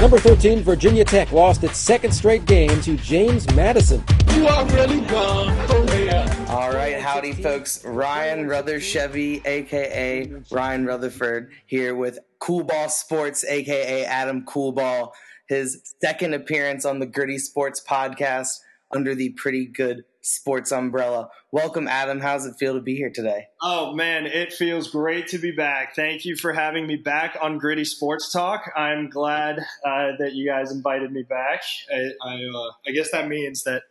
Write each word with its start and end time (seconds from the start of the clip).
Number 0.00 0.18
13, 0.18 0.62
Virginia 0.62 1.04
Tech 1.04 1.30
lost 1.30 1.62
its 1.62 1.78
second 1.78 2.10
straight 2.10 2.44
game 2.46 2.80
to 2.80 2.96
James 2.96 3.48
Madison. 3.54 4.02
You 4.34 4.48
are 4.48 4.66
really 4.66 5.00
gone 5.02 5.68
for 5.68 5.80
real. 5.94 6.26
All 6.48 6.72
right, 6.72 6.98
howdy, 7.00 7.32
folks. 7.32 7.84
Ryan 7.84 8.48
Ruther 8.48 8.80
Chevy, 8.80 9.40
aka 9.44 10.32
Ryan 10.50 10.86
Rutherford, 10.86 11.52
here 11.66 11.94
with 11.94 12.18
Cool 12.40 12.64
Ball 12.64 12.88
Sports, 12.88 13.44
aka 13.44 14.04
Adam 14.04 14.44
Coolball. 14.44 15.12
His 15.48 15.94
second 16.00 16.34
appearance 16.34 16.84
on 16.84 16.98
the 16.98 17.06
Gritty 17.06 17.38
Sports 17.38 17.80
podcast 17.88 18.58
under 18.90 19.14
the 19.14 19.30
Pretty 19.30 19.66
Good 19.66 20.04
Sports 20.20 20.72
umbrella. 20.72 21.30
Welcome, 21.52 21.88
Adam. 21.88 22.20
How's 22.20 22.46
it 22.46 22.54
feel 22.58 22.74
to 22.74 22.80
be 22.80 22.96
here 22.96 23.10
today? 23.10 23.46
Oh 23.62 23.94
man, 23.94 24.26
it 24.26 24.52
feels 24.52 24.90
great 24.90 25.28
to 25.28 25.38
be 25.38 25.50
back. 25.50 25.94
Thank 25.94 26.24
you 26.24 26.36
for 26.36 26.52
having 26.52 26.86
me 26.86 26.96
back 26.96 27.36
on 27.40 27.58
Gritty 27.58 27.84
Sports 27.84 28.32
Talk. 28.32 28.70
I'm 28.76 29.08
glad 29.08 29.58
uh, 29.84 30.12
that 30.18 30.32
you 30.34 30.48
guys 30.48 30.72
invited 30.72 31.12
me 31.12 31.22
back. 31.22 31.62
I, 31.92 32.10
I, 32.22 32.34
uh, 32.34 32.70
I 32.86 32.90
guess 32.92 33.10
that 33.12 33.28
means 33.28 33.64
that 33.64 33.82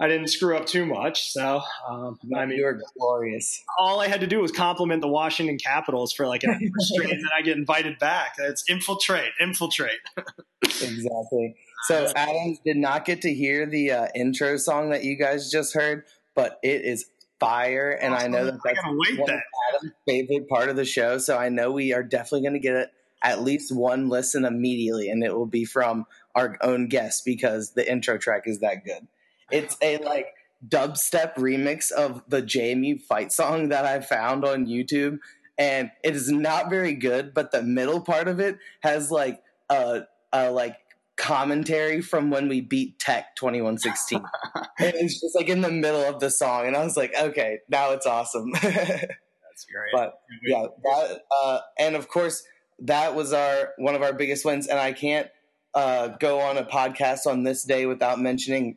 I 0.00 0.08
didn't 0.08 0.26
screw 0.26 0.56
up 0.56 0.66
too 0.66 0.84
much. 0.84 1.30
So, 1.30 1.62
um, 1.88 2.18
I 2.36 2.46
mean, 2.46 2.58
you're 2.58 2.80
glorious. 2.98 3.62
All 3.78 4.00
I 4.00 4.08
had 4.08 4.20
to 4.20 4.26
do 4.26 4.40
was 4.40 4.50
compliment 4.50 5.00
the 5.00 5.08
Washington 5.08 5.56
Capitals 5.56 6.12
for 6.12 6.26
like 6.26 6.42
an 6.42 6.58
straight, 6.78 7.10
and 7.10 7.20
then 7.20 7.30
I 7.36 7.42
get 7.42 7.56
invited 7.56 7.98
back. 8.00 8.34
It's 8.38 8.64
infiltrate, 8.68 9.30
infiltrate. 9.40 10.00
exactly. 10.62 11.54
So 11.84 12.10
Adam 12.16 12.56
did 12.64 12.76
not 12.76 13.04
get 13.04 13.22
to 13.22 13.32
hear 13.32 13.66
the 13.66 13.92
uh, 13.92 14.06
intro 14.14 14.56
song 14.56 14.90
that 14.90 15.04
you 15.04 15.16
guys 15.16 15.50
just 15.50 15.74
heard, 15.74 16.04
but 16.34 16.58
it 16.62 16.82
is 16.82 17.06
fire, 17.40 17.90
and 17.90 18.14
I 18.14 18.26
know 18.26 18.46
that 18.46 18.58
that's 18.64 18.78
one 18.84 19.16
that. 19.26 19.34
of 19.34 19.40
Adam's 19.76 19.92
favorite 20.06 20.48
part 20.48 20.68
of 20.68 20.76
the 20.76 20.84
show. 20.84 21.18
So 21.18 21.36
I 21.36 21.48
know 21.50 21.70
we 21.70 21.92
are 21.92 22.02
definitely 22.02 22.42
going 22.42 22.54
to 22.54 22.58
get 22.60 22.76
it 22.76 22.90
at 23.22 23.42
least 23.42 23.74
one 23.74 24.08
listen 24.08 24.44
immediately, 24.44 25.08
and 25.08 25.22
it 25.24 25.34
will 25.34 25.46
be 25.46 25.64
from 25.64 26.06
our 26.34 26.56
own 26.60 26.88
guest 26.88 27.24
because 27.24 27.72
the 27.72 27.90
intro 27.90 28.18
track 28.18 28.42
is 28.46 28.60
that 28.60 28.84
good. 28.84 29.06
It's 29.50 29.76
a 29.82 29.98
like 29.98 30.28
dubstep 30.66 31.34
remix 31.34 31.90
of 31.90 32.22
the 32.28 32.42
JMU 32.42 33.00
fight 33.00 33.32
song 33.32 33.70
that 33.70 33.84
I 33.84 34.00
found 34.00 34.44
on 34.44 34.66
YouTube, 34.66 35.18
and 35.58 35.90
it 36.02 36.14
is 36.14 36.30
not 36.30 36.70
very 36.70 36.94
good. 36.94 37.34
But 37.34 37.50
the 37.50 37.62
middle 37.62 38.00
part 38.00 38.28
of 38.28 38.40
it 38.40 38.58
has 38.80 39.10
like 39.10 39.42
a, 39.70 40.02
a 40.32 40.50
like 40.50 40.76
commentary 41.16 42.00
from 42.00 42.30
when 42.30 42.48
we 42.48 42.60
beat 42.60 42.98
Tech 42.98 43.36
2116. 43.36 44.18
and 44.78 44.94
it's 44.94 45.20
just 45.20 45.34
like 45.34 45.48
in 45.48 45.60
the 45.60 45.70
middle 45.70 46.02
of 46.02 46.20
the 46.20 46.30
song, 46.30 46.66
and 46.66 46.76
I 46.76 46.84
was 46.84 46.96
like, 46.96 47.12
okay, 47.18 47.58
now 47.68 47.92
it's 47.92 48.06
awesome. 48.06 48.50
That's 49.54 49.66
great. 49.72 49.92
but 49.92 50.20
yeah, 50.44 50.66
that 50.82 51.20
uh, 51.42 51.60
and 51.78 51.94
of 51.94 52.08
course 52.08 52.42
that 52.80 53.14
was 53.14 53.32
our 53.32 53.70
one 53.78 53.94
of 53.94 54.02
our 54.02 54.12
biggest 54.12 54.44
wins, 54.44 54.66
and 54.66 54.78
I 54.78 54.92
can't 54.92 55.28
uh, 55.74 56.08
go 56.08 56.40
on 56.40 56.58
a 56.58 56.64
podcast 56.64 57.26
on 57.26 57.44
this 57.44 57.64
day 57.64 57.86
without 57.86 58.20
mentioning 58.20 58.76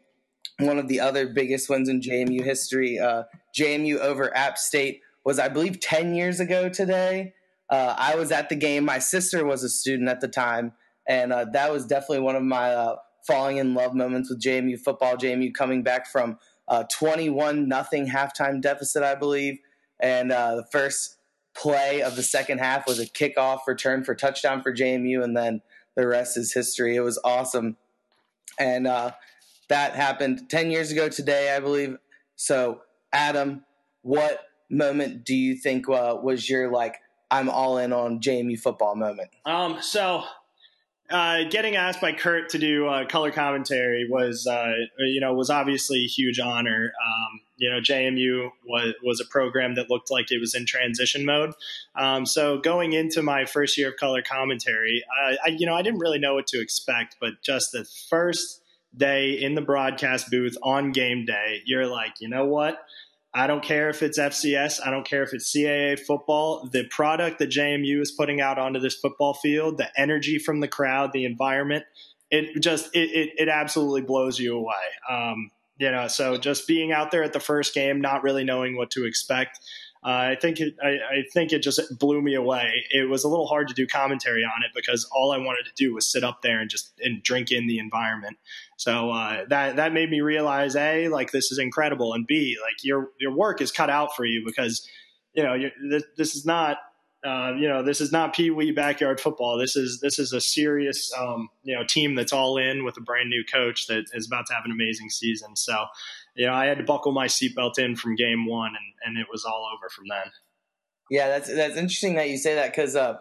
one 0.59 0.79
of 0.79 0.87
the 0.87 0.99
other 0.99 1.27
biggest 1.27 1.69
wins 1.69 1.89
in 1.89 2.01
JMU 2.01 2.43
history. 2.43 2.99
Uh, 2.99 3.23
JMU 3.57 3.97
over 3.99 4.35
App 4.35 4.57
State 4.57 5.01
was, 5.23 5.39
I 5.39 5.49
believe, 5.49 5.79
ten 5.79 6.13
years 6.13 6.39
ago 6.39 6.69
today. 6.69 7.33
Uh, 7.69 7.95
I 7.97 8.15
was 8.15 8.31
at 8.31 8.49
the 8.49 8.55
game. 8.55 8.85
My 8.85 8.99
sister 8.99 9.45
was 9.45 9.63
a 9.63 9.69
student 9.69 10.09
at 10.09 10.21
the 10.21 10.27
time, 10.27 10.73
and 11.07 11.31
uh, 11.31 11.45
that 11.53 11.71
was 11.71 11.85
definitely 11.85 12.19
one 12.19 12.35
of 12.35 12.43
my 12.43 12.73
uh, 12.73 12.95
falling 13.25 13.57
in 13.57 13.73
love 13.73 13.95
moments 13.95 14.29
with 14.29 14.41
JMU 14.41 14.79
football. 14.79 15.15
JMU 15.15 15.53
coming 15.53 15.83
back 15.83 16.07
from 16.07 16.37
uh, 16.67 16.83
twenty-one 16.91 17.67
nothing 17.67 18.07
halftime 18.07 18.61
deficit, 18.61 19.03
I 19.03 19.15
believe, 19.15 19.59
and 19.99 20.31
uh, 20.31 20.55
the 20.55 20.65
first 20.71 21.17
play 21.55 22.01
of 22.01 22.15
the 22.15 22.23
second 22.23 22.59
half 22.59 22.85
was 22.85 22.99
a 22.99 23.05
kickoff 23.05 23.59
return 23.67 24.03
for 24.03 24.13
touchdown 24.13 24.61
for 24.61 24.73
JMU, 24.73 25.23
and 25.23 25.35
then 25.35 25.61
the 25.95 26.07
rest 26.07 26.37
is 26.37 26.53
history. 26.53 26.95
It 26.95 27.01
was 27.01 27.19
awesome, 27.23 27.77
and 28.59 28.87
uh, 28.87 29.11
that 29.69 29.95
happened 29.95 30.49
ten 30.49 30.71
years 30.71 30.91
ago 30.91 31.09
today, 31.09 31.55
I 31.55 31.59
believe. 31.59 31.97
So, 32.35 32.81
Adam, 33.11 33.63
what 34.01 34.41
moment 34.69 35.25
do 35.25 35.35
you 35.35 35.55
think 35.55 35.89
uh, 35.89 36.17
was 36.21 36.49
your 36.49 36.71
like 36.71 36.97
I'm 37.31 37.49
all 37.49 37.77
in 37.77 37.93
on 37.93 38.19
JMU 38.19 38.59
football 38.59 38.95
moment? 38.95 39.29
Um, 39.45 39.77
so 39.81 40.23
uh, 41.09 41.43
getting 41.49 41.75
asked 41.75 42.01
by 42.01 42.11
Kurt 42.11 42.49
to 42.49 42.57
do 42.57 42.87
uh, 42.87 43.05
color 43.05 43.31
commentary 43.31 44.07
was, 44.09 44.45
uh, 44.45 44.73
you 44.99 45.21
know, 45.21 45.33
was 45.33 45.49
obviously 45.49 46.03
a 46.03 46.07
huge 46.07 46.39
honor. 46.39 46.91
Um, 47.01 47.41
you 47.55 47.69
know, 47.69 47.79
JMU 47.79 48.51
was 48.65 48.93
was 49.01 49.21
a 49.21 49.25
program 49.25 49.75
that 49.75 49.89
looked 49.89 50.11
like 50.11 50.31
it 50.31 50.39
was 50.39 50.53
in 50.53 50.65
transition 50.65 51.25
mode. 51.25 51.53
Um, 51.95 52.25
so 52.25 52.57
going 52.57 52.93
into 52.93 53.23
my 53.23 53.45
first 53.45 53.77
year 53.77 53.89
of 53.89 53.97
color 53.97 54.21
commentary, 54.21 55.03
I, 55.25 55.37
I, 55.45 55.47
you 55.49 55.65
know, 55.65 55.75
I 55.75 55.81
didn't 55.81 55.99
really 55.99 56.19
know 56.19 56.35
what 56.35 56.47
to 56.47 56.61
expect, 56.61 57.15
but 57.21 57.41
just 57.41 57.71
the 57.71 57.85
first 58.09 58.61
day 58.95 59.31
in 59.31 59.55
the 59.55 59.61
broadcast 59.61 60.29
booth 60.29 60.57
on 60.61 60.91
game 60.91 61.25
day, 61.25 61.61
you're 61.65 61.87
like, 61.87 62.19
you 62.19 62.27
know 62.27 62.45
what? 62.45 62.83
I 63.37 63.45
don't 63.45 63.63
care 63.63 63.87
if 63.89 64.01
it's 64.01 64.17
FCS. 64.17 64.79
I 64.83 64.89
don't 64.89 65.05
care 65.05 65.21
if 65.21 65.31
it's 65.31 65.55
CAA 65.55 65.99
football. 65.99 66.67
The 66.71 66.85
product 66.89 67.37
that 67.37 67.51
JMU 67.51 68.01
is 68.01 68.11
putting 68.11 68.41
out 68.41 68.57
onto 68.57 68.79
this 68.79 68.95
football 68.95 69.35
field, 69.35 69.77
the 69.77 69.91
energy 69.95 70.39
from 70.39 70.59
the 70.59 70.67
crowd, 70.67 71.11
the 71.13 71.23
environment, 71.23 71.85
it 72.31 72.59
just 72.63 72.95
it 72.95 73.09
it, 73.11 73.29
it 73.37 73.47
absolutely 73.47 74.01
blows 74.01 74.39
you 74.39 74.57
away. 74.57 74.73
Um, 75.07 75.51
you 75.77 75.91
know, 75.91 76.07
so 76.07 76.37
just 76.37 76.67
being 76.67 76.91
out 76.91 77.11
there 77.11 77.21
at 77.21 77.31
the 77.31 77.39
first 77.39 77.75
game, 77.75 78.01
not 78.01 78.23
really 78.23 78.43
knowing 78.43 78.75
what 78.75 78.89
to 78.91 79.05
expect. 79.05 79.59
Uh, 80.03 80.31
I 80.31 80.37
think 80.39 80.59
it, 80.59 80.75
I, 80.81 80.87
I, 80.87 81.23
think 81.33 81.51
it 81.51 81.61
just 81.61 81.81
blew 81.99 82.21
me 82.21 82.35
away. 82.35 82.71
It 82.91 83.09
was 83.09 83.23
a 83.23 83.27
little 83.27 83.47
hard 83.47 83.67
to 83.67 83.73
do 83.73 83.85
commentary 83.87 84.43
on 84.43 84.63
it 84.63 84.71
because 84.73 85.07
all 85.11 85.31
I 85.31 85.37
wanted 85.37 85.65
to 85.65 85.71
do 85.75 85.93
was 85.93 86.09
sit 86.09 86.23
up 86.23 86.41
there 86.41 86.59
and 86.59 86.69
just 86.69 86.93
and 87.01 87.21
drink 87.21 87.51
in 87.51 87.67
the 87.67 87.79
environment. 87.79 88.37
So 88.77 89.09
uh, 89.09 89.45
that 89.49 89.77
that 89.77 89.91
made 89.91 90.09
me 90.09 90.21
realize 90.21 90.75
a 90.75 91.07
like 91.09 91.31
this 91.31 91.51
is 91.51 91.57
incredible, 91.57 92.13
and 92.13 92.25
b 92.25 92.57
like 92.63 92.83
your 92.83 93.09
your 93.19 93.35
work 93.35 93.59
is 93.59 93.71
cut 93.71 93.89
out 93.89 94.15
for 94.15 94.23
you 94.23 94.43
because 94.45 94.87
you 95.33 95.43
know 95.43 95.57
this, 95.89 96.03
this 96.15 96.35
is 96.35 96.45
not 96.45 96.77
uh, 97.25 97.53
you 97.57 97.67
know 97.67 97.81
this 97.81 97.99
is 97.99 98.11
not 98.11 98.35
pee 98.35 98.51
wee 98.51 98.71
backyard 98.71 99.19
football. 99.19 99.57
This 99.57 99.75
is 99.75 99.99
this 99.99 100.19
is 100.19 100.31
a 100.31 100.39
serious 100.39 101.11
um, 101.17 101.49
you 101.63 101.73
know 101.73 101.83
team 101.83 102.13
that's 102.13 102.31
all 102.31 102.57
in 102.57 102.85
with 102.85 102.97
a 102.97 103.01
brand 103.01 103.29
new 103.29 103.43
coach 103.43 103.87
that 103.87 104.05
is 104.13 104.27
about 104.27 104.45
to 104.45 104.53
have 104.53 104.63
an 104.63 104.71
amazing 104.71 105.09
season. 105.09 105.55
So 105.55 105.85
you 106.35 106.45
know 106.45 106.53
I 106.53 106.67
had 106.67 106.77
to 106.77 106.83
buckle 106.83 107.11
my 107.11 107.25
seatbelt 107.25 107.79
in 107.79 107.95
from 107.95 108.15
game 108.15 108.45
one, 108.45 108.73
and 108.75 108.93
and 109.03 109.17
it 109.17 109.27
was 109.31 109.43
all 109.43 109.67
over 109.75 109.89
from 109.89 110.05
then. 110.07 110.31
Yeah, 111.09 111.29
that's 111.29 111.51
that's 111.51 111.77
interesting 111.77 112.13
that 112.15 112.29
you 112.29 112.37
say 112.37 112.53
that 112.55 112.71
because 112.71 112.95
uh, 112.95 113.17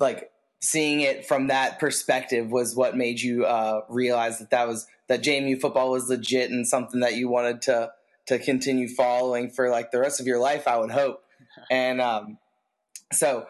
like 0.00 0.32
seeing 0.66 1.00
it 1.00 1.24
from 1.24 1.46
that 1.46 1.78
perspective 1.78 2.50
was 2.50 2.74
what 2.74 2.96
made 2.96 3.20
you 3.20 3.44
uh, 3.44 3.82
realize 3.88 4.40
that 4.40 4.50
that 4.50 4.66
was 4.66 4.86
that 5.06 5.22
JMU 5.22 5.60
football 5.60 5.92
was 5.92 6.08
legit 6.08 6.50
and 6.50 6.66
something 6.66 7.00
that 7.00 7.14
you 7.14 7.28
wanted 7.28 7.62
to 7.62 7.92
to 8.26 8.38
continue 8.40 8.88
following 8.88 9.48
for 9.48 9.70
like 9.70 9.92
the 9.92 10.00
rest 10.00 10.18
of 10.18 10.26
your 10.26 10.40
life. 10.40 10.66
I 10.66 10.78
would 10.78 10.90
hope. 10.90 11.22
And 11.70 12.02
um, 12.02 12.38
so 13.12 13.46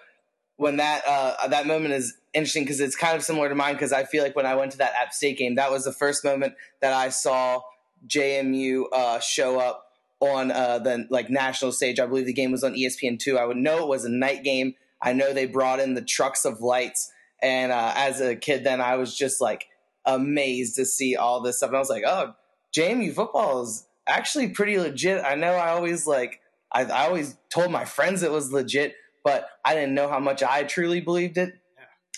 when 0.56 0.76
that 0.76 1.03
uh, 1.09 1.49
that 1.49 1.66
moment 1.66 1.94
is 1.94 2.15
interesting 2.34 2.62
because 2.62 2.78
it's 2.78 2.94
kind 2.94 3.16
of 3.16 3.25
similar 3.25 3.49
to 3.49 3.55
mine 3.55 3.75
because 3.75 3.93
I 3.93 4.05
feel 4.05 4.22
like 4.22 4.37
when 4.37 4.47
I 4.47 4.55
went 4.55 4.72
to 4.72 4.78
that 4.78 4.93
App 5.00 5.12
State 5.12 5.38
game, 5.38 5.56
that 5.56 5.72
was 5.72 5.84
the 5.84 5.93
first 5.93 6.25
moment 6.25 6.55
that 6.81 6.93
I 6.93 7.09
saw 7.09 7.62
JMU 8.06 8.84
uh, 8.93 9.19
show 9.19 9.59
up 9.59 9.87
on 10.20 10.52
uh, 10.52 10.79
the 10.79 11.08
like 11.11 11.31
national 11.31 11.73
stage. 11.73 11.99
I 11.99 12.06
believe 12.06 12.26
the 12.26 12.32
game 12.32 12.52
was 12.52 12.62
on 12.62 12.75
ESPN 12.75 13.19
two. 13.19 13.38
I 13.38 13.44
would 13.44 13.56
know 13.56 13.82
it 13.82 13.88
was 13.88 14.05
a 14.05 14.11
night 14.11 14.44
game. 14.44 14.75
I 15.02 15.12
know 15.12 15.32
they 15.32 15.46
brought 15.46 15.81
in 15.81 15.94
the 15.94 16.02
trucks 16.02 16.44
of 16.44 16.60
lights, 16.60 17.10
and 17.43 17.72
uh, 17.72 17.93
as 17.96 18.20
a 18.20 18.37
kid, 18.37 18.64
then 18.64 18.81
I 18.81 18.96
was 18.96 19.16
just 19.16 19.40
like 19.40 19.66
amazed 20.04 20.76
to 20.76 20.87
see 20.87 21.16
all 21.16 21.40
this 21.40 21.58
stuff. 21.58 21.69
And 21.69 21.76
I 21.76 21.81
was 21.81 21.90
like, 21.90 22.04
oh, 22.06 22.34
JMU, 22.75 23.14
football 23.14 23.62
is 23.62 23.87
actually 24.06 24.48
pretty 24.48 24.78
legit. 24.78 25.25
I 25.25 25.34
know 25.34 25.52
I 25.52 25.70
always 25.70 26.06
like 26.06 26.40
I, 26.72 26.84
I 26.84 27.06
always 27.06 27.37
told 27.50 27.70
my 27.70 27.84
friends 27.84 28.22
it 28.22 28.31
was 28.31 28.52
legit, 28.52 28.94
but 29.25 29.48
I 29.64 29.75
didn't 29.75 29.94
know 29.94 30.08
how 30.08 30.20
much 30.20 30.43
I 30.43 30.62
truly 30.64 31.00
believed 31.00 31.38
it. 31.38 31.54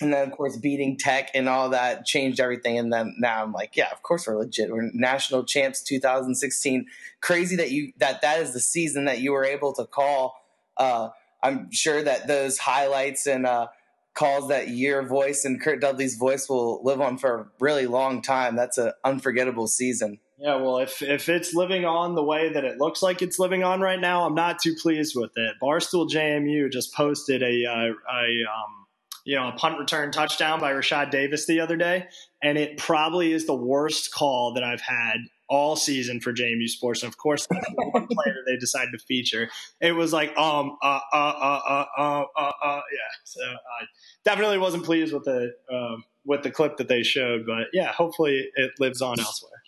And 0.01 0.13
then, 0.13 0.29
of 0.29 0.37
course, 0.37 0.57
beating 0.57 0.97
Tech 0.97 1.31
and 1.35 1.49
all 1.49 1.71
that 1.71 2.07
changed 2.07 2.39
everything. 2.39 2.79
And 2.79 2.93
then 2.93 3.17
now 3.19 3.43
I'm 3.43 3.53
like, 3.53 3.77
yeah, 3.77 3.91
of 3.91 4.03
course 4.03 4.27
we're 4.27 4.37
legit. 4.37 4.71
We're 4.71 4.91
national 4.93 5.45
champs 5.45 5.83
2016. 5.83 6.87
Crazy 7.21 7.57
that 7.57 7.73
you 7.73 7.93
that 7.99 8.23
that 8.23 8.41
is 8.41 8.53
the 8.53 8.61
season 8.61 9.07
that 9.07 9.21
you 9.21 9.33
were 9.33 9.45
able 9.45 9.73
to 9.75 9.85
call. 9.87 10.37
Uh, 10.77 11.09
I'm 11.43 11.71
sure 11.73 12.03
that 12.03 12.27
those 12.27 12.59
highlights 12.59 13.27
and 13.27 13.47
uh, 13.47 13.69
calls 14.15 14.49
that 14.49 14.69
your 14.69 15.07
voice 15.07 15.45
and 15.45 15.61
Kurt 15.61 15.81
Dudley's 15.81 16.17
voice 16.17 16.49
will 16.49 16.83
live 16.83 17.01
on 17.01 17.19
for 17.19 17.39
a 17.39 17.47
really 17.61 17.87
long 17.87 18.21
time. 18.21 18.57
That's 18.57 18.79
an 18.79 18.93
unforgettable 19.05 19.69
season. 19.69 20.19
Yeah, 20.39 20.57
well, 20.57 20.79
if 20.79 21.03
if 21.03 21.29
it's 21.29 21.53
living 21.53 21.85
on 21.85 22.15
the 22.15 22.23
way 22.23 22.53
that 22.53 22.65
it 22.65 22.79
looks 22.79 23.03
like 23.03 23.23
it's 23.23 23.41
living 23.41 23.65
on 23.65 23.81
right 23.81 24.01
now, 24.01 24.25
I'm 24.25 24.35
not 24.35 24.61
too 24.61 24.75
pleased 24.81 25.15
with 25.17 25.33
it. 25.35 25.57
Barstool 25.61 26.09
JMU 26.09 26.71
just 26.71 26.95
posted 26.95 27.43
a 27.43 27.65
uh, 27.65 27.93
a 28.13 28.23
um, 28.47 28.87
you 29.25 29.35
know 29.35 29.49
a 29.49 29.53
punt 29.53 29.81
return 29.81 30.13
touchdown 30.13 30.61
by 30.61 30.73
Rashad 30.73 31.11
Davis 31.11 31.47
the 31.47 31.59
other 31.59 31.77
day, 31.77 32.07
and 32.41 32.57
it 32.57 32.77
probably 32.77 33.33
is 33.33 33.47
the 33.47 33.55
worst 33.55 34.15
call 34.15 34.55
that 34.55 34.63
I've 34.63 34.81
had 34.81 35.17
all 35.49 35.77
season 35.77 36.21
for 36.21 36.33
JMU 36.33 36.69
Sports, 36.69 37.03
and 37.03 37.13
of 37.13 37.17
course, 37.17 37.47
the 37.51 37.91
one 37.93 38.07
player 38.07 38.37
they 38.47 38.57
decided 38.57 38.91
to 38.93 38.99
feature. 38.99 39.51
It 39.81 39.93
was 39.93 40.13
like, 40.13 40.37
um, 40.37 40.77
uh, 40.83 41.01
uh, 41.13 41.17
uh, 41.17 41.61
uh, 41.69 41.85
uh, 41.97 42.25
uh, 42.37 42.53
uh 42.63 42.81
yeah. 42.93 43.11
So 43.25 43.43
I 43.43 43.87
definitely 44.25 44.59
wasn't 44.59 44.85
pleased 44.85 45.13
with 45.13 45.25
the 45.25 45.53
um, 45.73 46.05
with 46.25 46.43
the 46.43 46.51
clip 46.51 46.77
that 46.77 46.89
they 46.89 47.03
showed, 47.03 47.47
but 47.47 47.69
yeah, 47.73 47.93
hopefully 47.93 48.51
it 48.55 48.73
lives 48.79 49.01
on 49.01 49.19
elsewhere. 49.19 49.63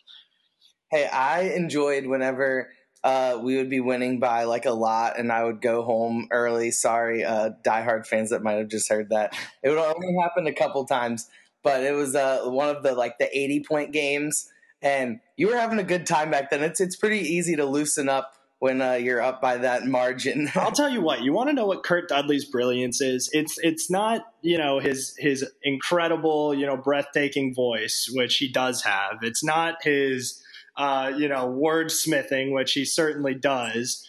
Hey, 0.91 1.06
I 1.06 1.43
enjoyed 1.43 2.06
whenever 2.06 2.71
uh, 3.03 3.38
we 3.43 3.56
would 3.56 3.71
be 3.71 3.81
winning 3.81 4.21
by 4.21 4.44
like 4.44 4.67
a 4.67 4.73
lot, 4.73 5.19
and 5.19 5.32
I 5.32 5.44
would 5.44 5.61
go 5.61 5.82
home 5.82 6.29
early. 6.31 6.71
Sorry, 6.71 7.25
uh, 7.25 7.50
diehard 7.65 8.06
fans 8.06 8.31
that 8.31 8.43
might 8.43 8.55
have 8.55 8.69
just 8.69 8.88
heard 8.91 9.09
that. 9.11 9.35
It 9.62 9.71
would 9.71 9.79
only 9.79 10.17
happen 10.21 10.47
a 10.47 10.53
couple 10.53 10.85
times, 10.85 11.29
but 11.62 11.82
it 11.82 11.93
was 11.93 12.15
uh, 12.15 12.43
one 12.44 12.69
of 12.69 12.82
the 12.82 12.93
like 12.93 13.19
the 13.19 13.37
eighty 13.37 13.65
point 13.65 13.93
games, 13.93 14.50
and 14.82 15.21
you 15.37 15.49
were 15.49 15.56
having 15.56 15.79
a 15.79 15.85
good 15.85 16.06
time 16.06 16.31
back 16.31 16.50
then. 16.50 16.62
It's 16.62 16.81
it's 16.81 16.97
pretty 16.97 17.21
easy 17.21 17.56
to 17.56 17.65
loosen 17.65 18.09
up 18.09 18.32
when 18.59 18.82
uh, 18.82 18.93
you're 18.93 19.23
up 19.23 19.41
by 19.41 19.59
that 19.59 19.87
margin. 19.87 20.50
I'll 20.55 20.73
tell 20.73 20.91
you 20.91 21.00
what. 21.00 21.23
You 21.23 21.32
want 21.32 21.49
to 21.49 21.55
know 21.55 21.67
what 21.67 21.82
Kurt 21.82 22.09
Dudley's 22.09 22.44
brilliance 22.44 23.00
is? 23.00 23.31
It's 23.32 23.59
it's 23.59 23.91
not 23.91 24.23
you 24.43 24.59
know 24.59 24.79
his 24.79 25.15
his 25.19 25.44
incredible 25.62 26.55
you 26.55 26.67
know 26.67 26.77
breathtaking 26.77 27.55
voice, 27.55 28.11
which 28.12 28.37
he 28.37 28.49
does 28.50 28.82
have. 28.82 29.19
It's 29.23 29.44
not 29.44 29.82
his 29.82 30.43
uh, 30.81 31.12
you 31.15 31.29
know, 31.29 31.47
wordsmithing, 31.47 32.55
which 32.55 32.73
he 32.73 32.87
certainly 32.87 33.35
does. 33.35 34.09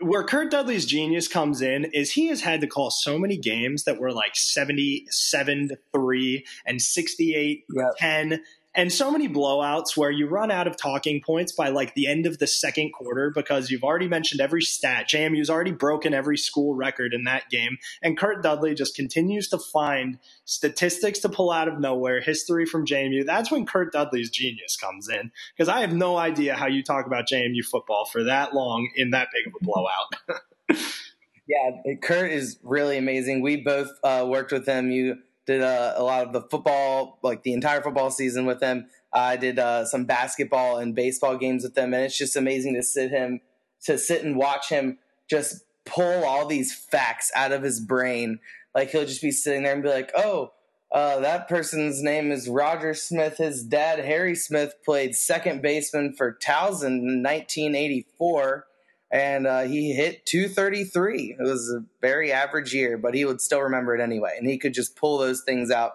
Where 0.00 0.24
Kurt 0.24 0.50
Dudley's 0.50 0.84
genius 0.84 1.28
comes 1.28 1.62
in 1.62 1.86
is 1.86 2.12
he 2.12 2.26
has 2.26 2.40
had 2.40 2.60
to 2.60 2.66
call 2.66 2.90
so 2.90 3.18
many 3.18 3.36
games 3.36 3.84
that 3.84 4.00
were 4.00 4.12
like 4.12 4.34
77 4.34 5.68
to 5.68 5.78
3 5.94 6.44
and 6.66 6.82
68 6.82 7.64
yep. 7.72 7.86
10 7.98 8.42
and 8.78 8.92
so 8.92 9.10
many 9.10 9.28
blowouts 9.28 9.96
where 9.96 10.10
you 10.12 10.28
run 10.28 10.52
out 10.52 10.68
of 10.68 10.76
talking 10.76 11.20
points 11.20 11.50
by 11.50 11.68
like 11.68 11.94
the 11.94 12.06
end 12.06 12.26
of 12.26 12.38
the 12.38 12.46
second 12.46 12.92
quarter 12.92 13.32
because 13.34 13.72
you've 13.72 13.82
already 13.82 14.06
mentioned 14.06 14.40
every 14.40 14.62
stat. 14.62 15.08
JMU's 15.08 15.50
already 15.50 15.72
broken 15.72 16.14
every 16.14 16.38
school 16.38 16.76
record 16.76 17.12
in 17.12 17.24
that 17.24 17.50
game. 17.50 17.78
And 18.02 18.16
Kurt 18.16 18.40
Dudley 18.40 18.76
just 18.76 18.94
continues 18.94 19.48
to 19.48 19.58
find 19.58 20.20
statistics 20.44 21.18
to 21.18 21.28
pull 21.28 21.50
out 21.50 21.66
of 21.66 21.80
nowhere, 21.80 22.20
history 22.20 22.66
from 22.66 22.86
JMU. 22.86 23.26
That's 23.26 23.50
when 23.50 23.66
Kurt 23.66 23.92
Dudley's 23.92 24.30
genius 24.30 24.76
comes 24.76 25.08
in 25.08 25.32
because 25.56 25.68
I 25.68 25.80
have 25.80 25.92
no 25.92 26.16
idea 26.16 26.54
how 26.54 26.68
you 26.68 26.84
talk 26.84 27.04
about 27.04 27.26
JMU 27.26 27.64
football 27.64 28.04
for 28.04 28.22
that 28.24 28.54
long 28.54 28.88
in 28.94 29.10
that 29.10 29.26
big 29.34 29.48
of 29.48 29.60
a 29.60 29.64
blowout. 29.64 30.38
yeah, 31.48 31.94
Kurt 32.00 32.30
is 32.30 32.60
really 32.62 32.96
amazing. 32.96 33.42
We 33.42 33.56
both 33.56 33.90
uh, 34.04 34.24
worked 34.28 34.52
with 34.52 34.66
him. 34.66 34.92
You 34.92 35.16
did 35.48 35.62
uh, 35.62 35.94
a 35.96 36.04
lot 36.04 36.26
of 36.26 36.34
the 36.34 36.42
football, 36.42 37.18
like 37.22 37.42
the 37.42 37.54
entire 37.54 37.80
football 37.80 38.10
season 38.10 38.44
with 38.44 38.62
him. 38.62 38.86
I 39.14 39.38
did 39.38 39.58
uh, 39.58 39.86
some 39.86 40.04
basketball 40.04 40.76
and 40.76 40.94
baseball 40.94 41.38
games 41.38 41.64
with 41.64 41.76
him, 41.76 41.94
and 41.94 42.04
it's 42.04 42.18
just 42.18 42.36
amazing 42.36 42.74
to 42.74 42.82
sit 42.82 43.10
him 43.10 43.40
to 43.84 43.96
sit 43.96 44.22
and 44.22 44.36
watch 44.36 44.68
him 44.68 44.98
just 45.30 45.64
pull 45.86 46.24
all 46.24 46.44
these 46.44 46.74
facts 46.74 47.32
out 47.34 47.52
of 47.52 47.62
his 47.62 47.80
brain. 47.80 48.40
Like 48.74 48.90
he'll 48.90 49.06
just 49.06 49.22
be 49.22 49.30
sitting 49.30 49.62
there 49.62 49.72
and 49.72 49.82
be 49.82 49.88
like, 49.88 50.12
"Oh, 50.14 50.52
uh, 50.92 51.20
that 51.20 51.48
person's 51.48 52.02
name 52.02 52.30
is 52.30 52.46
Roger 52.46 52.92
Smith. 52.92 53.38
His 53.38 53.64
dad, 53.64 54.00
Harry 54.00 54.34
Smith, 54.34 54.74
played 54.84 55.16
second 55.16 55.62
baseman 55.62 56.12
for 56.12 56.36
Towson 56.44 56.98
in 56.98 57.22
1984." 57.22 58.66
And 59.10 59.46
uh, 59.46 59.62
he 59.62 59.92
hit 59.92 60.26
233. 60.26 61.36
It 61.38 61.42
was 61.42 61.70
a 61.70 61.84
very 62.00 62.32
average 62.32 62.74
year, 62.74 62.98
but 62.98 63.14
he 63.14 63.24
would 63.24 63.40
still 63.40 63.60
remember 63.60 63.94
it 63.94 64.02
anyway. 64.02 64.34
And 64.38 64.48
he 64.48 64.58
could 64.58 64.74
just 64.74 64.96
pull 64.96 65.18
those 65.18 65.42
things 65.42 65.70
out 65.70 65.92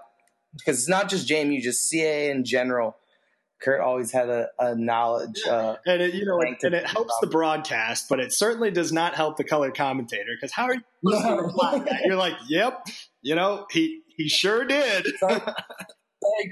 because 0.57 0.79
it's 0.79 0.89
not 0.89 1.09
just 1.09 1.27
JMU, 1.27 1.61
just 1.61 1.87
CA 1.87 2.29
in 2.29 2.43
general. 2.43 2.97
Kurt 3.61 3.79
always 3.79 4.11
had 4.11 4.27
a, 4.29 4.49
a 4.59 4.75
knowledge, 4.75 5.41
uh, 5.47 5.77
and 5.85 6.01
it, 6.01 6.13
you 6.15 6.25
know, 6.25 6.41
and 6.41 6.73
it 6.73 6.85
helps 6.85 7.13
the 7.21 7.27
broadcast, 7.27 8.09
but 8.09 8.19
it 8.19 8.33
certainly 8.33 8.71
does 8.71 8.91
not 8.91 9.15
help 9.15 9.37
the 9.37 9.45
color 9.45 9.71
commentator. 9.71 10.31
Because 10.35 10.51
how 10.51 10.65
are 10.65 10.73
you? 10.73 10.81
You're 12.03 12.17
like, 12.17 12.33
yep, 12.49 12.85
you 13.21 13.35
know, 13.35 13.65
he 13.71 14.01
he 14.17 14.27
sure 14.27 14.65
did. 14.65 15.07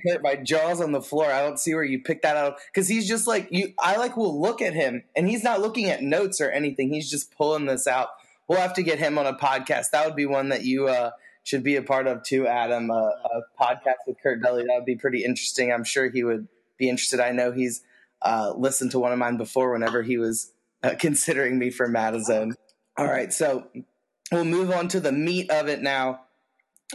hurt 0.06 0.24
my 0.24 0.36
jaws 0.36 0.82
on 0.82 0.92
the 0.92 1.02
floor. 1.02 1.32
I 1.32 1.42
don't 1.42 1.60
see 1.60 1.74
where 1.74 1.84
you 1.84 2.02
picked 2.02 2.24
that 2.24 2.38
out 2.38 2.58
because 2.68 2.88
he's 2.88 3.08
just 3.08 3.28
like 3.28 3.48
you. 3.52 3.74
I 3.80 3.98
like 3.98 4.18
will 4.18 4.40
look 4.40 4.62
at 4.62 4.74
him 4.74 5.04
and 5.16 5.30
he's 5.30 5.44
not 5.44 5.62
looking 5.62 5.90
at 5.90 6.02
notes 6.02 6.42
or 6.42 6.50
anything. 6.50 6.94
He's 6.94 7.10
just 7.10 7.36
pulling 7.36 7.66
this 7.66 7.88
out. 7.88 8.10
We'll 8.48 8.60
have 8.60 8.74
to 8.74 8.84
get 8.84 9.00
him 9.00 9.18
on 9.18 9.26
a 9.26 9.34
podcast. 9.34 9.92
That 9.92 10.06
would 10.06 10.16
be 10.16 10.26
one 10.26 10.50
that 10.50 10.64
you 10.64 10.88
uh, 10.88 11.12
should 11.44 11.64
be 11.64 11.76
a 11.76 11.82
part 11.82 12.08
of 12.08 12.24
too, 12.24 12.48
Adam. 12.48 12.92
Uh, 12.92 12.96
a 12.96 13.42
podcast 13.60 14.08
with 14.08 14.18
Kurt 14.22 14.42
Dudley. 14.42 14.64
That 14.64 14.76
would 14.76 14.86
be 14.86 14.96
pretty 14.96 15.24
interesting. 15.24 15.72
I'm 15.72 15.84
sure 15.84 16.10
he 16.10 16.24
would 16.24 16.48
be 16.78 16.90
interested. 16.90 17.20
I 17.20 17.32
know 17.32 17.52
he's 17.52 17.82
uh, 18.22 18.54
listened 18.56 18.92
to 18.92 19.00
one 19.00 19.12
of 19.12 19.20
mine 19.20 19.38
before 19.38 19.72
whenever 19.72 20.02
he 20.02 20.18
was 20.18 20.52
uh, 20.84 20.96
considering 21.00 21.58
me 21.58 21.70
for 21.70 21.88
Madison. 21.88 22.56
All 22.98 23.08
right, 23.08 23.32
so 23.32 23.68
we'll 24.32 24.46
move 24.46 24.72
on 24.72 24.88
to 24.90 25.00
the 25.00 25.12
meat 25.12 25.50
of 25.50 25.68
it 25.68 25.82
now. 25.82 26.22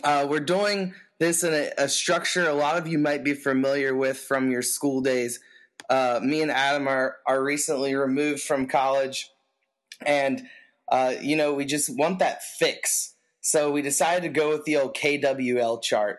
Uh, 0.05 0.27
we're 0.29 0.41
doing 0.41 0.95
this 1.19 1.43
in 1.43 1.53
a, 1.55 1.71
a, 1.79 1.89
structure 1.89 2.49
a 2.49 2.55
lot 2.55 2.77
of 2.77 2.87
you 2.87 2.99
might 2.99 3.25
be 3.25 3.35
familiar 3.35 3.95
with 3.95 4.19
from 4.19 4.51
your 4.51 4.63
school 4.63 5.01
days. 5.01 5.41
Uh, 5.89 6.21
me 6.23 6.43
and 6.43 6.51
Adam 6.51 6.89
are 6.89 7.17
are 7.27 7.43
recently 7.43 7.95
removed 7.95 8.43
from 8.43 8.67
college, 8.67 9.31
and 10.05 10.43
uh, 10.89 11.15
you 11.21 11.37
know 11.37 11.55
we 11.55 11.65
just 11.65 11.97
want 11.97 12.19
that 12.19 12.43
fix. 12.43 13.15
So 13.41 13.71
we 13.71 13.83
decided 13.83 14.23
to 14.23 14.29
go 14.29 14.49
with 14.51 14.65
the 14.65 14.77
old 14.77 14.97
KWL 14.97 15.81
chart. 15.81 16.19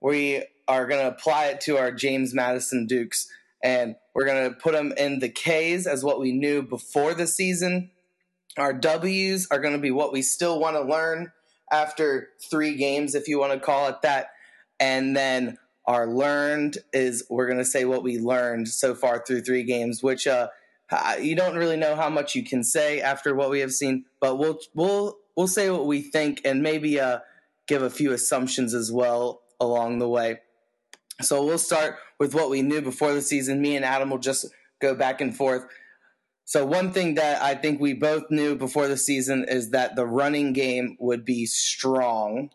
We 0.00 0.44
are 0.68 0.86
going 0.86 1.00
to 1.00 1.08
apply 1.08 1.46
it 1.46 1.60
to 1.62 1.76
our 1.76 1.90
James 1.90 2.32
Madison 2.32 2.86
Dukes, 2.86 3.28
and 3.62 3.96
we're 4.14 4.26
going 4.26 4.50
to 4.50 4.56
put 4.56 4.74
them 4.74 4.92
in 4.96 5.18
the 5.18 5.28
K's 5.28 5.86
as 5.86 6.04
what 6.04 6.20
we 6.20 6.32
knew 6.32 6.62
before 6.62 7.14
the 7.14 7.26
season. 7.26 7.90
Our 8.56 8.72
W's 8.72 9.48
are 9.50 9.60
going 9.60 9.74
to 9.74 9.80
be 9.80 9.90
what 9.90 10.12
we 10.12 10.22
still 10.22 10.60
want 10.60 10.76
to 10.76 10.82
learn 10.82 11.32
after 11.70 12.28
three 12.50 12.76
games, 12.76 13.14
if 13.14 13.28
you 13.28 13.38
want 13.38 13.52
to 13.52 13.60
call 13.60 13.88
it 13.88 14.02
that 14.02 14.28
and 14.80 15.16
then 15.16 15.58
our 15.86 16.06
learned 16.06 16.78
is 16.92 17.24
we're 17.30 17.46
going 17.46 17.58
to 17.58 17.64
say 17.64 17.84
what 17.84 18.02
we 18.02 18.18
learned 18.18 18.68
so 18.68 18.94
far 18.94 19.24
through 19.26 19.40
three 19.40 19.64
games, 19.64 20.02
which 20.02 20.26
uh, 20.26 20.48
you 21.20 21.34
don't 21.34 21.56
really 21.56 21.76
know 21.76 21.96
how 21.96 22.10
much 22.10 22.34
you 22.34 22.44
can 22.44 22.62
say 22.62 23.00
after 23.00 23.34
what 23.34 23.50
we 23.50 23.60
have 23.60 23.72
seen, 23.72 24.04
but 24.20 24.38
we'll 24.38 24.58
we'll 24.74 25.18
we'll 25.36 25.48
say 25.48 25.70
what 25.70 25.86
we 25.86 26.02
think 26.02 26.42
and 26.44 26.62
maybe 26.62 27.00
uh, 27.00 27.20
give 27.66 27.82
a 27.82 27.90
few 27.90 28.12
assumptions 28.12 28.74
as 28.74 28.92
well 28.92 29.40
along 29.60 29.98
the 29.98 30.08
way. 30.08 30.40
So 31.20 31.44
we'll 31.44 31.58
start 31.58 31.96
with 32.18 32.34
what 32.34 32.50
we 32.50 32.62
knew 32.62 32.80
before 32.80 33.12
the 33.12 33.22
season. 33.22 33.60
Me 33.60 33.74
and 33.74 33.84
Adam 33.84 34.10
will 34.10 34.18
just 34.18 34.46
go 34.80 34.94
back 34.94 35.20
and 35.20 35.34
forth. 35.34 35.64
So 36.44 36.64
one 36.64 36.92
thing 36.92 37.14
that 37.16 37.42
I 37.42 37.54
think 37.54 37.80
we 37.80 37.92
both 37.92 38.30
knew 38.30 38.56
before 38.56 38.88
the 38.88 38.96
season 38.96 39.44
is 39.48 39.70
that 39.70 39.96
the 39.96 40.06
running 40.06 40.52
game 40.52 40.96
would 40.98 41.24
be 41.24 41.44
strong 41.44 42.50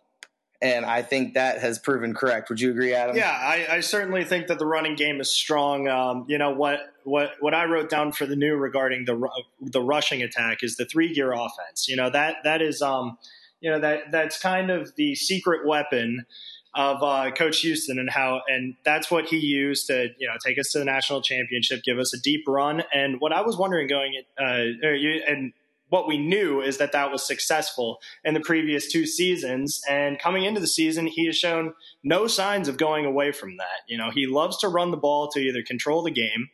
and 0.63 0.85
I 0.85 1.01
think 1.01 1.33
that 1.33 1.59
has 1.59 1.77
proven 1.77 2.13
correct. 2.13 2.49
Would 2.49 2.61
you 2.61 2.71
agree, 2.71 2.93
Adam? 2.93 3.17
Yeah, 3.17 3.29
I, 3.29 3.67
I 3.69 3.79
certainly 3.81 4.23
think 4.23 4.47
that 4.47 4.59
the 4.59 4.65
running 4.65 4.95
game 4.95 5.19
is 5.19 5.29
strong. 5.29 5.89
Um, 5.89 6.25
you 6.29 6.37
know 6.37 6.51
what 6.51 6.79
what 7.03 7.31
what 7.41 7.53
I 7.53 7.65
wrote 7.65 7.89
down 7.89 8.13
for 8.13 8.25
the 8.25 8.37
new 8.37 8.55
regarding 8.55 9.03
the 9.03 9.29
the 9.61 9.81
rushing 9.81 10.23
attack 10.23 10.63
is 10.63 10.77
the 10.77 10.85
three 10.85 11.13
gear 11.13 11.33
offense. 11.33 11.87
You 11.89 11.97
know 11.97 12.09
that 12.09 12.37
that 12.45 12.61
is 12.61 12.81
um 12.81 13.17
you 13.59 13.69
know 13.69 13.79
that 13.79 14.11
that's 14.11 14.41
kind 14.41 14.71
of 14.71 14.95
the 14.95 15.15
secret 15.15 15.67
weapon 15.67 16.25
of 16.75 17.03
uh, 17.03 17.29
Coach 17.31 17.59
Houston 17.59 17.99
and 17.99 18.09
how 18.09 18.41
and 18.47 18.75
that's 18.83 19.11
what 19.11 19.25
he 19.25 19.37
used 19.37 19.87
to 19.87 20.07
you 20.17 20.27
know 20.27 20.35
take 20.43 20.57
us 20.57 20.71
to 20.71 20.79
the 20.79 20.85
national 20.85 21.21
championship, 21.21 21.83
give 21.83 21.99
us 21.99 22.13
a 22.13 22.19
deep 22.21 22.45
run. 22.47 22.83
And 22.93 23.19
what 23.19 23.33
I 23.33 23.41
was 23.41 23.57
wondering 23.57 23.87
going 23.87 24.13
uh, 24.39 24.63
and 25.27 25.51
what 25.93 26.07
we 26.07 26.17
knew 26.17 26.59
is 26.59 26.79
that 26.79 26.91
that 26.91 27.11
was 27.11 27.23
successful 27.23 28.01
in 28.23 28.33
the 28.33 28.39
previous 28.39 28.91
two 28.91 29.05
seasons. 29.05 29.79
And 29.87 30.17
coming 30.17 30.43
into 30.43 30.59
the 30.59 30.65
season, 30.65 31.05
he 31.05 31.27
has 31.27 31.37
shown 31.37 31.75
no 32.03 32.25
signs 32.25 32.67
of 32.67 32.77
going 32.77 33.05
away 33.05 33.31
from 33.31 33.57
that. 33.57 33.81
You 33.87 33.99
know, 33.99 34.09
he 34.09 34.25
loves 34.25 34.57
to 34.61 34.69
run 34.69 34.89
the 34.89 34.97
ball 34.97 35.27
to 35.27 35.39
either 35.39 35.61
control 35.61 36.01
the 36.01 36.09
game, 36.09 36.49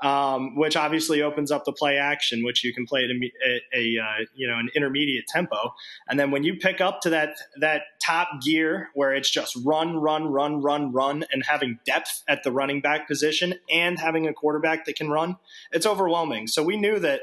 um, 0.00 0.54
which 0.54 0.76
obviously 0.76 1.22
opens 1.22 1.50
up 1.50 1.64
the 1.64 1.72
play 1.72 1.96
action, 1.96 2.44
which 2.44 2.62
you 2.62 2.72
can 2.72 2.86
play 2.86 3.00
at 3.00 3.10
a, 3.10 3.60
a 3.76 4.00
uh, 4.00 4.24
you 4.36 4.46
know 4.46 4.60
an 4.60 4.68
intermediate 4.76 5.26
tempo. 5.26 5.74
And 6.08 6.20
then 6.20 6.30
when 6.30 6.44
you 6.44 6.54
pick 6.54 6.80
up 6.80 7.00
to 7.00 7.10
that 7.10 7.34
that 7.58 7.82
top 8.00 8.28
gear 8.44 8.90
where 8.94 9.12
it's 9.12 9.28
just 9.28 9.58
run, 9.64 9.96
run, 9.96 10.28
run, 10.28 10.62
run, 10.62 10.92
run, 10.92 11.24
and 11.32 11.44
having 11.44 11.80
depth 11.84 12.22
at 12.28 12.44
the 12.44 12.52
running 12.52 12.80
back 12.80 13.08
position 13.08 13.54
and 13.68 13.98
having 13.98 14.28
a 14.28 14.32
quarterback 14.32 14.84
that 14.84 14.94
can 14.94 15.10
run, 15.10 15.36
it's 15.72 15.84
overwhelming. 15.84 16.46
So 16.46 16.62
we 16.62 16.76
knew 16.76 17.00
that 17.00 17.22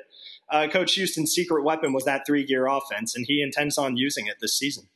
uh, 0.52 0.68
Coach 0.68 0.96
Houston's 0.96 1.32
secret 1.32 1.64
weapon 1.64 1.94
was 1.94 2.06
that 2.06 2.24
three 2.26 2.46
gear 2.46 2.68
offense, 2.68 3.16
and 3.16 3.26
he 3.28 3.42
intends 3.42 3.78
on 3.78 3.98
using 3.98 4.28
it 4.28 4.36
this 4.42 4.58
season. 4.58 4.90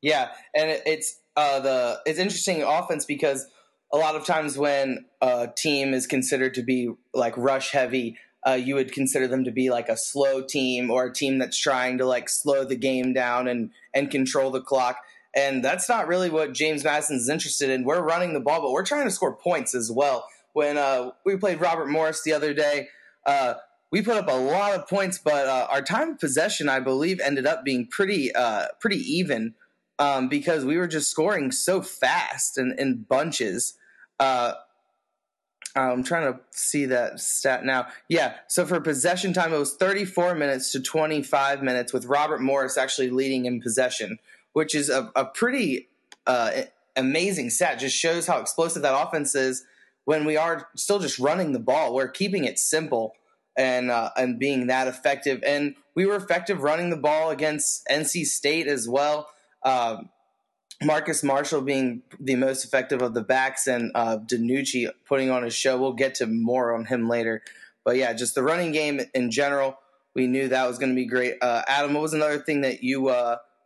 Yeah, 0.00 0.28
and 0.54 0.80
it's 0.86 1.20
uh, 1.36 1.60
the 1.60 2.00
it's 2.06 2.18
interesting 2.18 2.62
offense 2.62 3.04
because 3.04 3.46
a 3.92 3.96
lot 3.96 4.16
of 4.16 4.24
times 4.24 4.56
when 4.56 5.04
a 5.20 5.48
team 5.56 5.92
is 5.94 6.06
considered 6.06 6.54
to 6.54 6.62
be 6.62 6.90
like 7.14 7.36
rush 7.36 7.72
heavy, 7.72 8.16
uh, 8.46 8.52
you 8.52 8.74
would 8.74 8.92
consider 8.92 9.28
them 9.28 9.44
to 9.44 9.50
be 9.50 9.70
like 9.70 9.88
a 9.88 9.96
slow 9.96 10.42
team 10.42 10.90
or 10.90 11.06
a 11.06 11.12
team 11.12 11.38
that's 11.38 11.58
trying 11.58 11.98
to 11.98 12.06
like 12.06 12.28
slow 12.28 12.64
the 12.64 12.76
game 12.76 13.12
down 13.12 13.48
and 13.48 13.70
and 13.94 14.10
control 14.10 14.50
the 14.50 14.60
clock. 14.60 14.98
And 15.34 15.64
that's 15.64 15.88
not 15.88 16.08
really 16.08 16.28
what 16.28 16.52
James 16.52 16.84
Madison 16.84 17.16
is 17.16 17.28
interested 17.28 17.70
in. 17.70 17.84
We're 17.84 18.02
running 18.02 18.34
the 18.34 18.40
ball, 18.40 18.60
but 18.60 18.72
we're 18.72 18.84
trying 18.84 19.04
to 19.04 19.10
score 19.10 19.34
points 19.34 19.74
as 19.74 19.90
well. 19.90 20.26
when 20.52 20.76
uh, 20.76 21.12
we 21.24 21.36
played 21.36 21.60
Robert 21.60 21.88
Morris 21.88 22.22
the 22.22 22.32
other 22.32 22.52
day. 22.52 22.88
Uh, 23.24 23.54
we 23.92 24.00
put 24.00 24.16
up 24.16 24.28
a 24.28 24.36
lot 24.36 24.72
of 24.74 24.88
points, 24.88 25.18
but 25.18 25.46
uh, 25.46 25.68
our 25.70 25.82
time 25.82 26.12
of 26.12 26.18
possession, 26.18 26.68
I 26.68 26.80
believe, 26.80 27.20
ended 27.20 27.46
up 27.46 27.62
being 27.62 27.86
pretty 27.86 28.34
uh, 28.34 28.68
pretty 28.80 28.96
even 28.96 29.54
um, 29.98 30.28
because 30.28 30.64
we 30.64 30.78
were 30.78 30.88
just 30.88 31.10
scoring 31.10 31.52
so 31.52 31.82
fast 31.82 32.58
and 32.58 32.76
in 32.80 33.02
bunches. 33.02 33.74
Uh, 34.18 34.54
I'm 35.76 36.02
trying 36.02 36.32
to 36.32 36.40
see 36.50 36.86
that 36.86 37.20
stat 37.20 37.64
now. 37.64 37.86
Yeah, 38.08 38.34
so 38.46 38.66
for 38.66 38.80
possession 38.80 39.32
time, 39.32 39.52
it 39.54 39.58
was 39.58 39.74
34 39.74 40.34
minutes 40.34 40.72
to 40.72 40.80
25 40.80 41.62
minutes, 41.62 41.92
with 41.92 42.06
Robert 42.06 42.40
Morris 42.40 42.76
actually 42.76 43.10
leading 43.10 43.46
in 43.46 43.60
possession, 43.60 44.18
which 44.52 44.74
is 44.74 44.90
a, 44.90 45.10
a 45.16 45.24
pretty 45.24 45.88
uh, 46.26 46.62
amazing 46.96 47.50
stat. 47.50 47.78
Just 47.78 47.96
shows 47.96 48.26
how 48.26 48.38
explosive 48.38 48.82
that 48.82 48.98
offense 48.98 49.34
is 49.34 49.64
when 50.04 50.24
we 50.24 50.36
are 50.36 50.68
still 50.76 50.98
just 50.98 51.18
running 51.18 51.52
the 51.52 51.58
ball. 51.58 51.94
We're 51.94 52.08
keeping 52.08 52.44
it 52.44 52.58
simple 52.58 53.14
and 53.56 53.90
uh, 53.90 54.10
and 54.16 54.38
being 54.38 54.66
that 54.68 54.88
effective. 54.88 55.42
And 55.46 55.74
we 55.94 56.06
were 56.06 56.16
effective 56.16 56.62
running 56.62 56.90
the 56.90 56.96
ball 56.96 57.30
against 57.30 57.86
NC 57.90 58.26
State 58.26 58.66
as 58.66 58.88
well. 58.88 59.28
Um, 59.62 60.10
Marcus 60.82 61.22
Marshall 61.22 61.60
being 61.60 62.02
the 62.18 62.34
most 62.34 62.64
effective 62.64 63.02
of 63.02 63.14
the 63.14 63.22
backs, 63.22 63.66
and 63.66 63.92
uh, 63.94 64.18
DiNucci 64.18 64.88
putting 65.06 65.30
on 65.30 65.44
a 65.44 65.50
show. 65.50 65.78
We'll 65.78 65.92
get 65.92 66.16
to 66.16 66.26
more 66.26 66.74
on 66.74 66.86
him 66.86 67.08
later, 67.08 67.42
but 67.84 67.96
yeah, 67.96 68.12
just 68.12 68.34
the 68.34 68.42
running 68.42 68.72
game 68.72 69.00
in 69.14 69.30
general. 69.30 69.78
We 70.14 70.26
knew 70.26 70.48
that 70.48 70.68
was 70.68 70.78
going 70.78 70.90
to 70.90 70.96
be 70.96 71.06
great. 71.06 71.36
Uh, 71.40 71.62
Adam, 71.66 71.94
what 71.94 72.02
was 72.02 72.12
another 72.12 72.38
thing 72.38 72.62
that 72.62 72.82
you 72.82 73.08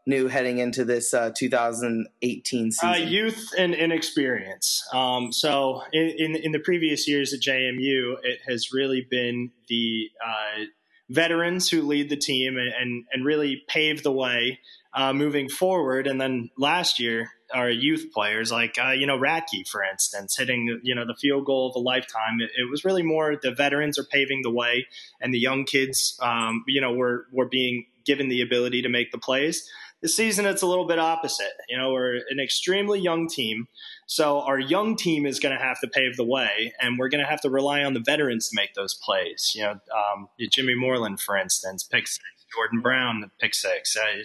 uh, 0.07 0.11
knew 0.11 0.29
heading 0.29 0.59
into 0.59 0.85
this 0.85 1.13
uh, 1.13 1.31
2018 1.37 2.73
season? 2.73 2.89
Uh, 2.89 2.95
youth 2.95 3.51
and 3.59 3.75
inexperience. 3.75 4.87
Um, 4.93 5.33
so 5.33 5.83
in, 5.93 6.15
in, 6.19 6.37
in 6.37 6.53
the 6.53 6.61
previous 6.61 7.09
years 7.09 7.33
at 7.33 7.41
JMU, 7.41 8.17
it 8.23 8.41
has 8.49 8.73
really 8.73 9.07
been 9.09 9.51
the 9.69 10.11
uh, 10.25 10.65
veterans 11.09 11.71
who 11.71 11.83
lead 11.83 12.11
the 12.11 12.17
team 12.17 12.57
and, 12.57 12.73
and, 12.73 13.05
and 13.13 13.25
really 13.25 13.63
pave 13.69 14.03
the 14.03 14.13
way 14.13 14.61
uh, 14.95 15.13
moving 15.13 15.49
forward. 15.49 16.07
And 16.07 16.21
then 16.21 16.51
last 16.57 16.99
year, 16.99 17.31
our 17.55 17.71
youth 17.71 18.09
players, 18.13 18.51
like 18.51 18.77
uh, 18.83 18.91
you 18.91 19.07
know 19.07 19.19
Ratke, 19.19 19.69
for 19.71 19.85
instance, 19.85 20.37
hitting 20.37 20.81
you 20.83 20.95
know 20.95 21.07
the 21.07 21.15
field 21.15 21.45
goal 21.45 21.69
of 21.69 21.77
a 21.77 21.79
lifetime. 21.79 22.41
It, 22.41 22.51
it, 22.57 22.71
was 22.71 22.85
really 22.85 23.03
more 23.03 23.37
the 23.41 23.53
veterans 23.53 23.99
are 23.99 24.05
paving 24.05 24.43
the 24.43 24.51
way, 24.51 24.87
and 25.21 25.33
the 25.33 25.39
young 25.39 25.65
kids, 25.65 26.19
um, 26.21 26.65
you 26.67 26.81
know, 26.81 26.93
were 26.93 27.27
were 27.31 27.49
being 27.49 27.87
given 28.05 28.29
the 28.29 28.41
ability 28.41 28.83
to 28.83 28.89
make 28.89 29.13
the 29.13 29.19
plays. 29.19 29.69
This 30.03 30.15
season, 30.15 30.47
it's 30.47 30.63
a 30.63 30.67
little 30.67 30.87
bit 30.87 30.99
opposite. 30.99 31.53
You 31.69 31.79
know, 31.79 31.93
we're 31.93 32.17
an 32.17 32.39
extremely 32.43 33.01
young 33.01 33.29
team. 33.29 33.69
So 34.07 34.41
our 34.41 34.59
young 34.59 34.95
team 34.95 35.27
is 35.27 35.41
going 35.41 35.57
to 35.57 35.63
have 35.63 35.81
to 35.81 35.89
pave 35.89 36.17
the 36.17 36.25
way, 36.25 36.75
and 36.81 36.99
we're 36.99 37.09
going 37.09 37.25
to 37.25 37.29
have 37.29 37.41
to 37.41 37.51
rely 37.51 37.83
on 37.83 37.95
the 37.95 38.01
veterans 38.01 38.49
to 38.49 38.57
make 38.57 38.75
those 38.75 38.95
plays. 38.95 39.53
You 39.55 39.63
know, 39.63 39.81
um, 39.95 40.29
Jimmy 40.51 40.75
Moreland, 40.75 41.21
for 41.21 41.37
instance, 41.37 41.83
pick 41.83 42.07
six. 42.07 42.21
Jordan 42.55 42.81
Brown, 42.81 43.31
pick 43.41 43.55
six. 43.55 43.97
Uh, 43.97 44.23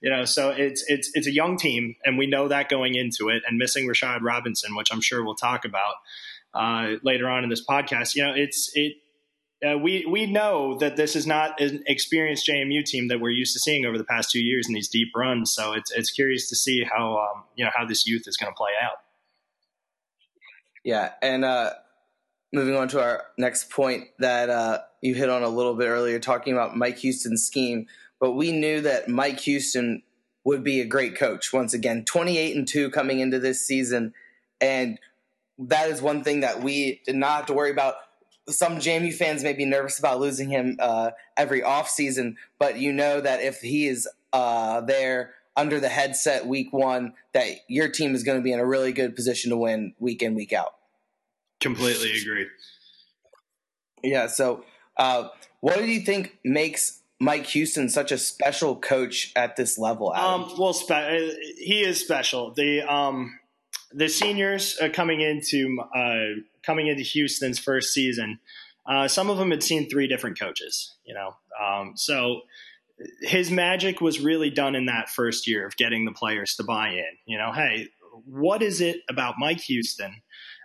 you 0.00 0.10
know, 0.10 0.24
so 0.24 0.50
it's 0.50 0.84
it's 0.88 1.10
it's 1.14 1.26
a 1.26 1.32
young 1.32 1.56
team, 1.56 1.94
and 2.04 2.18
we 2.18 2.26
know 2.26 2.48
that 2.48 2.68
going 2.68 2.94
into 2.94 3.28
it. 3.28 3.42
And 3.46 3.58
missing 3.58 3.86
Rashard 3.88 4.22
Robinson, 4.22 4.74
which 4.74 4.92
I'm 4.92 5.00
sure 5.00 5.24
we'll 5.24 5.34
talk 5.34 5.64
about 5.64 5.94
uh, 6.54 6.96
later 7.02 7.28
on 7.28 7.44
in 7.44 7.50
this 7.50 7.64
podcast. 7.64 8.14
You 8.14 8.24
know, 8.24 8.32
it's 8.34 8.70
it 8.74 8.94
uh, 9.64 9.78
we 9.78 10.04
we 10.06 10.26
know 10.26 10.76
that 10.78 10.96
this 10.96 11.14
is 11.14 11.26
not 11.26 11.60
an 11.60 11.84
experienced 11.86 12.48
JMU 12.48 12.84
team 12.84 13.08
that 13.08 13.20
we're 13.20 13.30
used 13.30 13.52
to 13.52 13.60
seeing 13.60 13.86
over 13.86 13.96
the 13.96 14.04
past 14.04 14.30
two 14.30 14.40
years 14.40 14.66
in 14.66 14.74
these 14.74 14.88
deep 14.88 15.08
runs. 15.14 15.52
So 15.52 15.72
it's 15.72 15.92
it's 15.92 16.10
curious 16.10 16.48
to 16.48 16.56
see 16.56 16.84
how 16.84 17.18
um, 17.18 17.44
you 17.54 17.64
know 17.64 17.70
how 17.74 17.84
this 17.84 18.06
youth 18.06 18.24
is 18.26 18.36
going 18.36 18.52
to 18.52 18.56
play 18.56 18.72
out. 18.82 18.96
Yeah, 20.84 21.12
and 21.22 21.44
uh, 21.44 21.70
moving 22.52 22.74
on 22.74 22.88
to 22.88 23.00
our 23.00 23.24
next 23.38 23.70
point 23.70 24.08
that 24.18 24.50
uh, 24.50 24.80
you 25.00 25.14
hit 25.14 25.28
on 25.28 25.44
a 25.44 25.48
little 25.48 25.74
bit 25.74 25.86
earlier, 25.86 26.18
talking 26.18 26.54
about 26.54 26.76
Mike 26.76 26.98
Houston's 26.98 27.44
scheme. 27.46 27.86
But 28.20 28.32
we 28.32 28.50
knew 28.52 28.80
that 28.80 29.08
Mike 29.08 29.40
Houston 29.40 30.02
would 30.44 30.64
be 30.64 30.80
a 30.80 30.86
great 30.86 31.16
coach. 31.16 31.52
Once 31.52 31.72
again, 31.72 32.04
twenty 32.04 32.36
eight 32.36 32.56
and 32.56 32.66
two 32.66 32.90
coming 32.90 33.20
into 33.20 33.38
this 33.38 33.64
season, 33.64 34.12
and 34.60 34.98
that 35.58 35.88
is 35.88 36.02
one 36.02 36.24
thing 36.24 36.40
that 36.40 36.64
we 36.64 37.00
did 37.06 37.14
not 37.14 37.36
have 37.36 37.46
to 37.46 37.52
worry 37.52 37.70
about 37.70 37.94
some 38.48 38.76
JMU 38.78 39.14
fans 39.14 39.42
may 39.42 39.52
be 39.52 39.64
nervous 39.64 39.98
about 39.98 40.20
losing 40.20 40.48
him 40.48 40.76
uh, 40.80 41.10
every 41.36 41.60
offseason, 41.60 42.36
but 42.58 42.78
you 42.78 42.92
know 42.92 43.20
that 43.20 43.42
if 43.42 43.60
he 43.60 43.86
is 43.86 44.08
uh, 44.32 44.80
there 44.80 45.34
under 45.56 45.78
the 45.78 45.88
headset 45.88 46.46
week 46.46 46.72
one, 46.72 47.14
that 47.34 47.46
your 47.68 47.88
team 47.88 48.14
is 48.14 48.22
going 48.22 48.38
to 48.38 48.42
be 48.42 48.52
in 48.52 48.58
a 48.58 48.66
really 48.66 48.92
good 48.92 49.14
position 49.14 49.50
to 49.50 49.56
win 49.56 49.94
week 49.98 50.22
in, 50.22 50.34
week 50.34 50.52
out. 50.52 50.74
Completely 51.60 52.12
agree. 52.20 52.46
Yeah. 54.02 54.26
So, 54.26 54.64
uh, 54.96 55.28
what 55.60 55.78
do 55.78 55.86
you 55.86 56.00
think 56.00 56.38
makes 56.44 57.00
Mike 57.20 57.46
Houston 57.46 57.88
such 57.88 58.10
a 58.10 58.18
special 58.18 58.74
coach 58.74 59.32
at 59.36 59.54
this 59.54 59.78
level? 59.78 60.12
Adam? 60.12 60.44
Um, 60.44 60.54
well, 60.58 60.72
spe- 60.72 61.36
he 61.58 61.84
is 61.84 62.00
special. 62.00 62.52
The 62.52 62.82
um, 62.82 63.38
the 63.94 64.08
seniors 64.08 64.78
uh, 64.80 64.88
coming 64.88 65.20
into 65.20 65.78
uh, 65.94 66.40
coming 66.62 66.88
into 66.88 67.02
Houston's 67.02 67.58
first 67.58 67.92
season, 67.92 68.38
uh, 68.86 69.08
some 69.08 69.30
of 69.30 69.38
them 69.38 69.50
had 69.50 69.62
seen 69.62 69.88
three 69.88 70.06
different 70.06 70.38
coaches. 70.38 70.94
You 71.04 71.14
know, 71.14 71.36
um, 71.60 71.92
so 71.96 72.42
his 73.20 73.50
magic 73.50 74.00
was 74.00 74.20
really 74.20 74.50
done 74.50 74.74
in 74.74 74.86
that 74.86 75.08
first 75.08 75.46
year 75.46 75.66
of 75.66 75.76
getting 75.76 76.04
the 76.04 76.12
players 76.12 76.56
to 76.56 76.64
buy 76.64 76.90
in. 76.90 77.16
You 77.26 77.38
know, 77.38 77.52
hey, 77.52 77.88
what 78.26 78.62
is 78.62 78.80
it 78.80 79.00
about 79.08 79.34
Mike 79.38 79.60
Houston 79.62 80.22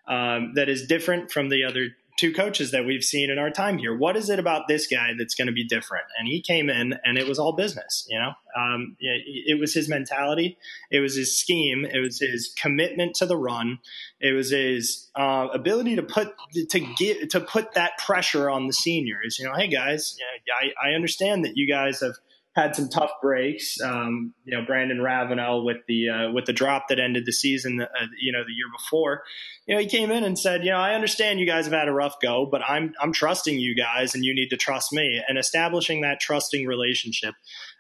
um, 0.08 0.54
that 0.56 0.70
is 0.70 0.88
different 0.88 1.32
from 1.32 1.50
the 1.50 1.64
other 1.64 1.90
two 2.18 2.34
coaches 2.34 2.72
that 2.72 2.86
we've 2.86 3.04
seen 3.04 3.30
in 3.30 3.38
our 3.38 3.52
time 3.52 3.78
here. 3.78 3.96
What 3.96 4.18
is 4.18 4.30
it 4.30 4.40
about 4.40 4.68
this 4.68 4.88
guy 4.88 5.12
that's 5.18 5.36
going 5.36 5.48
to 5.48 5.54
be 5.54 5.66
different? 5.66 6.06
And 6.18 6.28
he 6.28 6.42
came 6.42 6.70
in, 6.70 6.96
and 7.04 7.18
it 7.18 7.28
was 7.28 7.40
all 7.40 7.54
business. 7.54 8.06
You 8.10 8.20
know, 8.20 8.32
um, 8.60 8.98
it, 9.00 9.54
it, 9.54 9.60
was 9.60 9.74
his 9.74 9.88
mentality, 9.88 10.58
it 10.92 11.00
was 11.00 11.16
his 11.16 11.38
scheme, 11.38 11.86
it 11.86 12.00
was 12.00 12.20
his 12.20 12.54
commitment 12.60 13.16
to 13.18 13.26
the 13.26 13.38
run, 13.38 13.80
it 14.20 14.34
was 14.34 14.50
his 14.50 15.10
uh, 15.16 15.48
ability 15.54 15.96
to 15.96 16.04
put 16.04 16.34
to 16.70 16.80
get 16.98 17.30
to 17.30 17.40
put 17.40 17.74
that 17.74 17.98
pressure 18.00 18.50
on 18.50 18.68
the 18.68 18.74
seniors. 18.74 19.38
You 19.40 19.46
know, 19.46 19.54
hey 19.54 19.68
guys, 19.68 20.18
I, 20.60 20.90
I 20.90 20.94
understand 20.96 21.46
that 21.46 21.54
you 21.56 21.72
guys 21.72 22.02
have 22.02 22.16
had 22.58 22.76
some 22.76 22.90
tough 22.90 23.12
breaks. 23.22 23.80
Um, 23.80 24.34
you 24.44 24.58
know, 24.58 24.66
Brandon 24.66 25.00
Ravenel 25.00 25.64
with 25.64 25.78
the 25.88 26.10
uh, 26.10 26.32
with 26.32 26.46
the 26.46 26.54
drop 26.54 26.88
that 26.90 27.00
ended 27.00 27.26
the 27.26 27.32
season, 27.32 27.80
uh, 27.82 28.06
you 28.20 28.32
know, 28.32 28.44
the 28.44 28.52
year 28.52 28.66
before. 28.76 29.24
You 29.68 29.76
know, 29.76 29.82
he 29.82 29.88
came 29.88 30.10
in 30.10 30.24
and 30.24 30.38
said, 30.38 30.64
you 30.64 30.72
know, 30.72 30.78
I 30.78 30.96
understand 30.96 31.40
you 31.40 31.46
guys 31.46 31.66
have 31.66 31.74
had 31.74 31.88
a 31.88 31.94
rough 31.94 32.16
go, 32.20 32.48
but 32.50 32.62
I'm 32.68 32.94
I'm 33.00 33.14
trusting 33.14 33.60
you 33.60 33.76
guys, 33.76 34.16
and 34.16 34.26
you 34.26 34.34
need 34.34 34.50
to 34.50 34.58
trust 34.58 34.92
me. 34.92 35.22
And 35.28 35.38
establishing 35.38 36.02
that 36.02 36.20
trusting 36.20 36.66
relationship 36.66 37.36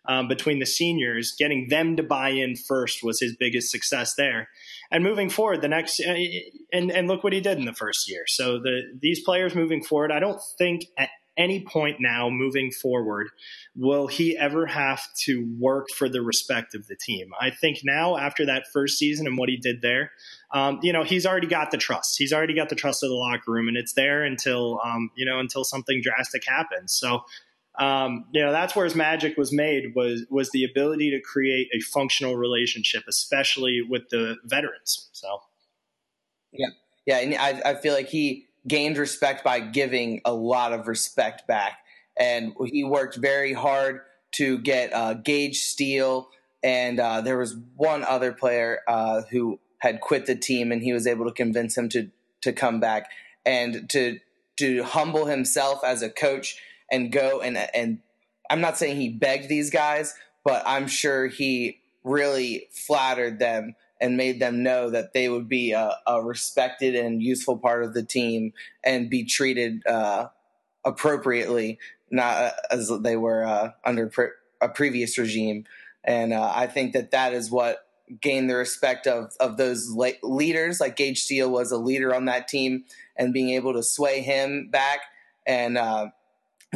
um, 0.07 0.27
between 0.27 0.59
the 0.59 0.65
seniors, 0.65 1.33
getting 1.37 1.69
them 1.69 1.97
to 1.97 2.03
buy 2.03 2.29
in 2.29 2.55
first 2.55 3.03
was 3.03 3.19
his 3.19 3.35
biggest 3.35 3.71
success 3.71 4.13
there. 4.15 4.47
And 4.91 5.03
moving 5.03 5.29
forward, 5.29 5.61
the 5.61 5.67
next 5.67 5.99
uh, 5.99 6.15
and 6.71 6.91
and 6.91 7.07
look 7.07 7.23
what 7.23 7.33
he 7.33 7.41
did 7.41 7.57
in 7.57 7.65
the 7.65 7.73
first 7.73 8.07
year. 8.09 8.25
So 8.27 8.59
the 8.59 8.81
these 9.01 9.23
players 9.23 9.55
moving 9.55 9.83
forward, 9.83 10.11
I 10.11 10.19
don't 10.19 10.39
think 10.59 10.83
at 10.99 11.09
any 11.37 11.63
point 11.63 11.97
now 11.99 12.29
moving 12.29 12.71
forward 12.71 13.29
will 13.75 14.07
he 14.07 14.37
ever 14.37 14.65
have 14.65 15.01
to 15.25 15.47
work 15.59 15.89
for 15.95 16.09
the 16.09 16.21
respect 16.21 16.73
of 16.73 16.87
the 16.87 16.95
team. 16.95 17.31
I 17.39 17.51
think 17.51 17.79
now 17.83 18.17
after 18.17 18.45
that 18.47 18.65
first 18.73 18.97
season 18.97 19.27
and 19.27 19.37
what 19.37 19.49
he 19.49 19.57
did 19.57 19.81
there, 19.81 20.11
um, 20.53 20.79
you 20.81 20.91
know, 20.91 21.03
he's 21.03 21.25
already 21.25 21.47
got 21.47 21.71
the 21.71 21.77
trust. 21.77 22.17
He's 22.17 22.33
already 22.33 22.55
got 22.55 22.69
the 22.69 22.75
trust 22.75 23.03
of 23.03 23.09
the 23.09 23.15
locker 23.15 23.51
room, 23.51 23.67
and 23.67 23.77
it's 23.77 23.93
there 23.93 24.23
until 24.23 24.79
um, 24.83 25.11
you 25.15 25.25
know 25.25 25.39
until 25.39 25.63
something 25.63 26.01
drastic 26.01 26.43
happens. 26.45 26.93
So. 26.93 27.23
Um, 27.79 28.25
you 28.31 28.41
know 28.41 28.51
that's 28.51 28.75
where 28.75 28.85
his 28.85 28.95
magic 28.95 29.37
was 29.37 29.53
made 29.53 29.93
was 29.95 30.25
was 30.31 30.49
the 30.49 30.63
ability 30.63 31.11
to 31.11 31.21
create 31.21 31.67
a 31.75 31.79
functional 31.79 32.35
relationship, 32.35 33.03
especially 33.07 33.83
with 33.87 34.09
the 34.09 34.37
veterans. 34.45 35.09
So, 35.11 35.43
yeah, 36.51 36.69
yeah, 37.05 37.19
and 37.19 37.35
I, 37.35 37.73
I 37.73 37.75
feel 37.75 37.93
like 37.93 38.07
he 38.07 38.46
gained 38.67 38.97
respect 38.97 39.43
by 39.43 39.59
giving 39.59 40.21
a 40.25 40.33
lot 40.33 40.73
of 40.73 40.87
respect 40.87 41.47
back. 41.47 41.79
And 42.19 42.53
he 42.65 42.83
worked 42.83 43.15
very 43.15 43.53
hard 43.53 44.01
to 44.33 44.57
get 44.59 44.93
uh, 44.93 45.13
Gage 45.13 45.59
Steele, 45.59 46.29
and 46.63 46.99
uh, 46.99 47.21
there 47.21 47.37
was 47.37 47.55
one 47.75 48.03
other 48.03 48.33
player 48.33 48.79
uh, 48.87 49.21
who 49.31 49.59
had 49.79 50.01
quit 50.01 50.25
the 50.25 50.35
team, 50.35 50.71
and 50.71 50.81
he 50.81 50.93
was 50.93 51.07
able 51.07 51.25
to 51.25 51.31
convince 51.31 51.77
him 51.77 51.89
to 51.89 52.09
to 52.41 52.53
come 52.53 52.79
back 52.79 53.09
and 53.45 53.89
to 53.89 54.19
to 54.57 54.83
humble 54.83 55.25
himself 55.25 55.83
as 55.83 56.01
a 56.01 56.09
coach 56.09 56.59
and 56.91 57.11
go 57.11 57.41
and 57.41 57.57
and 57.57 57.99
I'm 58.49 58.61
not 58.61 58.77
saying 58.77 58.97
he 58.97 59.09
begged 59.09 59.49
these 59.49 59.69
guys, 59.69 60.13
but 60.43 60.63
I'm 60.65 60.87
sure 60.87 61.27
he 61.27 61.79
really 62.03 62.67
flattered 62.71 63.39
them 63.39 63.75
and 63.99 64.17
made 64.17 64.39
them 64.39 64.63
know 64.63 64.89
that 64.89 65.13
they 65.13 65.29
would 65.29 65.47
be 65.49 65.71
a, 65.71 65.95
a 66.05 66.23
respected 66.23 66.95
and 66.95 67.21
useful 67.21 67.57
part 67.57 67.83
of 67.83 67.93
the 67.93 68.03
team 68.03 68.53
and 68.83 69.09
be 69.09 69.23
treated 69.23 69.85
uh, 69.87 70.27
appropriately, 70.85 71.79
not 72.11 72.53
as 72.71 72.91
they 73.01 73.17
were 73.17 73.43
uh, 73.43 73.71
under 73.83 74.07
pre- 74.07 74.29
a 74.61 74.69
previous 74.69 75.17
regime. 75.17 75.65
And 76.03 76.33
uh, 76.33 76.51
I 76.55 76.67
think 76.67 76.93
that 76.93 77.11
that 77.11 77.33
is 77.33 77.51
what 77.51 77.85
gained 78.21 78.49
the 78.49 78.55
respect 78.55 79.05
of 79.05 79.33
of 79.39 79.57
those 79.57 79.89
la- 79.89 80.11
leaders. 80.23 80.79
Like 80.79 80.95
Gage 80.95 81.21
Steele 81.21 81.51
was 81.51 81.71
a 81.71 81.77
leader 81.77 82.15
on 82.15 82.25
that 82.25 82.47
team, 82.47 82.85
and 83.17 83.33
being 83.33 83.49
able 83.49 83.73
to 83.73 83.83
sway 83.83 84.21
him 84.21 84.69
back 84.71 85.01
and, 85.45 85.77
uh, 85.77 86.09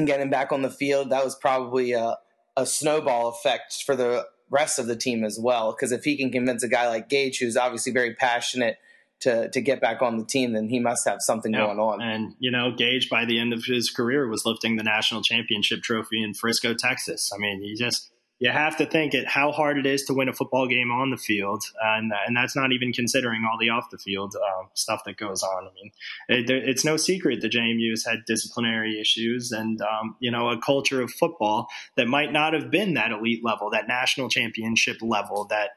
get 0.05 0.19
him 0.19 0.29
back 0.29 0.51
on 0.51 0.61
the 0.61 0.69
field, 0.69 1.09
that 1.09 1.23
was 1.23 1.35
probably 1.35 1.91
a, 1.91 2.17
a 2.55 2.65
snowball 2.65 3.29
effect 3.29 3.83
for 3.85 3.95
the 3.95 4.25
rest 4.51 4.77
of 4.77 4.85
the 4.85 4.95
team 4.95 5.23
as 5.23 5.39
well. 5.39 5.71
Because 5.71 5.91
if 5.91 6.03
he 6.03 6.17
can 6.17 6.31
convince 6.31 6.61
a 6.61 6.67
guy 6.67 6.87
like 6.87 7.09
Gage, 7.09 7.39
who's 7.39 7.57
obviously 7.57 7.91
very 7.91 8.13
passionate 8.13 8.77
to 9.21 9.49
to 9.49 9.61
get 9.61 9.81
back 9.81 10.01
on 10.01 10.17
the 10.17 10.25
team, 10.25 10.53
then 10.53 10.69
he 10.69 10.79
must 10.79 11.07
have 11.07 11.21
something 11.21 11.53
yeah. 11.53 11.65
going 11.65 11.79
on. 11.79 12.01
And 12.01 12.35
you 12.39 12.51
know, 12.51 12.71
Gage 12.71 13.09
by 13.09 13.25
the 13.25 13.39
end 13.39 13.53
of 13.53 13.63
his 13.65 13.89
career 13.89 14.27
was 14.27 14.45
lifting 14.45 14.75
the 14.75 14.83
national 14.83 15.23
championship 15.23 15.81
trophy 15.81 16.21
in 16.21 16.33
Frisco, 16.33 16.73
Texas. 16.73 17.31
I 17.33 17.37
mean, 17.37 17.61
he 17.61 17.75
just 17.75 18.11
you 18.41 18.49
have 18.49 18.75
to 18.77 18.87
think 18.87 19.13
at 19.13 19.27
how 19.27 19.51
hard 19.51 19.77
it 19.77 19.85
is 19.85 20.03
to 20.05 20.15
win 20.15 20.27
a 20.27 20.33
football 20.33 20.67
game 20.67 20.91
on 20.91 21.11
the 21.11 21.17
field, 21.17 21.63
and 21.79 22.11
and 22.25 22.35
that's 22.35 22.55
not 22.55 22.71
even 22.71 22.91
considering 22.91 23.43
all 23.45 23.59
the 23.59 23.69
off 23.69 23.91
the 23.91 23.99
field 23.99 24.35
uh, 24.35 24.63
stuff 24.73 25.03
that 25.05 25.17
goes 25.17 25.43
on. 25.43 25.67
I 25.67 25.69
mean, 25.75 25.91
it, 26.27 26.49
it's 26.49 26.83
no 26.83 26.97
secret 26.97 27.41
that 27.41 27.51
JMU 27.51 27.91
has 27.91 28.03
had 28.03 28.25
disciplinary 28.25 28.99
issues 28.99 29.51
and 29.51 29.79
um, 29.83 30.15
you 30.19 30.31
know 30.31 30.49
a 30.49 30.59
culture 30.59 31.03
of 31.03 31.11
football 31.11 31.67
that 31.97 32.07
might 32.07 32.33
not 32.33 32.53
have 32.53 32.71
been 32.71 32.95
that 32.95 33.11
elite 33.11 33.45
level, 33.45 33.69
that 33.69 33.87
national 33.87 34.27
championship 34.27 34.97
level, 35.03 35.45
that 35.51 35.69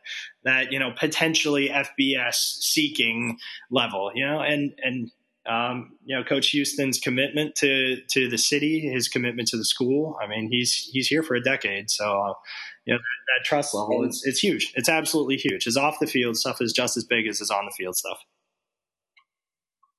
that 0.44 0.72
you 0.72 0.78
know 0.78 0.90
potentially 0.98 1.68
FBS 1.68 2.36
seeking 2.60 3.36
level, 3.70 4.10
you 4.14 4.24
know, 4.26 4.40
and 4.40 4.72
and 4.82 5.10
um, 5.46 5.92
you 6.04 6.16
know, 6.16 6.24
Coach 6.24 6.48
Houston's 6.50 6.98
commitment 6.98 7.54
to 7.56 8.00
to 8.10 8.28
the 8.28 8.38
city, 8.38 8.80
his 8.80 9.08
commitment 9.08 9.48
to 9.48 9.56
the 9.56 9.64
school. 9.64 10.16
I 10.22 10.26
mean, 10.26 10.48
he's 10.50 10.88
he's 10.92 11.06
here 11.08 11.22
for 11.22 11.34
a 11.34 11.42
decade, 11.42 11.90
so 11.90 12.04
uh, 12.04 12.32
you 12.86 12.94
know 12.94 12.98
that, 12.98 13.38
that 13.38 13.44
trust 13.44 13.74
level 13.74 14.04
it's 14.04 14.24
it's 14.26 14.38
huge. 14.38 14.72
It's 14.74 14.88
absolutely 14.88 15.36
huge. 15.36 15.64
His 15.64 15.76
off 15.76 15.98
the 16.00 16.06
field 16.06 16.36
stuff 16.36 16.60
is 16.60 16.72
just 16.72 16.96
as 16.96 17.04
big 17.04 17.26
as 17.26 17.40
his 17.40 17.50
on 17.50 17.66
the 17.66 17.74
field 17.76 17.96
stuff. 17.96 18.18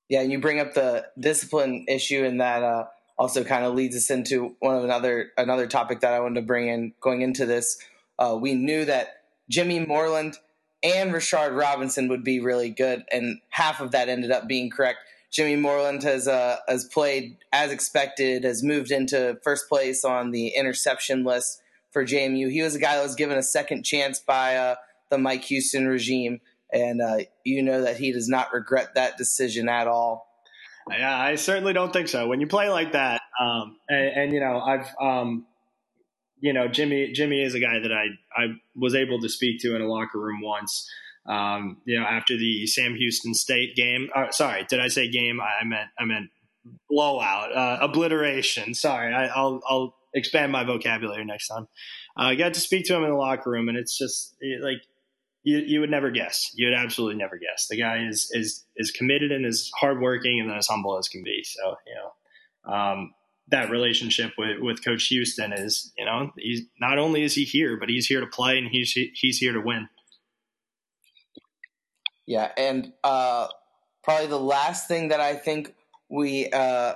Yeah, 0.08 0.22
and 0.22 0.32
you 0.32 0.40
bring 0.40 0.60
up 0.60 0.74
the 0.74 1.06
discipline 1.18 1.84
issue, 1.88 2.24
and 2.24 2.40
that 2.40 2.62
uh, 2.62 2.86
also 3.18 3.44
kind 3.44 3.64
of 3.64 3.74
leads 3.74 3.96
us 3.96 4.10
into 4.10 4.56
one 4.58 4.76
of 4.76 4.84
another 4.84 5.30
another 5.36 5.66
topic 5.68 6.00
that 6.00 6.12
I 6.12 6.20
wanted 6.20 6.40
to 6.40 6.46
bring 6.46 6.68
in 6.68 6.92
going 7.00 7.22
into 7.22 7.46
this. 7.46 7.78
Uh, 8.18 8.36
we 8.40 8.54
knew 8.54 8.84
that 8.84 9.22
Jimmy 9.48 9.80
Moreland 9.80 10.38
and 10.82 11.12
Rashard 11.12 11.56
Robinson 11.56 12.08
would 12.08 12.24
be 12.24 12.40
really 12.40 12.70
good, 12.70 13.04
and 13.12 13.40
half 13.50 13.80
of 13.80 13.92
that 13.92 14.08
ended 14.08 14.30
up 14.30 14.46
being 14.46 14.70
correct. 14.70 14.98
Jimmy 15.32 15.56
Moreland 15.56 16.02
has 16.02 16.28
uh, 16.28 16.58
has 16.68 16.84
played 16.84 17.36
as 17.52 17.72
expected, 17.72 18.44
has 18.44 18.62
moved 18.62 18.90
into 18.90 19.38
first 19.42 19.68
place 19.68 20.04
on 20.04 20.30
the 20.30 20.48
interception 20.48 21.24
list 21.24 21.60
for 21.92 22.04
JMU. 22.04 22.50
He 22.50 22.62
was 22.62 22.74
a 22.74 22.78
guy 22.78 22.96
that 22.96 23.02
was 23.02 23.14
given 23.14 23.38
a 23.38 23.42
second 23.42 23.84
chance 23.84 24.20
by 24.20 24.56
uh, 24.56 24.74
the 25.10 25.18
Mike 25.18 25.44
Houston 25.44 25.86
regime, 25.86 26.40
and 26.72 27.02
uh, 27.02 27.18
you 27.44 27.62
know 27.62 27.82
that 27.82 27.96
he 27.96 28.12
does 28.12 28.28
not 28.28 28.52
regret 28.52 28.94
that 28.94 29.16
decision 29.16 29.68
at 29.68 29.86
all. 29.86 30.26
Yeah, 30.90 31.18
I 31.18 31.34
certainly 31.34 31.72
don't 31.72 31.92
think 31.92 32.08
so. 32.08 32.28
When 32.28 32.40
you 32.40 32.46
play 32.46 32.68
like 32.68 32.92
that, 32.92 33.20
um, 33.40 33.76
and, 33.88 34.08
and, 34.08 34.32
you 34.32 34.40
know, 34.40 34.60
I've, 34.60 34.86
um, 35.00 35.46
you 36.40 36.52
know, 36.52 36.68
Jimmy 36.68 37.12
Jimmy 37.12 37.42
is 37.42 37.54
a 37.54 37.60
guy 37.60 37.80
that 37.80 37.92
I 37.92 38.06
I 38.36 38.46
was 38.74 38.94
able 38.94 39.20
to 39.20 39.28
speak 39.28 39.60
to 39.62 39.74
in 39.74 39.82
a 39.82 39.86
locker 39.86 40.18
room 40.18 40.40
once. 40.42 40.88
Um, 41.26 41.78
you 41.84 41.98
know, 41.98 42.06
after 42.06 42.36
the 42.36 42.66
Sam 42.66 42.94
Houston 42.94 43.34
State 43.34 43.74
game. 43.74 44.08
Uh, 44.14 44.30
sorry, 44.30 44.64
did 44.68 44.80
I 44.80 44.88
say 44.88 45.08
game? 45.08 45.40
I 45.40 45.64
meant 45.64 45.88
I 45.98 46.04
meant 46.04 46.30
blowout, 46.88 47.54
uh, 47.54 47.78
obliteration. 47.80 48.74
Sorry, 48.74 49.12
I, 49.12 49.26
will 49.40 49.60
I'll 49.68 49.96
expand 50.14 50.52
my 50.52 50.64
vocabulary 50.64 51.24
next 51.24 51.48
time. 51.48 51.68
Uh, 52.16 52.22
I 52.22 52.34
got 52.34 52.54
to 52.54 52.60
speak 52.60 52.86
to 52.86 52.96
him 52.96 53.04
in 53.04 53.10
the 53.10 53.16
locker 53.16 53.50
room, 53.50 53.68
and 53.68 53.76
it's 53.76 53.98
just 53.98 54.36
like 54.60 54.82
you, 55.42 55.58
you 55.58 55.80
would 55.80 55.90
never 55.90 56.10
guess. 56.10 56.52
You 56.54 56.68
would 56.68 56.76
absolutely 56.76 57.16
never 57.16 57.38
guess. 57.38 57.66
The 57.68 57.76
guy 57.76 58.06
is 58.08 58.30
is 58.32 58.64
is 58.76 58.90
committed 58.90 59.32
and 59.32 59.44
is 59.44 59.70
hardworking 59.78 60.40
and 60.40 60.50
as 60.52 60.66
humble 60.66 60.98
as 60.98 61.08
can 61.08 61.22
be. 61.22 61.44
So 61.44 61.76
you 61.86 61.94
know. 61.94 62.72
Um, 62.72 63.14
that 63.48 63.70
relationship 63.70 64.32
with, 64.36 64.58
with 64.60 64.84
Coach 64.84 65.06
Houston 65.06 65.52
is, 65.52 65.92
you 65.96 66.04
know, 66.04 66.32
he's 66.36 66.62
not 66.80 66.98
only 66.98 67.22
is 67.22 67.34
he 67.34 67.44
here, 67.44 67.76
but 67.76 67.88
he's 67.88 68.06
here 68.06 68.20
to 68.20 68.26
play 68.26 68.58
and 68.58 68.68
he's 68.68 68.90
he's 69.14 69.38
here 69.38 69.52
to 69.52 69.60
win. 69.60 69.88
Yeah, 72.26 72.50
and 72.56 72.92
uh, 73.04 73.48
probably 74.02 74.26
the 74.26 74.40
last 74.40 74.88
thing 74.88 75.08
that 75.08 75.20
I 75.20 75.34
think 75.34 75.74
we 76.08 76.48
uh, 76.50 76.94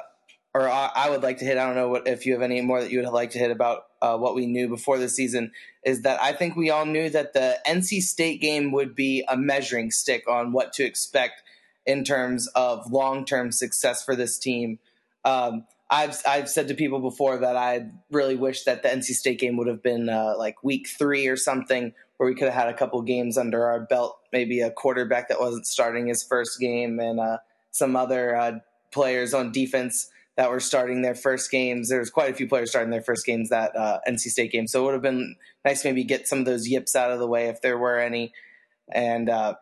or 0.53 0.69
I 0.69 1.09
would 1.11 1.23
like 1.23 1.39
to 1.39 1.45
hit. 1.45 1.59
I 1.59 1.67
don't 1.67 1.77
know 1.77 1.89
what 1.89 2.09
if 2.09 2.27
you 2.27 2.33
have 2.33 2.43
any 2.43 2.61
more 2.61 2.81
that 2.81 2.91
you 2.91 3.01
would 3.01 3.09
like 3.11 3.31
to 3.31 3.39
hit 3.39 3.53
about 3.53 3.85
uh, 4.03 4.17
what 4.17 4.35
we 4.35 4.47
knew 4.47 4.69
before 4.69 4.99
the 4.99 5.09
season. 5.09 5.53
Is 5.85 6.03
that 6.03 6.21
I 6.21 6.33
think 6.33 6.57
we 6.57 6.71
all 6.71 6.87
knew 6.87 7.09
that 7.11 7.33
the 7.33 7.59
NC 7.67 8.03
State 8.03 8.41
game 8.41 8.73
would 8.73 8.97
be 8.97 9.25
a 9.29 9.37
measuring 9.37 9.93
stick 9.93 10.29
on 10.29 10.53
what 10.53 10.73
to 10.75 10.85
expect 10.85 11.43
in 11.87 12.05
terms 12.05 12.49
of 12.49 12.91
long 12.91 13.25
term 13.25 13.53
success 13.53 14.05
for 14.05 14.17
this 14.17 14.39
team. 14.39 14.81
Um, 15.25 15.67
I've 15.89 16.21
I've 16.27 16.49
said 16.49 16.69
to 16.69 16.75
people 16.75 17.01
before 17.01 17.39
that 17.39 17.57
I 17.57 17.91
really 18.11 18.37
wish 18.37 18.65
that 18.65 18.83
the 18.83 18.89
NC 18.89 19.15
State 19.15 19.39
game 19.39 19.57
would 19.57 19.69
have 19.69 19.83
been 19.83 20.09
uh, 20.09 20.35
like 20.37 20.65
week 20.65 20.89
three 20.89 21.29
or 21.29 21.37
something, 21.37 21.93
where 22.17 22.29
we 22.29 22.35
could 22.35 22.49
have 22.49 22.55
had 22.55 22.69
a 22.69 22.77
couple 22.77 23.01
games 23.03 23.39
under 23.39 23.67
our 23.67 23.81
belt, 23.81 24.19
maybe 24.33 24.61
a 24.61 24.71
quarterback 24.71 25.29
that 25.29 25.41
wasn't 25.41 25.67
starting 25.67 26.07
his 26.07 26.23
first 26.23 26.59
game, 26.61 26.99
and 27.01 27.21
uh, 27.21 27.39
some 27.71 27.97
other 27.97 28.37
uh, 28.37 28.59
players 28.93 29.35
on 29.35 29.53
defense 29.53 30.11
that 30.37 30.51
were 30.51 30.61
starting 30.61 31.03
their 31.03 31.15
first 31.15 31.51
games. 31.51 31.89
There 31.89 31.99
was 31.99 32.11
quite 32.11 32.31
a 32.31 32.35
few 32.35 32.49
players 32.49 32.71
starting 32.71 32.91
their 32.91 33.03
first 33.03 33.27
games 33.27 33.51
that 33.51 33.77
uh, 33.77 34.01
NC 34.09 34.31
State 34.31 34.53
game, 34.53 34.67
so 34.67 34.81
it 34.81 34.85
would 34.85 34.95
have 34.95 35.03
been 35.03 35.37
nice 35.65 35.85
maybe 35.85 36.05
get 36.05 36.29
some 36.29 36.39
of 36.39 36.45
those 36.45 36.69
yips 36.69 36.97
out 36.97 37.11
of 37.11 37.19
the 37.19 37.27
way 37.27 37.49
if 37.49 37.61
there 37.61 37.79
were 37.79 37.99
any. 37.99 38.33
And 38.93 39.29
uh, 39.29 39.55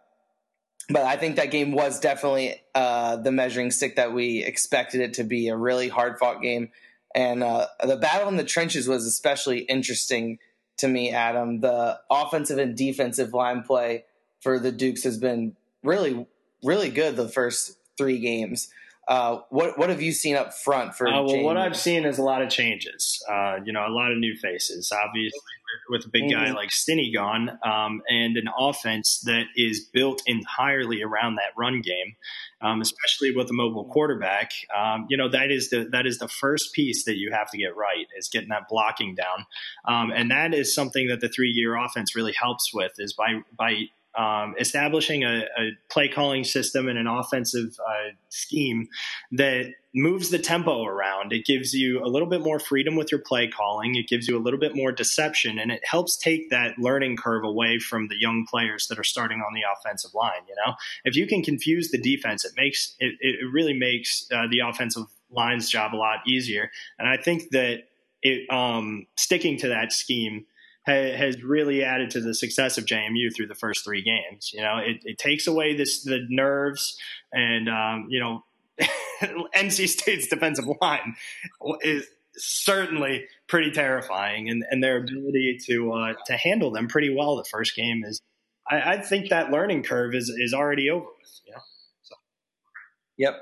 but 0.88 1.02
I 1.02 1.16
think 1.16 1.36
that 1.36 1.50
game 1.50 1.72
was 1.72 2.00
definitely 2.00 2.62
uh, 2.74 3.16
the 3.16 3.32
measuring 3.32 3.70
stick 3.70 3.96
that 3.96 4.14
we 4.14 4.42
expected 4.42 5.00
it 5.02 5.14
to 5.14 5.24
be 5.24 5.48
a 5.48 5.56
really 5.56 5.88
hard 5.88 6.18
fought 6.18 6.40
game. 6.40 6.70
And 7.14 7.42
uh, 7.42 7.66
the 7.84 7.96
battle 7.96 8.28
in 8.28 8.36
the 8.36 8.44
trenches 8.44 8.88
was 8.88 9.06
especially 9.06 9.60
interesting 9.60 10.38
to 10.78 10.88
me, 10.88 11.10
Adam. 11.10 11.60
The 11.60 11.98
offensive 12.10 12.58
and 12.58 12.76
defensive 12.76 13.34
line 13.34 13.62
play 13.62 14.04
for 14.40 14.58
the 14.58 14.72
Dukes 14.72 15.04
has 15.04 15.18
been 15.18 15.56
really, 15.82 16.26
really 16.62 16.90
good 16.90 17.16
the 17.16 17.28
first 17.28 17.78
three 17.96 18.18
games. 18.18 18.68
Uh, 19.08 19.40
what 19.48 19.78
what 19.78 19.88
have 19.88 20.02
you 20.02 20.12
seen 20.12 20.36
up 20.36 20.52
front 20.52 20.94
for? 20.94 21.08
Uh, 21.08 21.22
well, 21.22 21.42
what 21.42 21.56
I've 21.56 21.76
seen 21.76 22.04
is 22.04 22.18
a 22.18 22.22
lot 22.22 22.42
of 22.42 22.50
changes. 22.50 23.24
Uh, 23.26 23.56
you 23.64 23.72
know, 23.72 23.86
a 23.86 23.88
lot 23.88 24.12
of 24.12 24.18
new 24.18 24.36
faces. 24.36 24.92
Obviously, 24.92 25.40
with, 25.88 26.02
with 26.02 26.06
a 26.06 26.10
big 26.10 26.24
mm-hmm. 26.24 26.44
guy 26.44 26.52
like 26.52 26.70
Stinnie 26.70 27.10
gone, 27.10 27.58
um, 27.64 28.02
and 28.10 28.36
an 28.36 28.50
offense 28.58 29.20
that 29.24 29.46
is 29.56 29.80
built 29.80 30.20
entirely 30.26 31.02
around 31.02 31.36
that 31.36 31.52
run 31.56 31.80
game, 31.80 32.16
um, 32.60 32.82
especially 32.82 33.34
with 33.34 33.48
a 33.48 33.54
mobile 33.54 33.86
quarterback. 33.86 34.52
Um, 34.76 35.06
you 35.08 35.16
know, 35.16 35.30
that 35.30 35.50
is 35.50 35.70
the 35.70 35.88
that 35.90 36.06
is 36.06 36.18
the 36.18 36.28
first 36.28 36.74
piece 36.74 37.06
that 37.06 37.16
you 37.16 37.32
have 37.32 37.50
to 37.52 37.56
get 37.56 37.74
right 37.76 38.06
is 38.14 38.28
getting 38.28 38.50
that 38.50 38.68
blocking 38.68 39.14
down, 39.14 39.46
um, 39.86 40.10
and 40.14 40.30
that 40.30 40.52
is 40.52 40.74
something 40.74 41.08
that 41.08 41.22
the 41.22 41.30
three 41.30 41.54
gear 41.54 41.76
offense 41.76 42.14
really 42.14 42.34
helps 42.34 42.74
with 42.74 42.92
is 42.98 43.14
by 43.14 43.40
by 43.56 43.84
um, 44.16 44.54
establishing 44.58 45.24
a, 45.24 45.44
a, 45.58 45.70
play 45.90 46.08
calling 46.08 46.44
system 46.44 46.88
and 46.88 46.98
an 46.98 47.06
offensive 47.06 47.76
uh, 47.86 48.10
scheme 48.30 48.88
that 49.32 49.66
moves 49.94 50.30
the 50.30 50.38
tempo 50.38 50.84
around. 50.84 51.32
It 51.32 51.44
gives 51.44 51.72
you 51.72 52.04
a 52.04 52.08
little 52.08 52.28
bit 52.28 52.40
more 52.40 52.58
freedom 52.58 52.96
with 52.96 53.12
your 53.12 53.20
play 53.20 53.48
calling. 53.48 53.94
It 53.96 54.08
gives 54.08 54.26
you 54.26 54.36
a 54.36 54.42
little 54.42 54.58
bit 54.58 54.74
more 54.74 54.92
deception, 54.92 55.58
and 55.58 55.70
it 55.70 55.82
helps 55.84 56.16
take 56.16 56.50
that 56.50 56.78
learning 56.78 57.16
curve 57.16 57.44
away 57.44 57.78
from 57.78 58.08
the 58.08 58.16
young 58.18 58.46
players 58.48 58.88
that 58.88 58.98
are 58.98 59.04
starting 59.04 59.38
on 59.38 59.54
the 59.54 59.62
offensive 59.72 60.14
line. 60.14 60.40
You 60.48 60.54
know, 60.66 60.74
if 61.04 61.14
you 61.14 61.26
can 61.26 61.42
confuse 61.42 61.90
the 61.90 61.98
defense, 61.98 62.44
it 62.44 62.52
makes 62.56 62.94
it, 62.98 63.14
it 63.20 63.38
really 63.52 63.74
makes 63.74 64.26
uh, 64.32 64.46
the 64.50 64.60
offensive 64.60 65.04
line's 65.30 65.68
job 65.68 65.94
a 65.94 65.96
lot 65.96 66.20
easier. 66.26 66.70
And 66.98 67.08
I 67.08 67.16
think 67.16 67.50
that 67.50 67.84
it 68.22 68.50
um, 68.50 69.06
sticking 69.16 69.58
to 69.58 69.68
that 69.68 69.92
scheme 69.92 70.46
has 70.88 71.42
really 71.42 71.84
added 71.84 72.10
to 72.10 72.20
the 72.20 72.34
success 72.34 72.78
of 72.78 72.84
JMU 72.84 73.34
through 73.34 73.46
the 73.46 73.54
first 73.54 73.84
three 73.84 74.02
games. 74.02 74.50
You 74.52 74.62
know, 74.62 74.78
it, 74.78 74.98
it 75.04 75.18
takes 75.18 75.46
away 75.46 75.76
this 75.76 76.02
the 76.02 76.26
nerves 76.28 76.96
and 77.32 77.68
um, 77.68 78.06
you 78.08 78.20
know 78.20 78.44
NC 79.54 79.88
State's 79.88 80.28
defensive 80.28 80.66
line 80.80 81.16
is 81.82 82.06
certainly 82.36 83.26
pretty 83.48 83.70
terrifying, 83.70 84.48
and, 84.48 84.64
and 84.70 84.82
their 84.82 84.98
ability 84.98 85.58
to 85.66 85.92
uh, 85.92 86.14
to 86.26 86.36
handle 86.36 86.70
them 86.70 86.88
pretty 86.88 87.14
well 87.14 87.36
the 87.36 87.44
first 87.44 87.74
game 87.74 88.02
is. 88.04 88.20
I, 88.70 88.94
I 88.94 89.00
think 89.00 89.30
that 89.30 89.50
learning 89.50 89.82
curve 89.82 90.14
is 90.14 90.28
is 90.28 90.54
already 90.54 90.90
over 90.90 91.04
with. 91.04 91.40
You 91.46 91.52
know? 91.52 91.60
so. 92.02 92.14
Yep. 93.16 93.34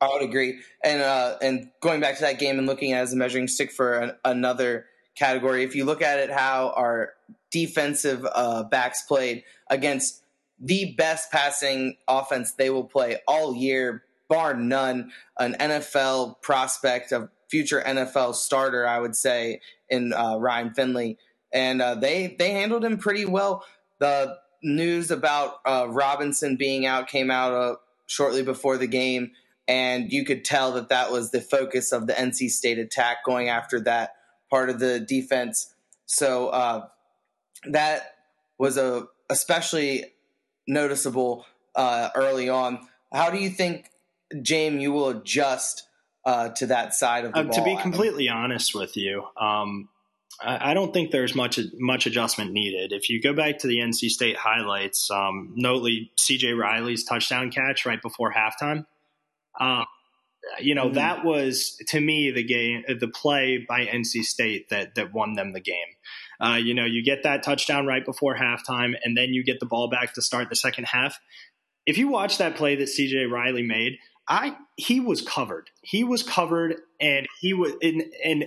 I 0.00 0.08
would 0.12 0.22
agree, 0.22 0.60
and 0.84 1.02
uh, 1.02 1.38
and 1.42 1.70
going 1.80 2.00
back 2.00 2.16
to 2.16 2.20
that 2.20 2.38
game 2.38 2.58
and 2.58 2.68
looking 2.68 2.92
at 2.92 3.02
as 3.02 3.12
a 3.12 3.16
measuring 3.16 3.48
stick 3.48 3.72
for 3.72 3.94
an, 3.94 4.12
another 4.24 4.86
category. 5.18 5.64
If 5.64 5.74
you 5.74 5.84
look 5.84 6.02
at 6.02 6.18
it, 6.18 6.30
how 6.30 6.72
our 6.76 7.14
defensive 7.50 8.26
uh, 8.32 8.64
backs 8.64 9.02
played 9.02 9.44
against 9.68 10.22
the 10.60 10.94
best 10.96 11.30
passing 11.30 11.96
offense 12.06 12.52
they 12.52 12.70
will 12.70 12.84
play 12.84 13.18
all 13.26 13.54
year, 13.54 14.04
bar 14.28 14.54
none. 14.54 15.12
An 15.38 15.54
NFL 15.58 16.40
prospect, 16.42 17.12
a 17.12 17.30
future 17.48 17.82
NFL 17.84 18.34
starter, 18.34 18.86
I 18.86 18.98
would 18.98 19.16
say, 19.16 19.60
in 19.88 20.12
uh, 20.12 20.36
Ryan 20.36 20.74
Finley, 20.74 21.18
and 21.52 21.80
uh, 21.80 21.94
they 21.94 22.36
they 22.38 22.52
handled 22.52 22.84
him 22.84 22.98
pretty 22.98 23.24
well. 23.24 23.64
The 23.98 24.36
news 24.62 25.10
about 25.10 25.60
uh, 25.64 25.86
Robinson 25.88 26.56
being 26.56 26.86
out 26.86 27.08
came 27.08 27.30
out 27.30 27.52
uh, 27.52 27.76
shortly 28.06 28.42
before 28.42 28.76
the 28.76 28.86
game, 28.86 29.32
and 29.66 30.12
you 30.12 30.24
could 30.24 30.44
tell 30.44 30.72
that 30.72 30.90
that 30.90 31.10
was 31.10 31.30
the 31.30 31.40
focus 31.40 31.92
of 31.92 32.06
the 32.06 32.12
NC 32.12 32.50
State 32.50 32.78
attack, 32.78 33.24
going 33.24 33.48
after 33.48 33.80
that 33.80 34.14
part 34.50 34.70
of 34.70 34.78
the 34.78 35.00
defense. 35.00 35.74
So 36.06 36.48
uh, 36.48 36.86
that 37.70 38.14
was 38.58 38.76
a 38.76 39.06
especially 39.30 40.12
noticeable 40.66 41.46
uh, 41.74 42.10
early 42.14 42.48
on. 42.48 42.86
How 43.12 43.30
do 43.30 43.38
you 43.38 43.50
think, 43.50 43.90
JMU 44.34 44.92
will 44.92 45.08
adjust 45.08 45.84
uh, 46.24 46.50
to 46.50 46.66
that 46.66 46.94
side 46.94 47.24
of 47.24 47.32
the 47.32 47.44
ball? 47.44 47.52
To 47.54 47.62
be 47.62 47.76
completely 47.76 48.28
honest 48.28 48.74
with 48.74 48.96
you, 48.96 49.24
um, 49.40 49.88
I 50.40 50.74
don't 50.74 50.92
think 50.92 51.10
there's 51.10 51.34
much 51.34 51.58
much 51.78 52.06
adjustment 52.06 52.52
needed. 52.52 52.92
If 52.92 53.10
you 53.10 53.20
go 53.20 53.32
back 53.32 53.58
to 53.58 53.66
the 53.66 53.78
NC 53.78 54.10
State 54.10 54.36
highlights, 54.36 55.10
um, 55.10 55.52
notably 55.56 56.12
C.J. 56.16 56.52
Riley's 56.52 57.02
touchdown 57.04 57.50
catch 57.50 57.84
right 57.84 58.00
before 58.00 58.32
halftime, 58.32 58.86
uh, 59.58 59.84
you 60.60 60.74
know 60.74 60.86
mm-hmm. 60.86 60.94
that 60.94 61.24
was 61.24 61.76
to 61.88 62.00
me 62.00 62.30
the 62.30 62.44
game, 62.44 62.84
the 62.88 63.08
play 63.08 63.64
by 63.68 63.86
NC 63.86 64.22
State 64.22 64.68
that 64.70 64.94
that 64.94 65.12
won 65.12 65.34
them 65.34 65.52
the 65.52 65.60
game. 65.60 65.76
Uh, 66.40 66.58
you 66.62 66.74
know, 66.74 66.84
you 66.84 67.02
get 67.02 67.24
that 67.24 67.42
touchdown 67.42 67.86
right 67.86 68.04
before 68.04 68.36
halftime, 68.36 68.94
and 69.02 69.16
then 69.16 69.34
you 69.34 69.42
get 69.42 69.60
the 69.60 69.66
ball 69.66 69.88
back 69.88 70.14
to 70.14 70.22
start 70.22 70.48
the 70.48 70.56
second 70.56 70.84
half. 70.84 71.18
If 71.84 71.98
you 71.98 72.08
watch 72.08 72.38
that 72.38 72.54
play 72.54 72.76
that 72.76 72.88
C.J. 72.88 73.24
Riley 73.24 73.62
made, 73.62 73.98
I 74.28 74.56
he 74.76 75.00
was 75.00 75.22
covered. 75.22 75.70
He 75.82 76.04
was 76.04 76.22
covered, 76.22 76.76
and 77.00 77.26
he 77.40 77.54
was 77.54 77.72
in 77.80 78.10
and 78.24 78.44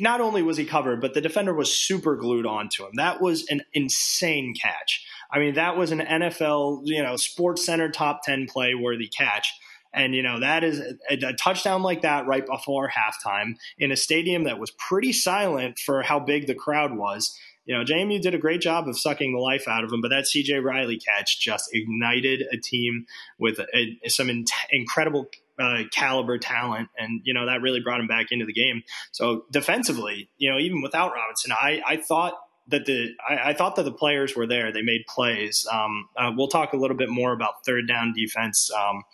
not 0.00 0.20
only 0.20 0.42
was 0.42 0.56
he 0.56 0.64
covered, 0.64 1.00
but 1.00 1.14
the 1.14 1.20
defender 1.20 1.54
was 1.54 1.72
super 1.72 2.16
glued 2.16 2.46
onto 2.46 2.84
him. 2.84 2.92
That 2.96 3.20
was 3.20 3.46
an 3.48 3.62
insane 3.72 4.54
catch. 4.54 5.06
I 5.30 5.38
mean, 5.38 5.54
that 5.54 5.76
was 5.76 5.90
an 5.90 6.00
NFL, 6.00 6.82
you 6.84 7.02
know, 7.02 7.16
Sports 7.16 7.64
Center 7.64 7.90
top 7.90 8.22
10 8.24 8.46
play 8.46 8.74
worthy 8.74 9.08
catch. 9.08 9.52
And, 9.94 10.14
you 10.14 10.22
know, 10.22 10.40
that 10.40 10.64
is 10.64 10.80
a, 11.10 11.14
a, 11.26 11.32
touchdown 11.32 11.82
like 11.82 12.02
that 12.02 12.26
right 12.26 12.44
before 12.44 12.90
halftime 12.90 13.54
in 13.78 13.90
a 13.90 13.96
stadium 13.96 14.44
that 14.44 14.58
was 14.58 14.70
pretty 14.72 15.12
silent 15.12 15.78
for 15.78 16.02
how 16.02 16.20
big 16.20 16.46
the 16.46 16.54
crowd 16.54 16.96
was. 16.96 17.36
You 17.64 17.76
know, 17.76 17.84
JMU 17.84 18.20
did 18.20 18.34
a 18.34 18.38
great 18.38 18.60
job 18.60 18.88
of 18.88 18.98
sucking 18.98 19.32
the 19.32 19.40
life 19.40 19.66
out 19.66 19.84
of 19.84 19.92
him, 19.92 20.00
but 20.00 20.08
that 20.08 20.24
CJ 20.24 20.62
Riley 20.62 20.98
catch 20.98 21.40
just 21.40 21.68
ignited 21.72 22.42
a 22.52 22.56
team 22.58 23.06
with 23.38 23.58
a, 23.58 24.08
some 24.08 24.30
in, 24.30 24.44
incredible 24.70 25.28
uh, 25.58 25.82
caliber 25.92 26.38
talent, 26.38 26.88
and 26.98 27.20
you 27.24 27.34
know 27.34 27.46
that 27.46 27.62
really 27.62 27.80
brought 27.80 27.98
him 27.98 28.06
back 28.06 28.26
into 28.30 28.44
the 28.44 28.52
game. 28.52 28.82
So 29.10 29.46
defensively, 29.50 30.28
you 30.36 30.50
know, 30.50 30.58
even 30.58 30.82
without 30.82 31.12
Robinson, 31.12 31.52
I 31.52 31.80
I 31.84 31.96
thought 31.96 32.34
that 32.68 32.86
the 32.86 33.10
I, 33.28 33.50
I 33.50 33.52
thought 33.54 33.76
that 33.76 33.84
the 33.84 33.92
players 33.92 34.34
were 34.34 34.46
there. 34.46 34.72
They 34.72 34.82
made 34.82 35.06
plays. 35.08 35.66
Um, 35.72 36.08
uh, 36.16 36.32
we'll 36.36 36.48
talk 36.48 36.72
a 36.72 36.76
little 36.76 36.96
bit 36.96 37.08
more 37.08 37.32
about 37.32 37.64
third 37.64 37.86
down 37.86 38.12
defense. 38.12 38.70
Um, 38.72 39.04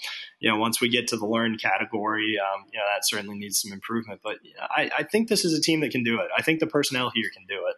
you 0.41 0.51
know, 0.51 0.57
once 0.57 0.81
we 0.81 0.89
get 0.89 1.09
to 1.09 1.17
the 1.17 1.27
learn 1.27 1.59
category, 1.59 2.39
um, 2.39 2.65
you 2.73 2.79
know 2.79 2.85
that 2.95 3.07
certainly 3.07 3.39
needs 3.39 3.61
some 3.61 3.73
improvement. 3.73 4.21
But 4.23 4.39
I, 4.61 4.91
I 4.99 5.03
think 5.03 5.29
this 5.29 5.45
is 5.45 5.57
a 5.57 5.61
team 5.61 5.81
that 5.81 5.91
can 5.91 6.03
do 6.03 6.21
it. 6.21 6.29
I 6.37 6.43
think 6.43 6.61
the 6.61 6.67
personnel 6.67 7.11
here 7.15 7.31
can 7.35 7.47
do 7.47 7.67
it. 7.69 7.77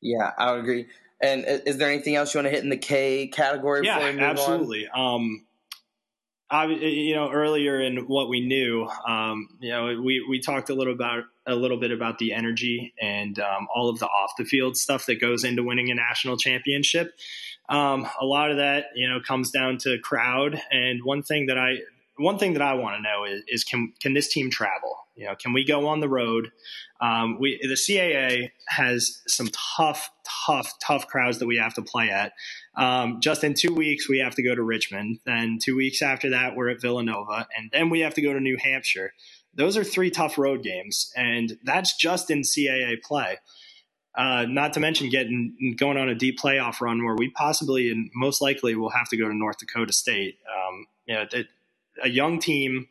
Yeah, 0.00 0.30
I 0.38 0.52
would 0.52 0.60
agree. 0.60 0.86
And 1.20 1.44
is 1.44 1.78
there 1.78 1.90
anything 1.90 2.14
else 2.14 2.32
you 2.32 2.38
want 2.38 2.46
to 2.46 2.50
hit 2.50 2.62
in 2.62 2.70
the 2.70 2.76
K 2.76 3.26
category? 3.26 3.84
Yeah, 3.84 3.98
absolutely. 3.98 4.86
Um, 4.88 5.44
I 6.50 6.66
you 6.66 7.14
know, 7.14 7.30
earlier 7.30 7.80
in 7.80 8.06
what 8.06 8.28
we 8.28 8.46
knew, 8.46 8.88
um, 9.06 9.48
you 9.60 9.70
know, 9.70 10.00
we, 10.00 10.24
we 10.28 10.40
talked 10.40 10.70
a 10.70 10.74
little 10.74 10.94
about 10.94 11.24
a 11.48 11.54
little 11.54 11.78
bit 11.78 11.90
about 11.90 12.18
the 12.18 12.32
energy 12.32 12.94
and 13.00 13.38
um, 13.38 13.66
all 13.74 13.88
of 13.88 13.98
the 13.98 14.06
off 14.06 14.32
the 14.38 14.44
field 14.44 14.76
stuff 14.76 15.06
that 15.06 15.20
goes 15.20 15.42
into 15.42 15.62
winning 15.64 15.90
a 15.90 15.94
national 15.94 16.36
championship. 16.36 17.12
Um, 17.68 18.08
a 18.20 18.24
lot 18.24 18.50
of 18.50 18.58
that, 18.58 18.86
you 18.94 19.08
know, 19.08 19.18
comes 19.26 19.50
down 19.50 19.78
to 19.78 19.98
crowd. 19.98 20.60
And 20.70 21.02
one 21.04 21.22
thing 21.22 21.46
that 21.46 21.58
I 21.58 21.78
one 22.18 22.38
thing 22.38 22.54
that 22.54 22.62
I 22.62 22.74
want 22.74 22.96
to 22.96 23.02
know 23.02 23.24
is, 23.24 23.42
is 23.48 23.64
can 23.64 23.92
can 24.00 24.12
this 24.12 24.28
team 24.28 24.50
travel? 24.50 24.96
You 25.14 25.26
know, 25.26 25.34
can 25.34 25.52
we 25.52 25.64
go 25.64 25.88
on 25.88 26.00
the 26.00 26.08
road? 26.08 26.50
Um, 27.00 27.38
we 27.40 27.58
the 27.62 27.74
CAA 27.74 28.50
has 28.68 29.22
some 29.26 29.48
tough, 29.76 30.10
tough, 30.46 30.74
tough 30.80 31.06
crowds 31.06 31.38
that 31.38 31.46
we 31.46 31.56
have 31.56 31.74
to 31.74 31.82
play 31.82 32.10
at. 32.10 32.32
Um, 32.76 33.20
just 33.20 33.44
in 33.44 33.54
two 33.54 33.74
weeks, 33.74 34.08
we 34.08 34.18
have 34.18 34.34
to 34.36 34.42
go 34.42 34.54
to 34.54 34.62
Richmond. 34.62 35.20
Then 35.24 35.58
two 35.62 35.76
weeks 35.76 36.02
after 36.02 36.30
that, 36.30 36.56
we're 36.56 36.70
at 36.70 36.80
Villanova, 36.80 37.46
and 37.56 37.70
then 37.72 37.90
we 37.90 38.00
have 38.00 38.14
to 38.14 38.22
go 38.22 38.32
to 38.32 38.40
New 38.40 38.56
Hampshire. 38.56 39.12
Those 39.58 39.76
are 39.76 39.84
three 39.84 40.10
tough 40.10 40.38
road 40.38 40.62
games, 40.62 41.12
and 41.16 41.58
that's 41.64 41.96
just 41.96 42.30
in 42.30 42.42
CAA 42.42 43.02
play. 43.02 43.38
Uh, 44.16 44.46
not 44.48 44.72
to 44.72 44.80
mention 44.80 45.10
getting 45.10 45.76
going 45.78 45.96
on 45.96 46.08
a 46.08 46.14
deep 46.14 46.38
playoff 46.38 46.80
run 46.80 47.04
where 47.04 47.14
we 47.16 47.30
possibly 47.30 47.90
and 47.90 48.10
most 48.14 48.40
likely 48.40 48.74
will 48.74 48.90
have 48.90 49.08
to 49.08 49.16
go 49.16 49.28
to 49.28 49.34
North 49.34 49.58
Dakota 49.58 49.92
State. 49.92 50.38
Um, 50.48 50.86
you 51.06 51.14
know, 51.14 51.24
it, 51.32 51.46
a 52.02 52.08
young 52.08 52.38
team, 52.38 52.86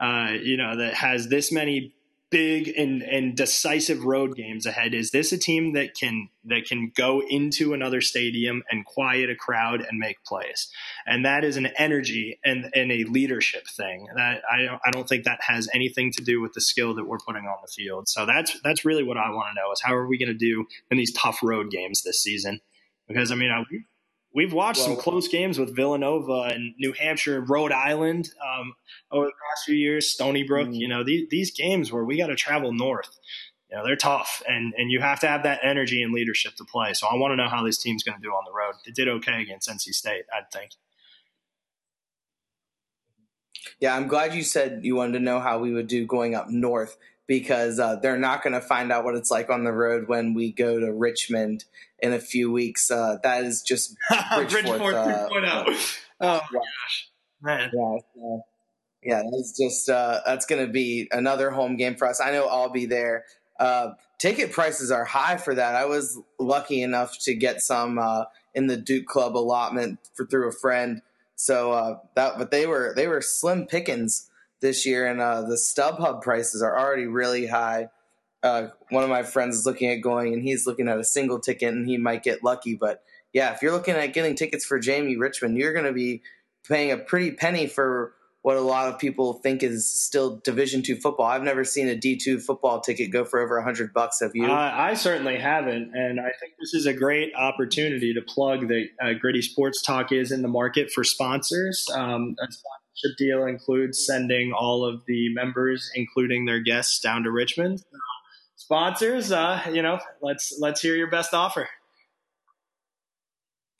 uh, 0.00 0.32
you 0.42 0.56
know, 0.56 0.76
that 0.76 0.94
has 0.94 1.28
this 1.28 1.50
many 1.50 1.94
big 2.30 2.68
and, 2.68 3.02
and 3.02 3.36
decisive 3.36 4.04
road 4.04 4.36
games 4.36 4.64
ahead. 4.64 4.94
Is 4.94 5.10
this 5.10 5.32
a 5.32 5.38
team 5.38 5.72
that 5.74 5.94
can 5.94 6.28
that 6.44 6.64
can 6.64 6.92
go 6.94 7.22
into 7.28 7.74
another 7.74 8.00
stadium 8.00 8.62
and 8.70 8.84
quiet 8.84 9.28
a 9.28 9.34
crowd 9.34 9.80
and 9.80 9.98
make 9.98 10.24
plays? 10.24 10.70
And 11.06 11.24
that 11.24 11.44
is 11.44 11.56
an 11.56 11.66
energy 11.76 12.38
and, 12.44 12.70
and 12.74 12.90
a 12.92 13.04
leadership 13.04 13.66
thing. 13.66 14.06
That 14.16 14.42
I 14.50 14.62
don't, 14.62 14.80
I 14.84 14.90
don't 14.90 15.08
think 15.08 15.24
that 15.24 15.40
has 15.42 15.68
anything 15.74 16.12
to 16.12 16.22
do 16.22 16.40
with 16.40 16.52
the 16.52 16.60
skill 16.60 16.94
that 16.94 17.06
we're 17.06 17.18
putting 17.18 17.44
on 17.44 17.58
the 17.62 17.70
field. 17.70 18.08
So 18.08 18.26
that's 18.26 18.58
that's 18.62 18.84
really 18.84 19.02
what 19.02 19.16
I 19.16 19.30
want 19.30 19.48
to 19.50 19.60
know 19.60 19.72
is 19.72 19.80
how 19.82 19.94
are 19.94 20.06
we 20.06 20.18
going 20.18 20.32
to 20.32 20.34
do 20.34 20.66
in 20.90 20.98
these 20.98 21.12
tough 21.12 21.40
road 21.42 21.70
games 21.70 22.02
this 22.02 22.22
season? 22.22 22.60
Because 23.08 23.32
I 23.32 23.34
mean, 23.34 23.50
I, 23.50 23.64
We've 24.32 24.52
watched 24.52 24.80
well, 24.80 24.90
some 24.90 24.96
close 24.96 25.26
games 25.26 25.58
with 25.58 25.74
Villanova 25.74 26.50
and 26.54 26.74
New 26.78 26.92
Hampshire, 26.92 27.38
and 27.38 27.48
Rhode 27.48 27.72
Island 27.72 28.30
um, 28.40 28.74
over 29.10 29.26
the 29.26 29.32
past 29.32 29.64
few 29.66 29.74
years. 29.74 30.10
Stony 30.10 30.44
Brook, 30.44 30.68
mm-hmm. 30.68 30.74
you 30.74 30.88
know, 30.88 31.02
these, 31.02 31.28
these 31.30 31.50
games 31.50 31.92
where 31.92 32.04
we 32.04 32.16
got 32.16 32.28
to 32.28 32.36
travel 32.36 32.72
north, 32.72 33.18
you 33.68 33.76
know, 33.76 33.84
they're 33.84 33.96
tough, 33.96 34.42
and 34.48 34.72
and 34.76 34.90
you 34.90 35.00
have 35.00 35.20
to 35.20 35.28
have 35.28 35.42
that 35.44 35.60
energy 35.62 36.02
and 36.02 36.12
leadership 36.12 36.54
to 36.56 36.64
play. 36.64 36.92
So 36.92 37.08
I 37.08 37.16
want 37.16 37.32
to 37.32 37.36
know 37.36 37.48
how 37.48 37.64
this 37.64 37.78
team's 37.78 38.02
going 38.02 38.18
to 38.18 38.22
do 38.22 38.30
on 38.30 38.44
the 38.44 38.52
road. 38.52 38.74
It 38.86 38.94
did 38.94 39.08
okay 39.08 39.42
against 39.42 39.68
NC 39.68 39.94
State, 39.94 40.24
I 40.32 40.42
think. 40.52 40.72
Yeah, 43.78 43.96
I'm 43.96 44.08
glad 44.08 44.34
you 44.34 44.42
said 44.42 44.80
you 44.84 44.96
wanted 44.96 45.14
to 45.14 45.20
know 45.20 45.40
how 45.40 45.58
we 45.58 45.72
would 45.72 45.86
do 45.86 46.06
going 46.06 46.34
up 46.34 46.48
north 46.50 46.96
because 47.26 47.78
uh, 47.78 47.96
they're 47.96 48.18
not 48.18 48.42
going 48.42 48.54
to 48.54 48.60
find 48.60 48.90
out 48.90 49.04
what 49.04 49.14
it's 49.14 49.30
like 49.30 49.50
on 49.50 49.64
the 49.64 49.72
road 49.72 50.08
when 50.08 50.34
we 50.34 50.52
go 50.52 50.80
to 50.80 50.92
Richmond 50.92 51.64
in 52.00 52.12
a 52.12 52.18
few 52.18 52.50
weeks. 52.50 52.90
Uh, 52.90 53.18
that 53.22 53.44
is 53.44 53.62
just 53.62 53.96
Bridgeforth, 54.10 54.80
Bridgeforth 54.80 54.94
uh, 54.94 55.28
3.0. 55.28 55.98
Oh 56.20 56.40
my 56.52 56.58
gosh, 56.58 57.08
man. 57.40 57.70
Yeah, 57.72 58.36
yeah, 59.02 59.22
that's 59.30 59.56
just 59.58 59.88
uh, 59.88 60.20
that's 60.26 60.46
going 60.46 60.66
to 60.66 60.72
be 60.72 61.08
another 61.10 61.50
home 61.50 61.76
game 61.76 61.96
for 61.96 62.06
us. 62.06 62.20
I 62.20 62.32
know 62.32 62.46
I'll 62.46 62.70
be 62.70 62.86
there. 62.86 63.24
Uh, 63.58 63.92
ticket 64.18 64.52
prices 64.52 64.90
are 64.90 65.04
high 65.04 65.36
for 65.36 65.54
that. 65.54 65.74
I 65.74 65.86
was 65.86 66.18
lucky 66.38 66.82
enough 66.82 67.18
to 67.20 67.34
get 67.34 67.62
some 67.62 67.98
uh, 67.98 68.24
in 68.54 68.66
the 68.66 68.76
Duke 68.76 69.06
Club 69.06 69.36
allotment 69.36 69.98
for 70.14 70.26
through 70.26 70.48
a 70.48 70.52
friend. 70.52 71.02
So 71.36 71.72
uh, 71.72 71.98
that, 72.16 72.36
but 72.36 72.50
they 72.50 72.66
were 72.66 72.92
they 72.94 73.06
were 73.06 73.22
slim 73.22 73.66
pickings 73.66 74.29
this 74.60 74.86
year, 74.86 75.06
and 75.06 75.20
uh, 75.20 75.42
the 75.42 75.54
StubHub 75.54 76.22
prices 76.22 76.62
are 76.62 76.78
already 76.78 77.06
really 77.06 77.46
high. 77.46 77.88
Uh, 78.42 78.68
one 78.88 79.04
of 79.04 79.10
my 79.10 79.22
friends 79.22 79.56
is 79.56 79.66
looking 79.66 79.90
at 79.90 79.96
going, 79.96 80.32
and 80.32 80.42
he's 80.42 80.66
looking 80.66 80.88
at 80.88 80.98
a 80.98 81.04
single 81.04 81.40
ticket, 81.40 81.74
and 81.74 81.88
he 81.88 81.96
might 81.96 82.22
get 82.22 82.42
lucky. 82.42 82.74
But 82.74 83.02
yeah, 83.32 83.52
if 83.52 83.62
you're 83.62 83.72
looking 83.72 83.94
at 83.94 84.12
getting 84.12 84.34
tickets 84.34 84.64
for 84.64 84.80
JMU 84.80 85.18
Richmond, 85.18 85.56
you're 85.56 85.72
going 85.72 85.84
to 85.84 85.92
be 85.92 86.22
paying 86.68 86.90
a 86.90 86.96
pretty 86.96 87.32
penny 87.32 87.66
for 87.66 88.14
what 88.42 88.56
a 88.56 88.60
lot 88.60 88.88
of 88.88 88.98
people 88.98 89.34
think 89.34 89.62
is 89.62 89.86
still 89.86 90.40
Division 90.42 90.82
two 90.82 90.96
football. 90.96 91.26
I've 91.26 91.42
never 91.42 91.64
seen 91.64 91.88
a 91.88 91.94
D 91.94 92.16
two 92.16 92.38
football 92.38 92.80
ticket 92.80 93.10
go 93.10 93.24
for 93.24 93.40
over 93.40 93.58
a 93.58 93.62
hundred 93.62 93.92
bucks. 93.92 94.20
Have 94.20 94.30
you? 94.34 94.46
Uh, 94.46 94.72
I 94.74 94.94
certainly 94.94 95.36
haven't, 95.36 95.94
and 95.94 96.18
I 96.18 96.32
think 96.40 96.54
this 96.58 96.72
is 96.72 96.86
a 96.86 96.94
great 96.94 97.34
opportunity 97.34 98.14
to 98.14 98.22
plug 98.22 98.68
that 98.68 98.86
uh, 99.02 99.12
Gritty 99.12 99.42
Sports 99.42 99.82
Talk 99.82 100.12
is 100.12 100.32
in 100.32 100.40
the 100.42 100.48
market 100.48 100.90
for 100.90 101.04
sponsors. 101.04 101.86
Um, 101.94 102.34
a 102.40 102.46
deal 103.18 103.46
includes 103.46 104.04
sending 104.06 104.52
all 104.52 104.84
of 104.84 105.02
the 105.06 105.32
members, 105.34 105.90
including 105.94 106.44
their 106.44 106.60
guests, 106.60 107.00
down 107.00 107.22
to 107.24 107.30
Richmond. 107.30 107.82
sponsors, 108.56 109.32
uh, 109.32 109.62
you 109.72 109.82
know, 109.82 109.98
let's 110.20 110.56
let's 110.60 110.80
hear 110.80 110.96
your 110.96 111.10
best 111.10 111.34
offer. 111.34 111.68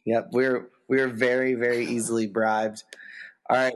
Yep, 0.07 0.29
we're 0.33 0.69
we're 0.89 1.09
very 1.09 1.55
very 1.55 1.87
easily 1.87 2.27
bribed. 2.27 2.83
All 3.49 3.57
right. 3.57 3.75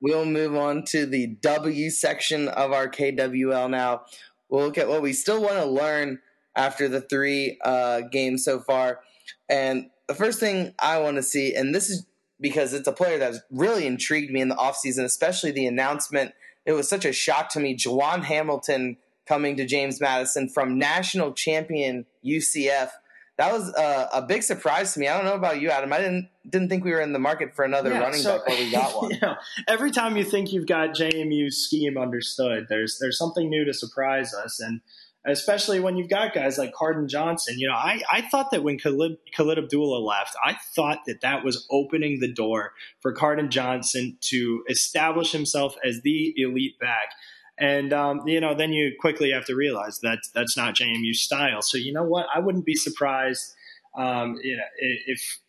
We'll 0.00 0.26
move 0.26 0.54
on 0.54 0.84
to 0.86 1.06
the 1.06 1.26
W 1.26 1.90
section 1.90 2.48
of 2.48 2.72
our 2.72 2.86
KWL 2.86 3.70
now. 3.70 4.02
We'll 4.48 4.66
look 4.66 4.78
at 4.78 4.88
what 4.88 5.02
we 5.02 5.12
still 5.12 5.40
want 5.42 5.54
to 5.54 5.64
learn 5.64 6.20
after 6.54 6.88
the 6.88 7.00
three 7.00 7.58
uh, 7.64 8.02
games 8.02 8.44
so 8.44 8.60
far. 8.60 9.00
And 9.48 9.90
the 10.06 10.14
first 10.14 10.38
thing 10.38 10.74
I 10.78 10.98
want 10.98 11.16
to 11.16 11.22
see, 11.22 11.54
and 11.54 11.74
this 11.74 11.90
is 11.90 12.06
because 12.40 12.72
it's 12.72 12.88
a 12.88 12.92
player 12.92 13.18
that's 13.18 13.40
really 13.50 13.86
intrigued 13.86 14.30
me 14.30 14.40
in 14.40 14.48
the 14.48 14.56
offseason, 14.56 15.04
especially 15.04 15.50
the 15.50 15.66
announcement. 15.66 16.32
It 16.64 16.72
was 16.72 16.88
such 16.88 17.04
a 17.04 17.12
shock 17.12 17.50
to 17.50 17.60
me. 17.60 17.76
Jawon 17.76 18.24
Hamilton 18.24 18.96
coming 19.26 19.56
to 19.56 19.66
James 19.66 20.00
Madison 20.00 20.48
from 20.48 20.78
national 20.78 21.32
champion 21.32 22.06
UCF. 22.24 22.90
that 23.38 23.52
was 23.52 23.72
uh, 23.74 24.08
a 24.12 24.22
big 24.22 24.42
surprise 24.42 24.94
to 24.94 25.00
me. 25.00 25.08
I 25.08 25.16
don't 25.16 25.26
know 25.26 25.34
about 25.34 25.60
you, 25.60 25.70
Adam. 25.70 25.92
I 25.92 25.98
didn't 25.98 26.28
didn't 26.48 26.68
think 26.68 26.84
we 26.84 26.92
were 26.92 27.00
in 27.00 27.12
the 27.12 27.18
market 27.18 27.54
for 27.54 27.64
another 27.64 27.90
yeah, 27.90 27.98
running 28.00 28.20
so, 28.20 28.38
back 28.38 28.48
where 28.48 28.58
we 28.58 28.70
got 28.70 28.96
one. 29.02 29.10
You 29.10 29.20
know, 29.20 29.34
every 29.68 29.90
time 29.90 30.16
you 30.16 30.24
think 30.24 30.52
you've 30.52 30.66
got 30.66 30.90
JMU's 30.90 31.56
scheme 31.56 31.98
understood, 31.98 32.66
there's 32.68 32.98
there's 33.00 33.18
something 33.18 33.50
new 33.50 33.64
to 33.64 33.74
surprise 33.74 34.32
us, 34.32 34.60
and 34.60 34.80
especially 35.26 35.80
when 35.80 35.96
you've 35.96 36.08
got 36.08 36.32
guys 36.32 36.56
like 36.56 36.72
Cardon 36.72 37.08
Johnson. 37.08 37.58
You 37.58 37.68
know, 37.68 37.74
I, 37.74 38.02
I 38.10 38.20
thought 38.22 38.50
that 38.52 38.62
when 38.62 38.78
Khalid, 38.78 39.18
Khalid 39.36 39.58
Abdullah 39.58 39.98
left, 39.98 40.36
I 40.44 40.56
thought 40.74 41.00
that 41.06 41.20
that 41.22 41.44
was 41.44 41.66
opening 41.70 42.20
the 42.20 42.32
door 42.32 42.72
for 43.00 43.12
Cardon 43.12 43.50
Johnson 43.50 44.16
to 44.22 44.64
establish 44.68 45.32
himself 45.32 45.74
as 45.84 46.02
the 46.02 46.32
elite 46.36 46.78
back. 46.78 47.10
And 47.58 47.92
um, 47.92 48.26
you 48.26 48.40
know, 48.40 48.54
then 48.54 48.72
you 48.72 48.92
quickly 49.00 49.30
have 49.32 49.46
to 49.46 49.54
realize 49.54 50.00
that 50.00 50.18
that's 50.34 50.56
not 50.56 50.74
JMU's 50.74 51.20
style. 51.20 51.62
So 51.62 51.78
you 51.78 51.92
know 51.92 52.04
what? 52.04 52.26
I 52.34 52.38
wouldn't 52.38 52.66
be 52.66 52.74
surprised, 52.74 53.54
um, 53.96 54.36
you 54.42 54.56
know, 54.56 54.62
if 55.06 55.40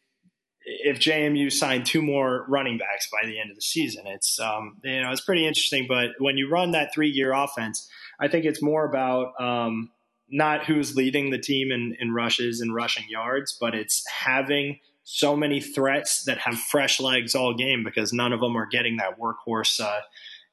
if 0.68 1.00
JMU 1.00 1.52
signed 1.52 1.86
two 1.86 2.02
more 2.02 2.46
running 2.50 2.78
backs 2.78 3.10
by 3.10 3.26
the 3.26 3.40
end 3.40 3.50
of 3.50 3.56
the 3.56 3.62
season. 3.62 4.06
It's 4.06 4.40
um, 4.40 4.78
you 4.84 5.02
know 5.02 5.12
it's 5.12 5.22
pretty 5.22 5.48
interesting. 5.48 5.86
But 5.88 6.12
when 6.20 6.38
you 6.38 6.50
run 6.50 6.72
that 6.72 6.94
three 6.94 7.12
gear 7.12 7.34
offense, 7.34 7.90
I 8.20 8.28
think 8.28 8.46
it's 8.46 8.62
more 8.62 8.86
about 8.86 9.40
um, 9.40 9.92
not 10.30 10.66
who's 10.66 10.96
leading 10.96 11.30
the 11.30 11.40
team 11.40 11.72
in, 11.72 11.96
in 12.00 12.14
rushes 12.14 12.62
and 12.62 12.74
rushing 12.74 13.06
yards, 13.10 13.58
but 13.60 13.76
it's 13.76 14.04
having 14.08 14.80
so 15.04 15.36
many 15.36 15.62
threats 15.62 16.24
that 16.26 16.38
have 16.40 16.56
fresh 16.56 17.00
legs 17.00 17.34
all 17.34 17.54
game 17.54 17.84
because 17.84 18.12
none 18.12 18.34
of 18.34 18.40
them 18.40 18.58
are 18.58 18.66
getting 18.66 18.98
that 18.98 19.20
workhorse. 19.20 19.80
Uh, 19.80 20.02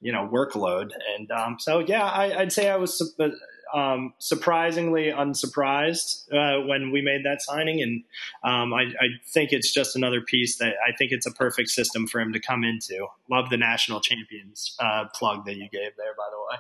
you 0.05 0.13
know 0.13 0.29
workload. 0.33 0.91
And 1.17 1.31
um, 1.33 1.57
so 1.59 1.81
yeah, 1.81 2.05
I, 2.05 2.37
would 2.37 2.53
say 2.53 2.69
I 2.69 2.77
was 2.77 3.17
um, 3.75 4.13
surprisingly 4.19 5.09
unsurprised 5.09 6.31
uh, 6.33 6.61
when 6.67 6.93
we 6.93 7.01
made 7.01 7.25
that 7.25 7.43
signing, 7.43 7.83
and 7.83 8.05
um, 8.45 8.73
I, 8.73 8.83
I, 8.83 9.09
think 9.27 9.53
it's 9.53 9.73
just 9.73 9.97
another 9.97 10.21
piece 10.21 10.59
that 10.59 10.75
I 10.87 10.95
think 10.97 11.11
it's 11.11 11.27
a 11.27 11.33
perfect 11.33 11.71
system 11.71 12.07
for 12.07 12.21
him 12.21 12.33
to 12.35 12.39
come 12.39 12.63
into. 12.63 13.07
Love 13.29 13.51
the 13.51 13.57
national 13.57 14.01
champions 14.01 14.77
uh, 14.79 15.07
plug 15.15 15.47
that 15.47 15.57
you 15.57 15.69
gave 15.71 15.97
there, 15.97 16.15
by 16.17 16.29
the 16.31 16.39
way. 16.39 16.59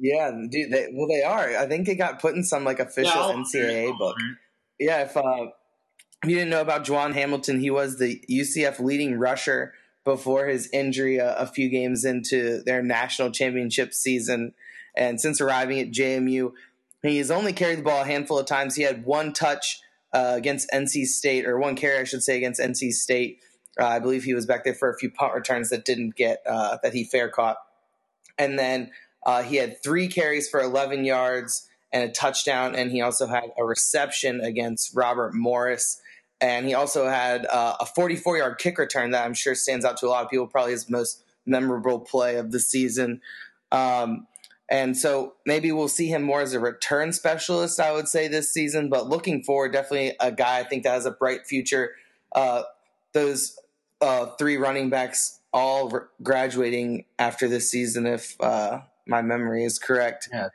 Yeah, 0.00 0.30
dude. 0.48 0.70
They, 0.70 0.88
well, 0.92 1.08
they 1.08 1.22
are. 1.22 1.56
I 1.56 1.66
think 1.66 1.88
it 1.88 1.96
got 1.96 2.20
put 2.20 2.34
in 2.34 2.44
some 2.44 2.64
like 2.64 2.78
official 2.78 3.12
yeah, 3.12 3.34
NCAA 3.34 3.98
book. 3.98 4.16
Yeah, 4.78 5.02
if 5.02 5.16
uh, 5.16 5.46
you 6.24 6.36
didn't 6.36 6.50
know 6.50 6.60
about 6.60 6.84
Jawon 6.84 7.14
Hamilton, 7.14 7.60
he 7.60 7.70
was 7.70 7.98
the 7.98 8.22
UCF 8.30 8.78
leading 8.78 9.18
rusher 9.18 9.74
before 10.04 10.46
his 10.46 10.70
injury 10.72 11.18
a, 11.18 11.34
a, 11.36 11.46
few 11.46 11.68
games 11.68 12.04
into 12.04 12.62
their 12.64 12.82
national 12.82 13.30
championship 13.30 13.92
season. 13.92 14.54
And 14.96 15.20
since 15.20 15.40
arriving 15.40 15.80
at 15.80 15.90
JMU, 15.90 16.52
he 17.02 17.18
has 17.18 17.30
only 17.30 17.52
carried 17.52 17.80
the 17.80 17.82
ball 17.82 18.02
a 18.02 18.06
handful 18.06 18.38
of 18.38 18.46
times. 18.46 18.74
He 18.74 18.84
had 18.84 19.04
one 19.04 19.32
touch 19.32 19.80
uh, 20.14 20.32
against 20.36 20.70
NC 20.70 21.06
State, 21.06 21.44
or 21.44 21.58
one 21.58 21.76
carry, 21.76 21.98
I 21.98 22.04
should 22.04 22.22
say, 22.22 22.36
against 22.36 22.60
NC 22.60 22.92
State. 22.92 23.40
Uh, 23.78 23.86
I 23.86 23.98
believe 23.98 24.24
he 24.24 24.34
was 24.34 24.46
back 24.46 24.64
there 24.64 24.74
for 24.74 24.90
a 24.90 24.96
few 24.96 25.10
punt 25.10 25.34
returns 25.34 25.68
that 25.70 25.84
didn't 25.84 26.16
get 26.16 26.42
uh, 26.46 26.78
that 26.82 26.94
he 26.94 27.04
fair 27.04 27.28
caught. 27.28 27.58
And 28.38 28.58
then 28.58 28.90
uh, 29.24 29.42
he 29.42 29.56
had 29.56 29.82
three 29.82 30.08
carries 30.08 30.48
for 30.48 30.60
11 30.60 31.04
yards 31.04 31.68
and 31.92 32.04
a 32.04 32.12
touchdown, 32.12 32.74
and 32.74 32.90
he 32.90 33.00
also 33.00 33.26
had 33.26 33.44
a 33.58 33.64
reception 33.64 34.40
against 34.40 34.94
Robert 34.94 35.34
Morris 35.34 36.00
and 36.40 36.66
he 36.66 36.74
also 36.74 37.08
had 37.08 37.46
uh, 37.46 37.76
a 37.80 37.86
44 37.86 38.38
yard 38.38 38.58
kick 38.58 38.78
return 38.78 39.10
that 39.10 39.24
I'm 39.24 39.34
sure 39.34 39.54
stands 39.54 39.84
out 39.84 39.96
to 39.98 40.06
a 40.06 40.10
lot 40.10 40.24
of 40.24 40.30
people. 40.30 40.46
Probably 40.46 40.72
his 40.72 40.88
most 40.88 41.22
memorable 41.46 41.98
play 41.98 42.36
of 42.36 42.52
the 42.52 42.60
season. 42.60 43.20
Um, 43.72 44.26
and 44.70 44.96
so 44.96 45.34
maybe 45.46 45.72
we'll 45.72 45.88
see 45.88 46.08
him 46.08 46.22
more 46.22 46.42
as 46.42 46.52
a 46.52 46.60
return 46.60 47.12
specialist, 47.12 47.80
I 47.80 47.92
would 47.92 48.06
say, 48.06 48.28
this 48.28 48.52
season. 48.52 48.88
But 48.88 49.08
looking 49.08 49.42
forward, 49.42 49.72
definitely 49.72 50.14
a 50.20 50.30
guy 50.30 50.58
I 50.58 50.64
think 50.64 50.84
that 50.84 50.92
has 50.92 51.06
a 51.06 51.10
bright 51.10 51.46
future. 51.46 51.92
Uh, 52.32 52.62
those 53.14 53.58
uh, 54.00 54.26
three 54.38 54.58
running 54.58 54.90
backs 54.90 55.37
all 55.52 55.88
re- 55.88 56.00
graduating 56.22 57.04
after 57.18 57.48
this 57.48 57.70
season, 57.70 58.06
if 58.06 58.40
uh, 58.40 58.80
my 59.06 59.22
memory 59.22 59.64
is 59.64 59.78
correct. 59.78 60.28
Yeah. 60.32 60.48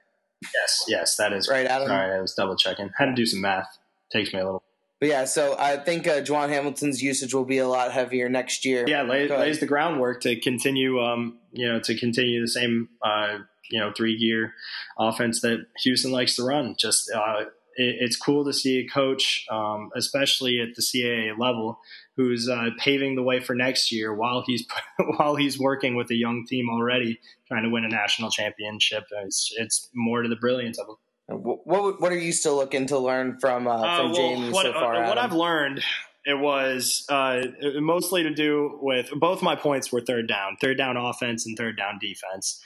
Yes, 0.53 0.85
yes, 0.87 1.15
that 1.17 1.31
is 1.31 1.47
right. 1.49 1.65
Adam. 1.65 1.87
Sorry, 1.87 2.17
I 2.17 2.21
was 2.21 2.33
double 2.33 2.55
checking. 2.55 2.91
Had 2.97 3.05
to 3.05 3.13
do 3.13 3.25
some 3.25 3.41
math. 3.41 3.77
Takes 4.11 4.33
me 4.33 4.39
a 4.39 4.45
little. 4.45 4.63
But 4.99 5.09
yeah, 5.09 5.25
so 5.25 5.55
I 5.59 5.77
think 5.77 6.07
uh, 6.07 6.21
Jawon 6.21 6.49
Hamilton's 6.49 7.01
usage 7.01 7.33
will 7.33 7.45
be 7.45 7.57
a 7.57 7.67
lot 7.67 7.91
heavier 7.91 8.29
next 8.29 8.63
year. 8.63 8.85
Yeah, 8.87 9.03
lay, 9.03 9.27
lays 9.27 9.59
the 9.59 9.65
groundwork 9.65 10.21
to 10.21 10.39
continue, 10.39 11.01
um, 11.01 11.39
you 11.51 11.67
know, 11.67 11.79
to 11.81 11.97
continue 11.97 12.39
the 12.39 12.47
same, 12.47 12.87
uh, 13.01 13.39
you 13.69 13.79
know, 13.79 13.91
three 13.95 14.17
gear 14.17 14.53
offense 14.97 15.41
that 15.41 15.65
Houston 15.83 16.11
likes 16.11 16.37
to 16.37 16.43
run. 16.43 16.75
Just 16.77 17.11
uh, 17.13 17.45
it, 17.75 17.97
it's 17.99 18.15
cool 18.15 18.45
to 18.45 18.53
see 18.53 18.79
a 18.79 18.87
coach, 18.87 19.45
um, 19.51 19.89
especially 19.95 20.59
at 20.59 20.75
the 20.75 20.81
CAA 20.81 21.37
level, 21.37 21.79
who's 22.15 22.49
uh, 22.49 22.69
paving 22.77 23.15
the 23.15 23.23
way 23.23 23.39
for 23.39 23.55
next 23.55 23.91
year 23.91 24.13
while 24.13 24.43
he's 24.45 24.65
while 25.17 25.35
he's 25.35 25.59
working 25.59 25.95
with 25.95 26.09
a 26.11 26.15
young 26.15 26.45
team 26.47 26.69
already 26.69 27.19
trying 27.47 27.63
to 27.63 27.69
win 27.69 27.85
a 27.85 27.89
national 27.89 28.29
championship. 28.29 29.03
It's, 29.23 29.53
it's 29.57 29.89
more 29.93 30.21
to 30.23 30.29
the 30.29 30.35
brilliance 30.35 30.79
of 30.79 30.87
it. 30.89 30.95
What 31.27 32.01
what 32.01 32.11
are 32.11 32.17
you 32.17 32.33
still 32.33 32.55
looking 32.55 32.87
to 32.87 32.99
learn 32.99 33.37
from 33.39 33.67
uh, 33.67 33.79
from 33.79 33.87
uh, 33.87 34.03
well, 34.03 34.13
Jamie 34.13 34.51
what, 34.51 34.65
so 34.65 34.73
far? 34.73 35.03
Uh, 35.03 35.07
what 35.07 35.17
I've 35.17 35.33
learned 35.33 35.81
it 36.25 36.39
was 36.39 37.05
uh, 37.09 37.43
mostly 37.75 38.23
to 38.23 38.33
do 38.33 38.79
with 38.81 39.09
both 39.15 39.41
my 39.41 39.55
points 39.55 39.91
were 39.91 40.01
third 40.01 40.27
down, 40.27 40.57
third 40.61 40.77
down 40.77 40.95
offense 40.97 41.45
and 41.45 41.57
third 41.57 41.77
down 41.77 41.99
defense. 41.99 42.61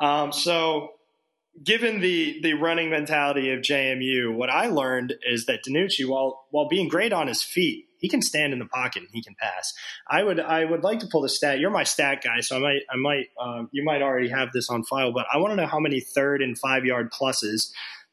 Um, 0.00 0.32
so, 0.32 0.90
given 1.62 2.00
the 2.00 2.40
the 2.42 2.54
running 2.54 2.90
mentality 2.90 3.52
of 3.52 3.60
JMU, 3.60 4.34
what 4.34 4.50
I 4.50 4.68
learned 4.68 5.14
is 5.28 5.46
that 5.46 5.60
DiNucci, 5.66 6.08
while 6.08 6.46
while 6.50 6.68
being 6.68 6.88
great 6.88 7.12
on 7.12 7.28
his 7.28 7.42
feet, 7.42 7.86
he 7.98 8.08
can 8.08 8.22
stand 8.22 8.52
in 8.52 8.58
the 8.58 8.66
pocket 8.66 9.02
and 9.02 9.10
he 9.12 9.22
can 9.22 9.34
pass. 9.38 9.72
I 10.08 10.22
would 10.22 10.40
I 10.40 10.64
would 10.64 10.82
like 10.82 11.00
to 11.00 11.06
pull 11.06 11.22
the 11.22 11.28
stat. 11.28 11.60
You're 11.60 11.70
my 11.70 11.84
stat 11.84 12.22
guy, 12.22 12.40
so 12.40 12.56
I 12.56 12.60
might 12.60 12.80
I 12.90 12.96
might 12.96 13.26
um, 13.40 13.68
you 13.72 13.84
might 13.84 14.02
already 14.02 14.28
have 14.28 14.52
this 14.52 14.70
on 14.70 14.84
file, 14.84 15.12
but 15.12 15.26
I 15.32 15.38
want 15.38 15.52
to 15.52 15.56
know 15.56 15.66
how 15.66 15.80
many 15.80 16.00
third 16.00 16.42
and 16.42 16.58
five 16.58 16.84
yard 16.84 17.12
pluses 17.12 17.70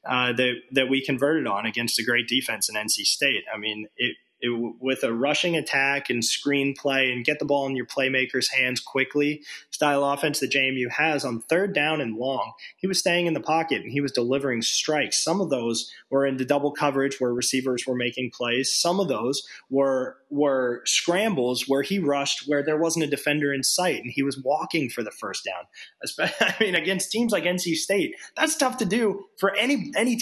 uh, 0.08 0.34
that 0.34 0.54
that 0.74 0.90
we 0.90 1.04
converted 1.04 1.48
on 1.48 1.66
against 1.66 2.00
a 2.00 2.04
great 2.04 2.28
defense 2.28 2.70
in 2.70 2.76
NC 2.76 3.06
State. 3.06 3.44
I 3.54 3.58
mean, 3.58 3.88
it, 3.98 4.16
it, 4.42 4.76
with 4.80 5.04
a 5.04 5.14
rushing 5.14 5.56
attack 5.56 6.10
and 6.10 6.24
screenplay 6.24 7.12
and 7.12 7.26
get 7.26 7.40
the 7.40 7.46
ball 7.46 7.68
in 7.68 7.76
your 7.76 7.86
playmakers' 7.86 8.52
hands 8.52 8.80
quickly 8.80 9.44
style 9.72 10.04
offense 10.04 10.40
that 10.40 10.52
JMU 10.52 10.90
has 10.92 11.24
on 11.24 11.42
third 11.42 11.74
down 11.74 12.02
and 12.02 12.16
long, 12.16 12.54
he 12.78 12.88
was 12.88 13.00
staying 13.00 13.26
in 13.26 13.34
the 13.34 13.40
pocket 13.40 13.82
and 13.82 13.92
he 13.92 14.02
was 14.02 14.12
delivering 14.12 14.62
strikes. 14.62 15.24
Some 15.24 15.42
of 15.42 15.50
those 15.50 15.92
were 16.10 16.26
into 16.26 16.46
double 16.46 16.72
coverage 16.72 17.20
where 17.20 17.34
receivers 17.34 17.86
were 17.88 17.96
making 17.96 18.32
plays. 18.32 18.74
Some 18.74 19.00
of 19.00 19.08
those 19.08 19.48
were 19.70 20.18
were 20.30 20.82
scrambles 20.86 21.68
where 21.68 21.82
he 21.82 21.98
rushed 21.98 22.48
where 22.48 22.62
there 22.62 22.78
wasn't 22.78 23.04
a 23.04 23.10
defender 23.10 23.52
in 23.52 23.64
sight 23.64 24.04
and 24.04 24.12
he 24.12 24.22
was 24.22 24.38
walking 24.38 24.90
for 24.90 25.04
the 25.04 25.12
first 25.12 25.46
down. 25.46 26.30
I 26.40 26.56
mean, 26.60 26.76
against 26.76 27.12
teams 27.12 27.32
like 27.32 27.44
NC 27.44 27.76
State, 27.76 28.16
that's 28.36 28.56
tough 28.56 28.78
to 28.78 28.86
do 28.86 29.26
for 29.38 29.56
any 29.56 29.92
any 29.96 30.20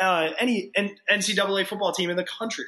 uh, 0.00 0.30
any 0.38 0.70
NCAA 1.10 1.66
football 1.66 1.92
team 1.92 2.10
in 2.10 2.16
the 2.16 2.24
country. 2.24 2.64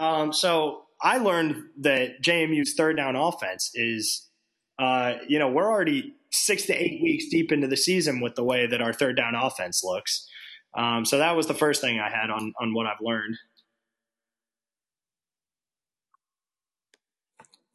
Um, 0.00 0.32
so 0.32 0.84
I 1.02 1.18
learned 1.18 1.62
that 1.80 2.22
JMU's 2.22 2.74
third 2.74 2.96
down 2.96 3.14
offense 3.14 3.70
is, 3.74 4.28
uh, 4.78 5.14
you 5.28 5.38
know, 5.38 5.50
we're 5.50 5.70
already 5.70 6.14
six 6.32 6.64
to 6.66 6.72
eight 6.72 7.00
weeks 7.02 7.26
deep 7.30 7.52
into 7.52 7.66
the 7.66 7.76
season 7.76 8.20
with 8.20 8.34
the 8.34 8.44
way 8.44 8.66
that 8.66 8.80
our 8.80 8.92
third 8.92 9.16
down 9.16 9.34
offense 9.34 9.82
looks. 9.84 10.26
Um, 10.76 11.04
so 11.04 11.18
that 11.18 11.36
was 11.36 11.46
the 11.46 11.54
first 11.54 11.80
thing 11.80 12.00
I 12.00 12.08
had 12.08 12.30
on 12.30 12.52
on 12.60 12.74
what 12.74 12.86
I've 12.86 13.00
learned. 13.00 13.36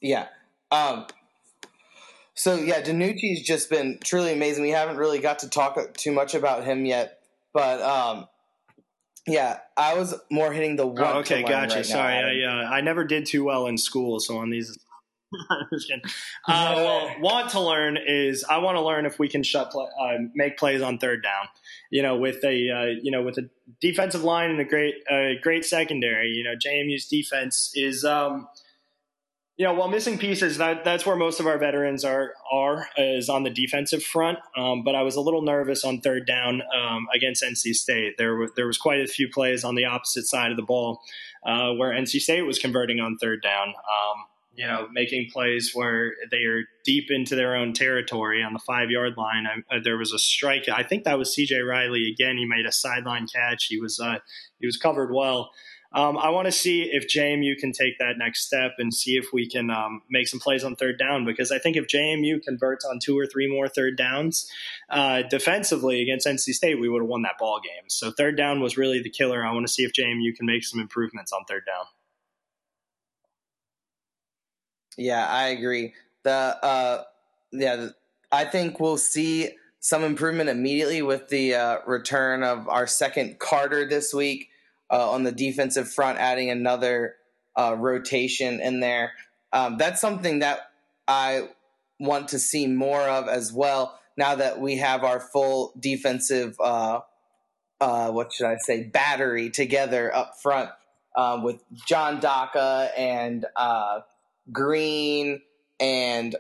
Yeah. 0.02 0.28
Um, 0.72 1.08
so 2.34 2.56
yeah, 2.56 2.82
DiNucci's 2.82 3.42
just 3.42 3.70
been 3.70 4.00
truly 4.04 4.34
amazing. 4.34 4.64
We 4.64 4.70
haven't 4.70 4.98
really 4.98 5.20
got 5.20 5.40
to 5.40 5.50
talk 5.50 5.78
too 5.96 6.12
much 6.12 6.36
about 6.36 6.64
him 6.64 6.86
yet, 6.86 7.20
but 7.54 7.82
um, 7.82 8.28
yeah, 9.28 9.60
I 9.76 9.96
was 9.96 10.14
more 10.32 10.52
hitting 10.54 10.76
the 10.76 10.86
one. 10.86 11.04
Oh, 11.04 11.20
okay, 11.20 11.42
gotcha. 11.44 11.78
Right 11.78 11.86
Sorry. 11.86 12.44
I 12.44 12.48
uh, 12.48 12.70
I 12.70 12.82
never 12.82 13.04
did 13.04 13.26
too 13.26 13.44
well 13.44 13.68
in 13.68 13.78
school, 13.78 14.20
so 14.20 14.38
on 14.38 14.50
these. 14.50 14.78
uh, 15.52 16.00
well, 16.48 17.16
want 17.20 17.50
to 17.50 17.60
learn 17.60 17.98
is 17.98 18.46
I 18.48 18.60
want 18.60 18.78
to 18.78 18.82
learn 18.82 19.06
if 19.06 19.18
we 19.18 19.28
can 19.28 19.44
shut 19.44 19.72
play, 19.72 19.86
uh, 20.00 20.18
make 20.36 20.58
plays 20.58 20.82
on 20.82 21.00
third 21.00 21.24
down. 21.24 21.48
You 21.90 22.04
know, 22.04 22.18
with 22.18 22.44
a 22.44 22.70
uh, 22.70 22.86
you 23.02 23.12
know 23.12 23.24
with 23.24 23.38
a 23.38 23.50
defensive 23.82 24.24
line 24.24 24.52
and 24.52 24.60
a 24.60 24.66
great 24.66 24.96
uh, 25.12 25.42
great 25.42 25.66
secondary. 25.66 26.30
You 26.30 26.44
know, 26.44 26.54
JMU's 26.56 27.08
defense 27.08 27.72
is. 27.74 28.06
Um, 28.06 28.48
know, 29.64 29.74
while 29.74 29.88
missing 29.88 30.18
pieces, 30.18 30.58
that, 30.58 30.84
that's 30.84 31.06
where 31.06 31.16
most 31.16 31.40
of 31.40 31.48
our 31.48 31.58
veterans 31.58 32.04
are 32.04 32.34
are 32.52 32.90
is 32.98 33.30
on 33.30 33.44
the 33.44 33.50
defensive 33.50 34.04
front. 34.04 34.38
Um, 34.58 34.84
but 34.84 34.96
I 34.96 35.04
was 35.04 35.16
a 35.16 35.22
little 35.22 35.42
nervous 35.42 35.86
on 35.86 36.02
third 36.02 36.28
down 36.28 36.62
um, 36.76 37.08
against 37.16 37.42
NC 37.42 37.74
State. 37.74 38.18
There 38.18 38.36
was 38.36 38.52
there 38.58 38.68
was 38.68 38.78
quite 38.78 39.00
a 39.00 39.08
few 39.08 39.30
plays 39.30 39.64
on 39.64 39.76
the 39.76 39.86
opposite 39.86 40.26
side 40.26 40.52
of 40.52 40.58
the 40.58 40.64
ball 40.64 41.00
uh, 41.46 41.72
where 41.72 41.92
NC 41.92 42.20
State 42.20 42.42
was 42.42 42.60
converting 42.60 43.00
on 43.00 43.18
third 43.18 43.42
down. 43.42 43.70
Um, 43.70 44.26
you 44.56 44.66
know, 44.66 44.88
making 44.92 45.30
plays 45.32 45.72
where 45.74 46.14
they 46.32 46.44
are 46.44 46.64
deep 46.86 47.08
into 47.10 47.36
their 47.36 47.56
own 47.56 47.74
territory 47.74 48.42
on 48.42 48.54
the 48.54 48.60
five 48.60 48.90
yard 48.90 49.14
line. 49.18 49.46
I, 49.46 49.76
uh, 49.76 49.80
there 49.84 49.98
was 49.98 50.14
a 50.14 50.20
strike. 50.20 50.70
I 50.70 50.84
think 50.84 51.04
that 51.04 51.18
was 51.18 51.34
C.J. 51.34 51.60
Riley 51.60 52.10
again. 52.12 52.38
He 52.38 52.46
made 52.46 52.66
a 52.66 52.72
sideline 52.72 53.28
catch. 53.28 53.66
He 53.66 53.80
was 53.80 54.00
uh, 54.00 54.20
he 54.60 54.66
was 54.66 54.78
covered 54.78 55.14
well. 55.14 55.52
Um, 55.96 56.18
I 56.18 56.30
want 56.30 56.46
to 56.46 56.52
see 56.52 56.84
if 56.92 57.08
JMU 57.08 57.58
can 57.58 57.72
take 57.72 58.00
that 58.00 58.18
next 58.18 58.46
step 58.46 58.74
and 58.80 58.94
see 58.94 59.12
if 59.12 59.28
we 59.32 59.50
can 59.50 59.70
um, 59.70 60.02
make 60.10 60.28
some 60.28 60.42
plays 60.42 60.66
on 60.66 60.76
third 60.76 61.00
down 61.00 61.24
because 61.24 61.54
I 61.54 61.58
think 61.58 61.78
if 61.78 61.88
JMU 61.88 62.44
converts 62.44 62.84
on 62.84 63.00
two 63.00 63.18
or 63.18 63.26
three 63.26 63.50
more 63.50 63.70
third 63.70 63.96
downs 63.96 64.52
uh, 64.90 65.22
defensively 65.22 66.02
against 66.02 66.28
NC 66.28 66.54
State, 66.54 66.82
we 66.82 66.90
would 66.90 67.02
have 67.02 67.08
won 67.08 67.22
that 67.22 67.38
ball 67.40 67.62
game. 67.64 67.86
So 67.88 68.12
third 68.12 68.36
down 68.36 68.60
was 68.60 68.78
really 68.78 69.02
the 69.02 69.10
killer. 69.10 69.46
I 69.46 69.54
want 69.54 69.66
to 69.66 69.72
see 69.72 69.84
if 69.84 69.94
JMU 69.94 70.36
can 70.36 70.46
make 70.46 70.66
some 70.66 70.82
improvements 70.82 71.32
on 71.32 71.46
third 71.48 71.64
down. 71.66 71.86
Yeah, 74.98 75.26
I 75.26 75.48
agree. 75.48 75.94
The 76.24 76.32
uh, 76.32 77.04
yeah, 77.54 77.88
I 78.34 78.44
think 78.44 78.82
we'll 78.82 78.98
see 78.98 79.52
some 79.80 80.04
improvement 80.04 80.50
immediately 80.50 81.02
with 81.02 81.30
the 81.30 81.56
uh, 81.56 81.78
return 81.88 82.44
of 82.44 82.68
our 82.68 82.86
second 82.86 83.40
Carter 83.40 83.88
this 83.88 84.14
week 84.14 84.50
uh, 84.92 85.12
on 85.12 85.24
the 85.24 85.32
defensive 85.32 85.92
front, 85.92 86.20
adding 86.20 86.50
another 86.50 87.16
uh, 87.56 87.76
rotation 87.78 88.60
in 88.60 88.80
there. 88.80 89.14
Um, 89.54 89.78
that's 89.78 90.02
something 90.02 90.40
that 90.40 90.72
I 91.08 91.50
want 92.00 92.30
to 92.30 92.40
see 92.40 92.68
more 92.68 93.02
of 93.02 93.28
as 93.28 93.54
well. 93.54 94.00
Now 94.18 94.36
that 94.36 94.60
we 94.60 94.78
have 94.78 95.04
our 95.04 95.20
full 95.20 95.74
defensive, 95.80 96.56
uh, 96.60 97.02
uh 97.82 98.12
what 98.12 98.34
should 98.34 98.48
I 98.48 98.58
say, 98.58 98.84
battery 98.84 99.50
together 99.50 100.14
up 100.14 100.36
front 100.42 100.70
uh, 101.16 101.40
with 101.42 101.62
John 101.88 102.20
Daka 102.20 102.92
and 102.98 103.46
uh, 103.56 104.02
Green 104.52 105.42
and 105.80 106.36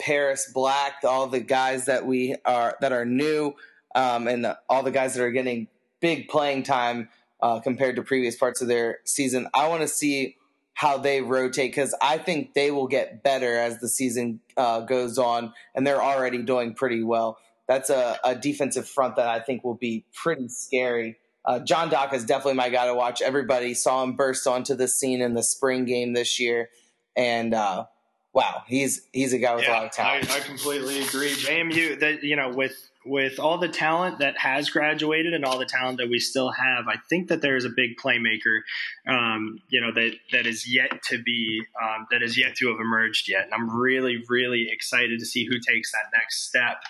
Paris 0.00 0.50
Black, 0.52 0.94
all 1.04 1.26
the 1.26 1.40
guys 1.40 1.86
that 1.86 2.06
we 2.06 2.36
are 2.44 2.76
that 2.80 2.92
are 2.92 3.06
new, 3.06 3.54
um, 3.94 4.28
and 4.28 4.44
the, 4.44 4.58
all 4.68 4.82
the 4.82 4.90
guys 4.90 5.14
that 5.14 5.22
are 5.22 5.30
getting 5.30 5.68
big 6.00 6.28
playing 6.28 6.62
time 6.62 7.08
uh, 7.44 7.60
compared 7.60 7.94
to 7.96 8.02
previous 8.02 8.36
parts 8.36 8.62
of 8.62 8.68
their 8.68 9.00
season. 9.04 9.46
I 9.52 9.68
want 9.68 9.82
to 9.82 9.88
see 9.88 10.36
how 10.72 10.96
they 10.96 11.20
rotate 11.20 11.70
because 11.70 11.94
I 12.00 12.16
think 12.16 12.54
they 12.54 12.70
will 12.70 12.88
get 12.88 13.22
better 13.22 13.54
as 13.54 13.78
the 13.80 13.88
season 13.88 14.40
uh, 14.56 14.80
goes 14.80 15.18
on, 15.18 15.52
and 15.74 15.86
they're 15.86 16.02
already 16.02 16.42
doing 16.42 16.74
pretty 16.74 17.04
well. 17.04 17.36
That's 17.68 17.90
a, 17.90 18.18
a, 18.24 18.34
defensive 18.34 18.88
front 18.88 19.16
that 19.16 19.28
I 19.28 19.40
think 19.40 19.62
will 19.62 19.76
be 19.76 20.04
pretty 20.14 20.48
scary. 20.48 21.16
Uh, 21.44 21.60
John 21.60 21.90
Daka 21.90 22.14
is 22.16 22.24
definitely 22.24 22.54
my 22.54 22.70
guy 22.70 22.86
to 22.86 22.94
watch. 22.94 23.20
Everybody 23.20 23.74
saw 23.74 24.02
him 24.02 24.16
burst 24.16 24.46
onto 24.46 24.74
the 24.74 24.88
scene 24.88 25.20
in 25.20 25.34
the 25.34 25.42
spring 25.42 25.84
game 25.84 26.14
this 26.14 26.40
year, 26.40 26.70
and 27.14 27.52
uh, 27.52 27.84
wow, 28.32 28.62
he's 28.66 29.02
he's 29.12 29.34
a 29.34 29.38
guy 29.38 29.54
with 29.54 29.64
yeah, 29.64 29.72
a 29.72 29.74
lot 29.74 29.84
of 29.84 29.92
talent. 29.92 30.30
I, 30.30 30.38
I 30.38 30.40
completely 30.40 31.02
agree. 31.02 31.30
JMU, 31.30 32.00
that 32.00 32.22
you 32.22 32.36
know, 32.36 32.48
with 32.48 32.72
with 33.06 33.38
all 33.38 33.58
the 33.58 33.68
talent 33.68 34.18
that 34.18 34.38
has 34.38 34.70
graduated 34.70 35.34
and 35.34 35.44
all 35.44 35.58
the 35.58 35.66
talent 35.66 35.98
that 35.98 36.08
we 36.08 36.18
still 36.18 36.50
have, 36.50 36.88
I 36.88 36.96
think 37.08 37.28
that 37.28 37.42
there 37.42 37.56
is 37.56 37.64
a 37.64 37.70
big 37.70 37.96
playmaker, 37.96 38.60
um, 39.06 39.60
you 39.68 39.80
know, 39.80 39.92
that 39.92 40.12
that 40.32 40.46
is 40.46 40.72
yet 40.72 41.02
to 41.10 41.22
be 41.22 41.62
um, 41.82 42.06
that 42.10 42.22
is 42.22 42.38
yet 42.38 42.56
to 42.56 42.68
have 42.68 42.80
emerged 42.80 43.28
yet. 43.28 43.44
And 43.44 43.54
I'm 43.54 43.70
really, 43.70 44.22
really 44.28 44.68
excited 44.70 45.20
to 45.20 45.26
see 45.26 45.44
who 45.44 45.58
takes 45.58 45.92
that 45.92 46.10
next 46.16 46.46
step. 46.46 46.82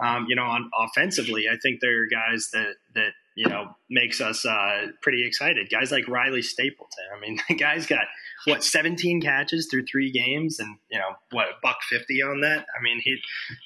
Um, 0.00 0.26
you 0.28 0.36
know, 0.36 0.44
on 0.44 0.70
offensively, 0.78 1.46
I 1.50 1.56
think 1.56 1.80
there 1.80 2.02
are 2.02 2.06
guys 2.06 2.50
that 2.52 2.74
that 2.94 3.12
you 3.38 3.48
know 3.48 3.68
makes 3.88 4.20
us 4.20 4.44
uh, 4.44 4.88
pretty 5.00 5.24
excited. 5.24 5.68
Guys 5.70 5.92
like 5.92 6.08
Riley 6.08 6.42
Stapleton. 6.42 7.04
I 7.16 7.20
mean, 7.20 7.38
the 7.48 7.54
guy's 7.54 7.86
got 7.86 8.04
what 8.46 8.64
17 8.64 9.20
catches 9.20 9.68
through 9.70 9.84
three 9.86 10.10
games 10.10 10.58
and 10.58 10.78
you 10.90 10.98
know 10.98 11.10
what 11.32 11.46
a 11.46 11.52
buck 11.62 11.78
50 11.90 12.22
on 12.22 12.40
that 12.42 12.66
i 12.78 12.82
mean 12.82 13.00
he 13.02 13.16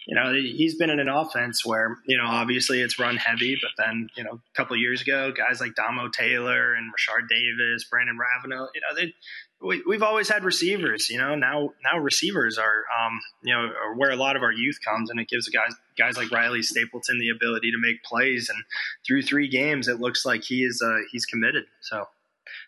you 0.07 0.15
know 0.15 0.33
he's 0.33 0.77
been 0.77 0.91
in 0.91 0.99
an 0.99 1.09
offense 1.09 1.65
where 1.65 1.99
you 2.07 2.17
know 2.17 2.25
obviously 2.25 2.81
it's 2.81 2.99
run 2.99 3.17
heavy 3.17 3.57
but 3.61 3.71
then 3.85 4.09
you 4.17 4.25
know 4.25 4.33
a 4.33 4.57
couple 4.57 4.77
years 4.77 5.03
ago 5.03 5.31
guys 5.31 5.61
like 5.61 5.75
damo 5.75 6.09
taylor 6.09 6.75
and 6.75 6.91
rashard 6.91 7.29
davis 7.29 7.85
brandon 7.85 8.19
ravenel 8.19 8.69
you 8.75 8.81
know 8.81 8.97
they 8.99 9.13
we, 9.63 9.95
have 9.95 10.03
always 10.03 10.29
had 10.29 10.45
receivers, 10.45 11.09
you 11.09 11.19
know. 11.19 11.35
Now, 11.35 11.71
now 11.85 11.99
receivers 11.99 12.59
are, 12.59 12.85
um, 12.99 13.21
you 13.43 13.55
know, 13.55 13.61
are 13.61 13.95
where 13.95 14.11
a 14.11 14.17
lot 14.17 14.37
of 14.37 14.43
our 14.43 14.53
youth 14.53 14.79
comes, 14.85 15.11
and 15.11 15.21
it 15.21 15.29
gives 15.29 15.49
guys 15.49 15.75
guys 15.97 16.17
like 16.17 16.31
Riley 16.31 16.63
Stapleton 16.63 17.19
the 17.19 17.31
ability 17.31 17.71
to 17.71 17.79
make 17.79 18.03
plays. 18.03 18.49
And 18.49 18.63
through 19.07 19.23
three 19.23 19.49
games, 19.49 19.89
it 19.89 20.01
looks 20.01 20.27
like 20.27 20.43
he 20.43 20.63
is 20.63 20.83
uh, 20.85 20.99
he's 21.11 21.27
committed. 21.27 21.65
So 21.81 22.07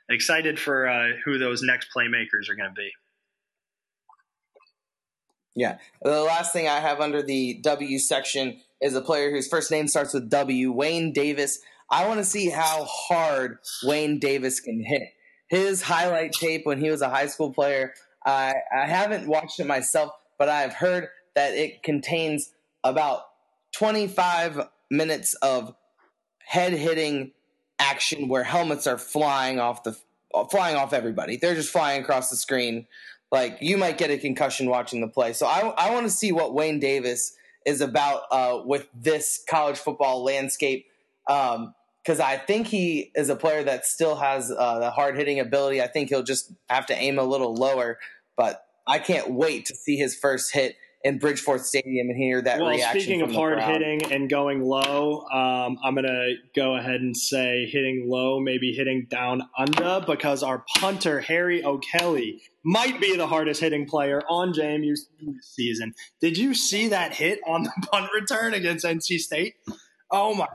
excited 0.08 0.58
for 0.58 0.88
uh, 0.88 1.12
who 1.24 1.38
those 1.38 1.62
next 1.62 1.88
playmakers 1.94 2.48
are 2.48 2.54
going 2.54 2.70
to 2.70 2.74
be. 2.74 2.90
Yeah. 5.56 5.78
The 6.02 6.22
last 6.22 6.52
thing 6.52 6.68
I 6.68 6.80
have 6.80 7.00
under 7.00 7.22
the 7.22 7.60
W 7.62 7.98
section 7.98 8.60
is 8.80 8.94
a 8.94 9.00
player 9.00 9.30
whose 9.30 9.48
first 9.48 9.70
name 9.70 9.86
starts 9.86 10.12
with 10.12 10.28
W, 10.30 10.72
Wayne 10.72 11.12
Davis. 11.12 11.60
I 11.90 12.08
want 12.08 12.18
to 12.18 12.24
see 12.24 12.50
how 12.50 12.84
hard 12.84 13.58
Wayne 13.84 14.18
Davis 14.18 14.60
can 14.60 14.82
hit. 14.84 15.13
His 15.48 15.82
highlight 15.82 16.32
tape 16.32 16.64
when 16.64 16.80
he 16.80 16.90
was 16.90 17.02
a 17.02 17.08
high 17.08 17.26
school 17.26 17.52
player, 17.52 17.94
I, 18.24 18.54
I 18.74 18.86
haven't 18.86 19.28
watched 19.28 19.60
it 19.60 19.66
myself, 19.66 20.12
but 20.38 20.48
I've 20.48 20.72
heard 20.72 21.08
that 21.34 21.54
it 21.54 21.82
contains 21.82 22.52
about 22.82 23.22
25 23.72 24.68
minutes 24.90 25.34
of 25.34 25.74
head 26.38 26.72
hitting 26.72 27.32
action 27.78 28.28
where 28.28 28.44
helmets 28.44 28.86
are 28.86 28.98
flying 28.98 29.58
off 29.58 29.82
the 29.82 29.98
flying 30.50 30.76
off 30.76 30.92
everybody. 30.92 31.36
They're 31.36 31.54
just 31.54 31.70
flying 31.70 32.02
across 32.02 32.30
the 32.30 32.36
screen. 32.36 32.86
Like 33.30 33.58
you 33.60 33.76
might 33.76 33.98
get 33.98 34.10
a 34.10 34.18
concussion 34.18 34.68
watching 34.68 35.00
the 35.00 35.08
play. 35.08 35.32
So 35.32 35.46
I, 35.46 35.60
I 35.76 35.92
want 35.92 36.06
to 36.06 36.10
see 36.10 36.32
what 36.32 36.54
Wayne 36.54 36.80
Davis 36.80 37.34
is 37.64 37.80
about 37.80 38.22
uh, 38.30 38.60
with 38.64 38.88
this 38.94 39.42
college 39.48 39.78
football 39.78 40.22
landscape. 40.22 40.86
Because 42.04 42.20
I 42.20 42.36
think 42.36 42.66
he 42.66 43.10
is 43.14 43.30
a 43.30 43.36
player 43.36 43.62
that 43.64 43.86
still 43.86 44.16
has 44.16 44.50
uh, 44.50 44.78
the 44.78 44.90
hard 44.90 45.16
hitting 45.16 45.40
ability. 45.40 45.80
I 45.80 45.86
think 45.86 46.10
he'll 46.10 46.22
just 46.22 46.52
have 46.68 46.86
to 46.86 46.94
aim 46.94 47.18
a 47.18 47.24
little 47.24 47.54
lower, 47.54 47.98
but 48.36 48.64
I 48.86 48.98
can't 48.98 49.30
wait 49.30 49.66
to 49.66 49.74
see 49.74 49.96
his 49.96 50.14
first 50.14 50.52
hit 50.52 50.76
in 51.02 51.18
Bridgeforth 51.18 51.60
Stadium 51.60 52.08
and 52.08 52.16
hear 52.16 52.42
that 52.42 52.60
well, 52.60 52.70
reaction. 52.70 53.00
Speaking 53.00 53.22
of 53.22 53.32
hard 53.32 53.58
crowd. 53.58 53.72
hitting 53.72 54.12
and 54.12 54.28
going 54.28 54.62
low, 54.62 55.20
um, 55.28 55.78
I'm 55.82 55.94
going 55.94 56.06
to 56.06 56.34
go 56.54 56.76
ahead 56.76 57.00
and 57.00 57.16
say 57.16 57.66
hitting 57.66 58.06
low, 58.08 58.40
maybe 58.40 58.72
hitting 58.72 59.06
down 59.10 59.42
under, 59.56 60.02
because 60.06 60.42
our 60.42 60.64
punter, 60.76 61.20
Harry 61.20 61.64
O'Kelly, 61.64 62.42
might 62.64 63.00
be 63.00 63.16
the 63.16 63.26
hardest 63.26 63.60
hitting 63.60 63.86
player 63.86 64.22
on 64.28 64.52
JMU 64.52 64.94
this 65.20 65.54
season. 65.54 65.94
Did 66.20 66.38
you 66.38 66.54
see 66.54 66.88
that 66.88 67.12
hit 67.14 67.40
on 67.46 67.64
the 67.64 67.72
punt 67.90 68.10
return 68.14 68.54
against 68.54 68.84
NC 68.84 69.18
State? 69.18 69.54
Oh 70.10 70.34
my. 70.34 70.46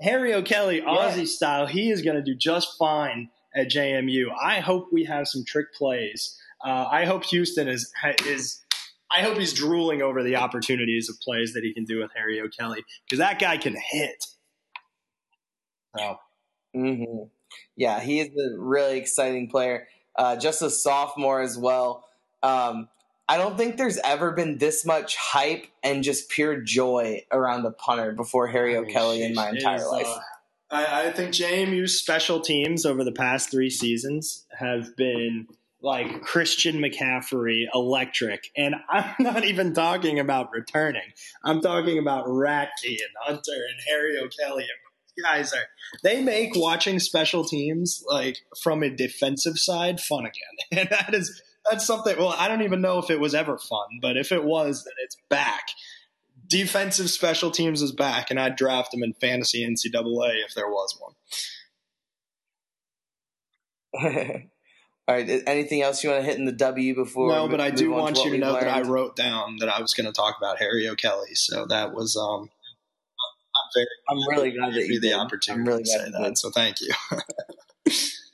Harry 0.00 0.32
O'Kelly, 0.32 0.80
Aussie 0.80 1.18
yeah. 1.18 1.24
style, 1.24 1.66
he 1.66 1.90
is 1.90 2.02
going 2.02 2.16
to 2.16 2.22
do 2.22 2.34
just 2.34 2.76
fine 2.78 3.30
at 3.54 3.68
JMU. 3.68 4.26
I 4.40 4.60
hope 4.60 4.88
we 4.92 5.04
have 5.04 5.26
some 5.26 5.44
trick 5.44 5.74
plays. 5.74 6.38
Uh, 6.64 6.86
I 6.90 7.04
hope 7.04 7.24
Houston 7.24 7.68
is 7.68 7.92
is 8.26 8.62
I 9.10 9.22
hope 9.22 9.38
he's 9.38 9.52
drooling 9.52 10.02
over 10.02 10.22
the 10.22 10.36
opportunities 10.36 11.08
of 11.08 11.18
plays 11.20 11.54
that 11.54 11.64
he 11.64 11.72
can 11.72 11.84
do 11.84 12.00
with 12.00 12.10
Harry 12.14 12.40
O'Kelly 12.40 12.84
because 13.04 13.18
that 13.18 13.38
guy 13.38 13.56
can 13.56 13.74
hit. 13.74 14.24
So, 15.96 16.18
mm-hmm. 16.76 17.24
yeah, 17.76 18.00
he 18.00 18.20
is 18.20 18.28
a 18.28 18.58
really 18.58 18.98
exciting 18.98 19.48
player. 19.48 19.88
Uh, 20.14 20.36
just 20.36 20.62
a 20.62 20.70
sophomore 20.70 21.40
as 21.40 21.56
well. 21.56 22.04
Um, 22.42 22.88
I 23.28 23.36
don't 23.36 23.56
think 23.56 23.76
there's 23.76 23.98
ever 23.98 24.32
been 24.32 24.56
this 24.56 24.86
much 24.86 25.16
hype 25.16 25.66
and 25.82 26.02
just 26.02 26.30
pure 26.30 26.60
joy 26.60 27.24
around 27.30 27.66
a 27.66 27.70
punter 27.70 28.12
before 28.12 28.46
Harry 28.46 28.76
O'Kelly 28.76 29.22
in 29.22 29.34
my 29.34 29.50
entire 29.50 29.76
is, 29.76 29.86
life. 29.86 30.06
Uh, 30.06 30.20
I, 30.70 31.06
I 31.06 31.12
think 31.12 31.32
JMU's 31.32 31.98
special 31.98 32.40
teams 32.40 32.86
over 32.86 33.04
the 33.04 33.12
past 33.12 33.50
three 33.50 33.70
seasons 33.70 34.46
have 34.58 34.96
been 34.96 35.46
like 35.80 36.22
Christian 36.22 36.78
McCaffrey 36.78 37.66
electric. 37.74 38.50
And 38.56 38.74
I'm 38.88 39.14
not 39.20 39.44
even 39.44 39.74
talking 39.74 40.18
about 40.18 40.50
returning. 40.52 41.12
I'm 41.44 41.60
talking 41.60 41.98
about 41.98 42.26
Ratke 42.26 42.68
and 42.84 43.14
Hunter 43.22 43.52
and 43.52 43.80
Harry 43.88 44.18
O'Kelly. 44.18 44.66
Guys 45.20 45.52
are 45.52 45.66
they 46.04 46.22
make 46.22 46.54
watching 46.54 47.00
special 47.00 47.44
teams 47.44 48.04
like 48.06 48.38
from 48.62 48.84
a 48.84 48.90
defensive 48.90 49.58
side 49.58 50.00
fun 50.00 50.26
again. 50.26 50.32
And 50.70 50.88
that 50.90 51.12
is 51.12 51.42
that's 51.70 51.86
something 51.86 52.16
well, 52.16 52.34
I 52.36 52.48
don't 52.48 52.62
even 52.62 52.80
know 52.80 52.98
if 52.98 53.10
it 53.10 53.20
was 53.20 53.34
ever 53.34 53.58
fun, 53.58 53.98
but 54.00 54.16
if 54.16 54.32
it 54.32 54.44
was, 54.44 54.84
then 54.84 54.94
it's 55.02 55.16
back. 55.28 55.68
Defensive 56.46 57.10
special 57.10 57.50
teams 57.50 57.82
is 57.82 57.92
back, 57.92 58.30
and 58.30 58.40
I'd 58.40 58.56
draft 58.56 58.90
them 58.92 59.02
in 59.02 59.12
fantasy 59.12 59.66
NCAA 59.66 60.44
if 60.46 60.54
there 60.54 60.68
was 60.68 60.98
one. 60.98 61.12
All 65.08 65.14
right. 65.14 65.42
Anything 65.46 65.80
else 65.82 66.04
you 66.04 66.10
want 66.10 66.22
to 66.22 66.26
hit 66.26 66.38
in 66.38 66.44
the 66.44 66.52
W 66.52 66.94
before? 66.94 67.32
No, 67.32 67.48
but 67.48 67.60
I 67.60 67.70
do 67.70 67.90
want 67.90 68.18
you 68.24 68.30
to 68.32 68.38
know 68.38 68.52
learned? 68.52 68.66
that 68.66 68.76
I 68.76 68.82
wrote 68.82 69.16
down 69.16 69.56
that 69.60 69.68
I 69.70 69.80
was 69.80 69.94
going 69.94 70.06
to 70.06 70.12
talk 70.12 70.36
about 70.36 70.58
Harry 70.58 70.86
O'Kelly. 70.86 71.34
So 71.34 71.64
that 71.66 71.94
was 71.94 72.16
um. 72.16 72.50
I'm 73.56 73.70
very. 73.74 73.86
I'm 74.08 74.28
really 74.28 74.50
glad 74.50 74.74
that 74.74 74.86
you 74.86 75.00
the 75.00 75.14
opportunity 75.14 75.62
I'm 75.62 75.66
really 75.66 75.84
to 75.84 75.88
say 75.88 76.10
that. 76.10 76.38
So 76.38 76.50
thank 76.50 76.76
you. 76.80 76.90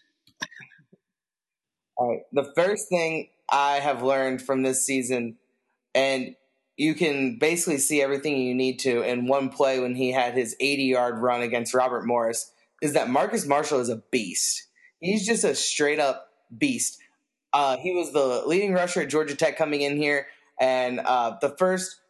All 1.96 2.10
right. 2.10 2.22
The 2.32 2.52
first 2.54 2.88
thing 2.88 3.28
I 3.50 3.74
have 3.74 4.02
learned 4.02 4.42
from 4.42 4.62
this 4.62 4.84
season, 4.84 5.36
and 5.94 6.34
you 6.76 6.94
can 6.94 7.38
basically 7.38 7.78
see 7.78 8.02
everything 8.02 8.36
you 8.36 8.54
need 8.54 8.78
to 8.80 9.02
in 9.02 9.26
one 9.26 9.48
play 9.48 9.78
when 9.78 9.94
he 9.94 10.10
had 10.10 10.34
his 10.34 10.56
80 10.58 10.84
yard 10.84 11.18
run 11.18 11.42
against 11.42 11.74
Robert 11.74 12.04
Morris, 12.04 12.50
is 12.82 12.94
that 12.94 13.08
Marcus 13.08 13.46
Marshall 13.46 13.80
is 13.80 13.88
a 13.88 14.02
beast. 14.10 14.66
He's 15.00 15.26
just 15.26 15.44
a 15.44 15.54
straight 15.54 16.00
up 16.00 16.28
beast. 16.56 16.98
Uh, 17.52 17.76
he 17.76 17.92
was 17.92 18.12
the 18.12 18.42
leading 18.46 18.72
rusher 18.72 19.02
at 19.02 19.08
Georgia 19.08 19.36
Tech 19.36 19.56
coming 19.56 19.82
in 19.82 19.96
here, 19.96 20.26
and 20.60 20.98
uh, 21.00 21.36
the 21.40 21.50
first 21.50 22.00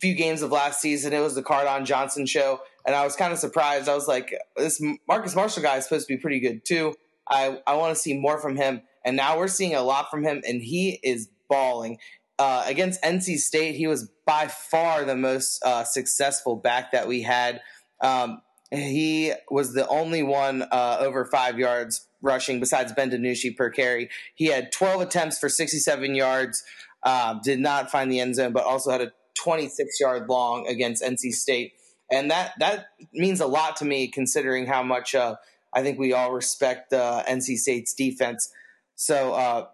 few 0.00 0.14
games 0.14 0.42
of 0.42 0.52
last 0.52 0.80
season, 0.80 1.12
it 1.14 1.20
was 1.20 1.34
the 1.34 1.42
Cardon 1.42 1.86
Johnson 1.86 2.26
show, 2.26 2.60
and 2.86 2.94
I 2.94 3.04
was 3.04 3.16
kind 3.16 3.32
of 3.32 3.38
surprised. 3.38 3.88
I 3.88 3.94
was 3.94 4.06
like, 4.06 4.34
this 4.56 4.82
Marcus 5.08 5.34
Marshall 5.34 5.62
guy 5.62 5.78
is 5.78 5.84
supposed 5.84 6.06
to 6.06 6.14
be 6.14 6.20
pretty 6.20 6.40
good 6.40 6.64
too. 6.64 6.94
I, 7.26 7.58
I 7.66 7.76
want 7.76 7.96
to 7.96 8.00
see 8.00 8.14
more 8.14 8.38
from 8.38 8.56
him, 8.56 8.82
and 9.04 9.16
now 9.16 9.38
we're 9.38 9.48
seeing 9.48 9.74
a 9.74 9.82
lot 9.82 10.10
from 10.10 10.24
him, 10.24 10.42
and 10.46 10.62
he 10.62 10.98
is 11.02 11.28
balling. 11.48 11.98
Uh, 12.38 12.64
against 12.66 13.02
NC 13.02 13.38
State, 13.38 13.76
he 13.76 13.86
was 13.86 14.10
by 14.26 14.48
far 14.48 15.04
the 15.04 15.16
most 15.16 15.62
uh, 15.64 15.84
successful 15.84 16.56
back 16.56 16.92
that 16.92 17.06
we 17.06 17.22
had. 17.22 17.60
Um, 18.00 18.42
he 18.70 19.32
was 19.50 19.72
the 19.72 19.86
only 19.86 20.22
one 20.22 20.62
uh, 20.62 20.96
over 21.00 21.24
five 21.24 21.58
yards 21.58 22.08
rushing 22.22 22.58
besides 22.58 22.92
Ben 22.92 23.10
DiNucci 23.10 23.56
per 23.56 23.70
carry. 23.70 24.08
He 24.34 24.46
had 24.46 24.72
12 24.72 25.02
attempts 25.02 25.38
for 25.38 25.48
67 25.48 26.14
yards, 26.14 26.64
uh, 27.02 27.38
did 27.44 27.60
not 27.60 27.90
find 27.90 28.10
the 28.10 28.18
end 28.18 28.34
zone, 28.34 28.52
but 28.52 28.64
also 28.64 28.90
had 28.90 29.00
a 29.00 29.12
26 29.38 30.00
yard 30.00 30.28
long 30.28 30.66
against 30.66 31.02
NC 31.02 31.32
State. 31.32 31.74
And 32.10 32.30
that, 32.30 32.54
that 32.58 32.88
means 33.12 33.40
a 33.40 33.46
lot 33.46 33.76
to 33.76 33.84
me 33.84 34.08
considering 34.08 34.66
how 34.66 34.82
much 34.82 35.14
uh, 35.14 35.36
I 35.72 35.82
think 35.82 35.98
we 35.98 36.12
all 36.12 36.32
respect 36.32 36.92
uh, 36.92 37.22
NC 37.28 37.58
State's 37.58 37.94
defense. 37.94 38.50
So, 38.96 39.34
uh, 39.34 39.66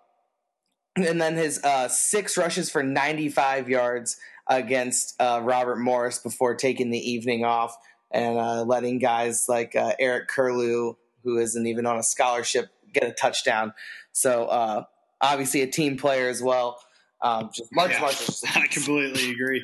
and 0.96 1.20
then 1.20 1.36
his 1.36 1.62
uh, 1.62 1.88
six 1.88 2.36
rushes 2.36 2.70
for 2.70 2.82
95 2.82 3.68
yards 3.68 4.16
against 4.48 5.20
uh, 5.20 5.40
Robert 5.42 5.76
Morris 5.76 6.18
before 6.18 6.54
taking 6.54 6.90
the 6.90 6.98
evening 6.98 7.44
off 7.44 7.76
and 8.10 8.38
uh, 8.38 8.62
letting 8.64 8.98
guys 8.98 9.46
like 9.48 9.76
uh, 9.76 9.92
Eric 9.98 10.28
Curlew, 10.28 10.96
who 11.22 11.38
isn't 11.38 11.66
even 11.66 11.86
on 11.86 11.96
a 11.96 12.02
scholarship, 12.02 12.68
get 12.92 13.04
a 13.04 13.12
touchdown. 13.12 13.72
So 14.12 14.46
uh, 14.46 14.84
obviously 15.20 15.62
a 15.62 15.66
team 15.66 15.96
player 15.96 16.28
as 16.28 16.42
well. 16.42 16.80
Um, 17.22 17.50
just 17.54 17.72
Mark 17.72 17.92
yeah, 17.92 18.00
Marshall. 18.00 18.34
I 18.54 18.66
completely 18.66 19.30
agree. 19.30 19.62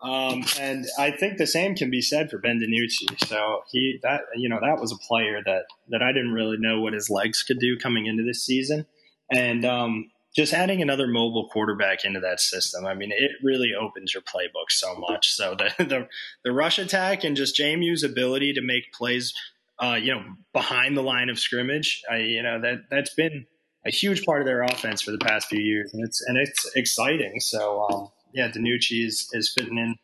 Um, 0.00 0.44
and 0.60 0.86
I 0.96 1.10
think 1.10 1.38
the 1.38 1.46
same 1.46 1.74
can 1.74 1.90
be 1.90 2.00
said 2.00 2.30
for 2.30 2.38
Ben 2.38 2.60
DiNucci. 2.60 3.26
So 3.26 3.62
he 3.72 3.98
that 4.02 4.22
you 4.36 4.48
know 4.48 4.58
that 4.60 4.80
was 4.80 4.92
a 4.92 5.06
player 5.08 5.40
that 5.44 5.64
that 5.88 6.02
I 6.02 6.12
didn't 6.12 6.32
really 6.32 6.56
know 6.58 6.80
what 6.80 6.92
his 6.92 7.10
legs 7.10 7.42
could 7.42 7.58
do 7.58 7.76
coming 7.76 8.06
into 8.06 8.22
this 8.22 8.44
season, 8.44 8.86
and 9.30 9.64
um, 9.64 10.10
just 10.36 10.52
adding 10.52 10.80
another 10.80 11.08
mobile 11.08 11.48
quarterback 11.52 12.04
into 12.04 12.20
that 12.20 12.38
system, 12.38 12.86
I 12.86 12.94
mean, 12.94 13.10
it 13.10 13.32
really 13.42 13.70
opens 13.78 14.14
your 14.14 14.22
playbook 14.22 14.70
so 14.70 14.94
much. 14.94 15.32
So 15.32 15.56
the 15.56 15.72
the, 15.84 16.08
the 16.44 16.52
rush 16.52 16.78
attack 16.78 17.24
and 17.24 17.36
just 17.36 17.58
JMU's 17.58 18.04
ability 18.04 18.52
to 18.52 18.62
make 18.62 18.92
plays, 18.92 19.34
uh, 19.80 19.98
you 20.00 20.14
know, 20.14 20.22
behind 20.52 20.96
the 20.96 21.02
line 21.02 21.28
of 21.28 21.40
scrimmage, 21.40 22.02
I, 22.08 22.18
you 22.18 22.42
know 22.44 22.60
that 22.60 22.84
that's 22.88 23.14
been 23.14 23.46
a 23.84 23.90
huge 23.90 24.24
part 24.24 24.40
of 24.40 24.46
their 24.46 24.62
offense 24.62 25.02
for 25.02 25.10
the 25.10 25.18
past 25.18 25.48
few 25.48 25.60
years, 25.60 25.92
and 25.92 26.04
it's 26.04 26.22
and 26.28 26.36
it's 26.38 26.70
exciting. 26.76 27.40
So 27.40 27.86
um, 27.90 28.08
yeah, 28.32 28.48
DiNucci 28.48 29.04
is 29.04 29.28
is 29.32 29.52
fitting 29.56 29.78
in 29.78 29.96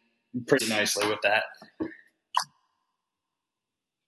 pretty 0.46 0.68
nicely 0.68 1.08
with 1.08 1.20
that. 1.22 1.44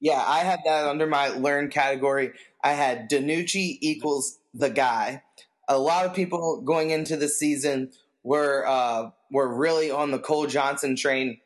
Yeah, 0.00 0.22
I 0.24 0.40
had 0.40 0.60
that 0.64 0.86
under 0.86 1.06
my 1.06 1.28
learn 1.28 1.70
category. 1.70 2.32
I 2.62 2.72
had 2.72 3.10
DiNucci 3.10 3.78
equals 3.80 4.38
the 4.52 4.70
guy 4.70 5.22
a 5.68 5.78
lot 5.78 6.06
of 6.06 6.14
people 6.14 6.62
going 6.62 6.90
into 6.90 7.16
the 7.16 7.28
season 7.28 7.90
were 8.22 8.64
uh, 8.66 9.10
were 9.30 9.54
really 9.54 9.90
on 9.90 10.10
the 10.10 10.18
Cole 10.18 10.46
Johnson 10.46 10.96
train. 10.96 11.40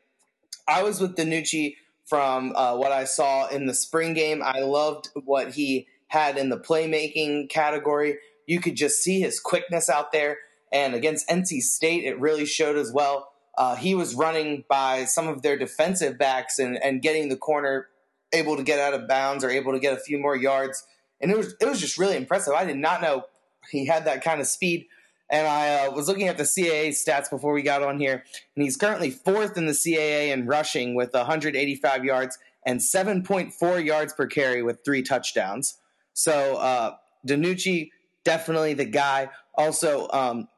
I 0.67 0.83
was 0.83 0.99
with 0.99 1.15
DiNucci 1.15 1.75
from 2.05 2.53
uh, 2.55 2.75
what 2.75 2.91
I 2.91 3.05
saw 3.05 3.47
in 3.47 3.65
the 3.65 3.73
spring 3.73 4.13
game. 4.13 4.41
I 4.43 4.61
loved 4.61 5.09
what 5.23 5.53
he 5.53 5.87
had 6.07 6.37
in 6.37 6.49
the 6.49 6.59
playmaking 6.59 7.49
category. 7.49 8.17
You 8.45 8.59
could 8.59 8.75
just 8.75 9.01
see 9.01 9.21
his 9.21 9.39
quickness 9.39 9.89
out 9.89 10.11
there. 10.11 10.37
And 10.71 10.93
against 10.95 11.27
NC 11.27 11.61
State, 11.61 12.05
it 12.05 12.19
really 12.19 12.45
showed 12.45 12.77
as 12.77 12.91
well. 12.91 13.31
Uh, 13.57 13.75
he 13.75 13.93
was 13.93 14.15
running 14.15 14.63
by 14.69 15.05
some 15.05 15.27
of 15.27 15.41
their 15.41 15.57
defensive 15.57 16.17
backs 16.17 16.59
and, 16.59 16.81
and 16.81 17.01
getting 17.01 17.29
the 17.29 17.35
corner 17.35 17.87
able 18.33 18.55
to 18.55 18.63
get 18.63 18.79
out 18.79 18.93
of 18.93 19.07
bounds 19.07 19.43
or 19.43 19.49
able 19.49 19.73
to 19.73 19.79
get 19.79 19.93
a 19.93 19.99
few 19.99 20.17
more 20.17 20.35
yards. 20.35 20.85
And 21.19 21.29
it 21.29 21.37
was 21.37 21.53
it 21.59 21.67
was 21.67 21.79
just 21.79 21.97
really 21.97 22.15
impressive. 22.15 22.53
I 22.53 22.65
did 22.65 22.77
not 22.77 23.01
know 23.01 23.25
he 23.69 23.85
had 23.85 24.05
that 24.05 24.23
kind 24.23 24.39
of 24.39 24.47
speed. 24.47 24.87
And 25.29 25.47
I 25.47 25.85
uh, 25.85 25.91
was 25.91 26.09
looking 26.09 26.27
at 26.27 26.37
the 26.37 26.43
CAA 26.43 26.89
stats 26.89 27.29
before 27.29 27.53
we 27.53 27.61
got 27.61 27.81
on 27.81 27.99
here, 27.99 28.25
and 28.55 28.63
he's 28.63 28.75
currently 28.75 29.09
fourth 29.09 29.57
in 29.57 29.65
the 29.65 29.71
CAA 29.71 30.33
in 30.33 30.45
rushing 30.45 30.93
with 30.93 31.13
185 31.13 32.03
yards 32.03 32.37
and 32.65 32.81
7.4 32.81 33.85
yards 33.85 34.11
per 34.11 34.27
carry 34.27 34.61
with 34.61 34.79
three 34.83 35.01
touchdowns. 35.01 35.77
So 36.13 36.57
uh, 36.57 36.95
DiNucci, 37.25 37.91
definitely 38.25 38.73
the 38.73 38.85
guy. 38.85 39.29
Also, 39.55 40.09
um, 40.11 40.49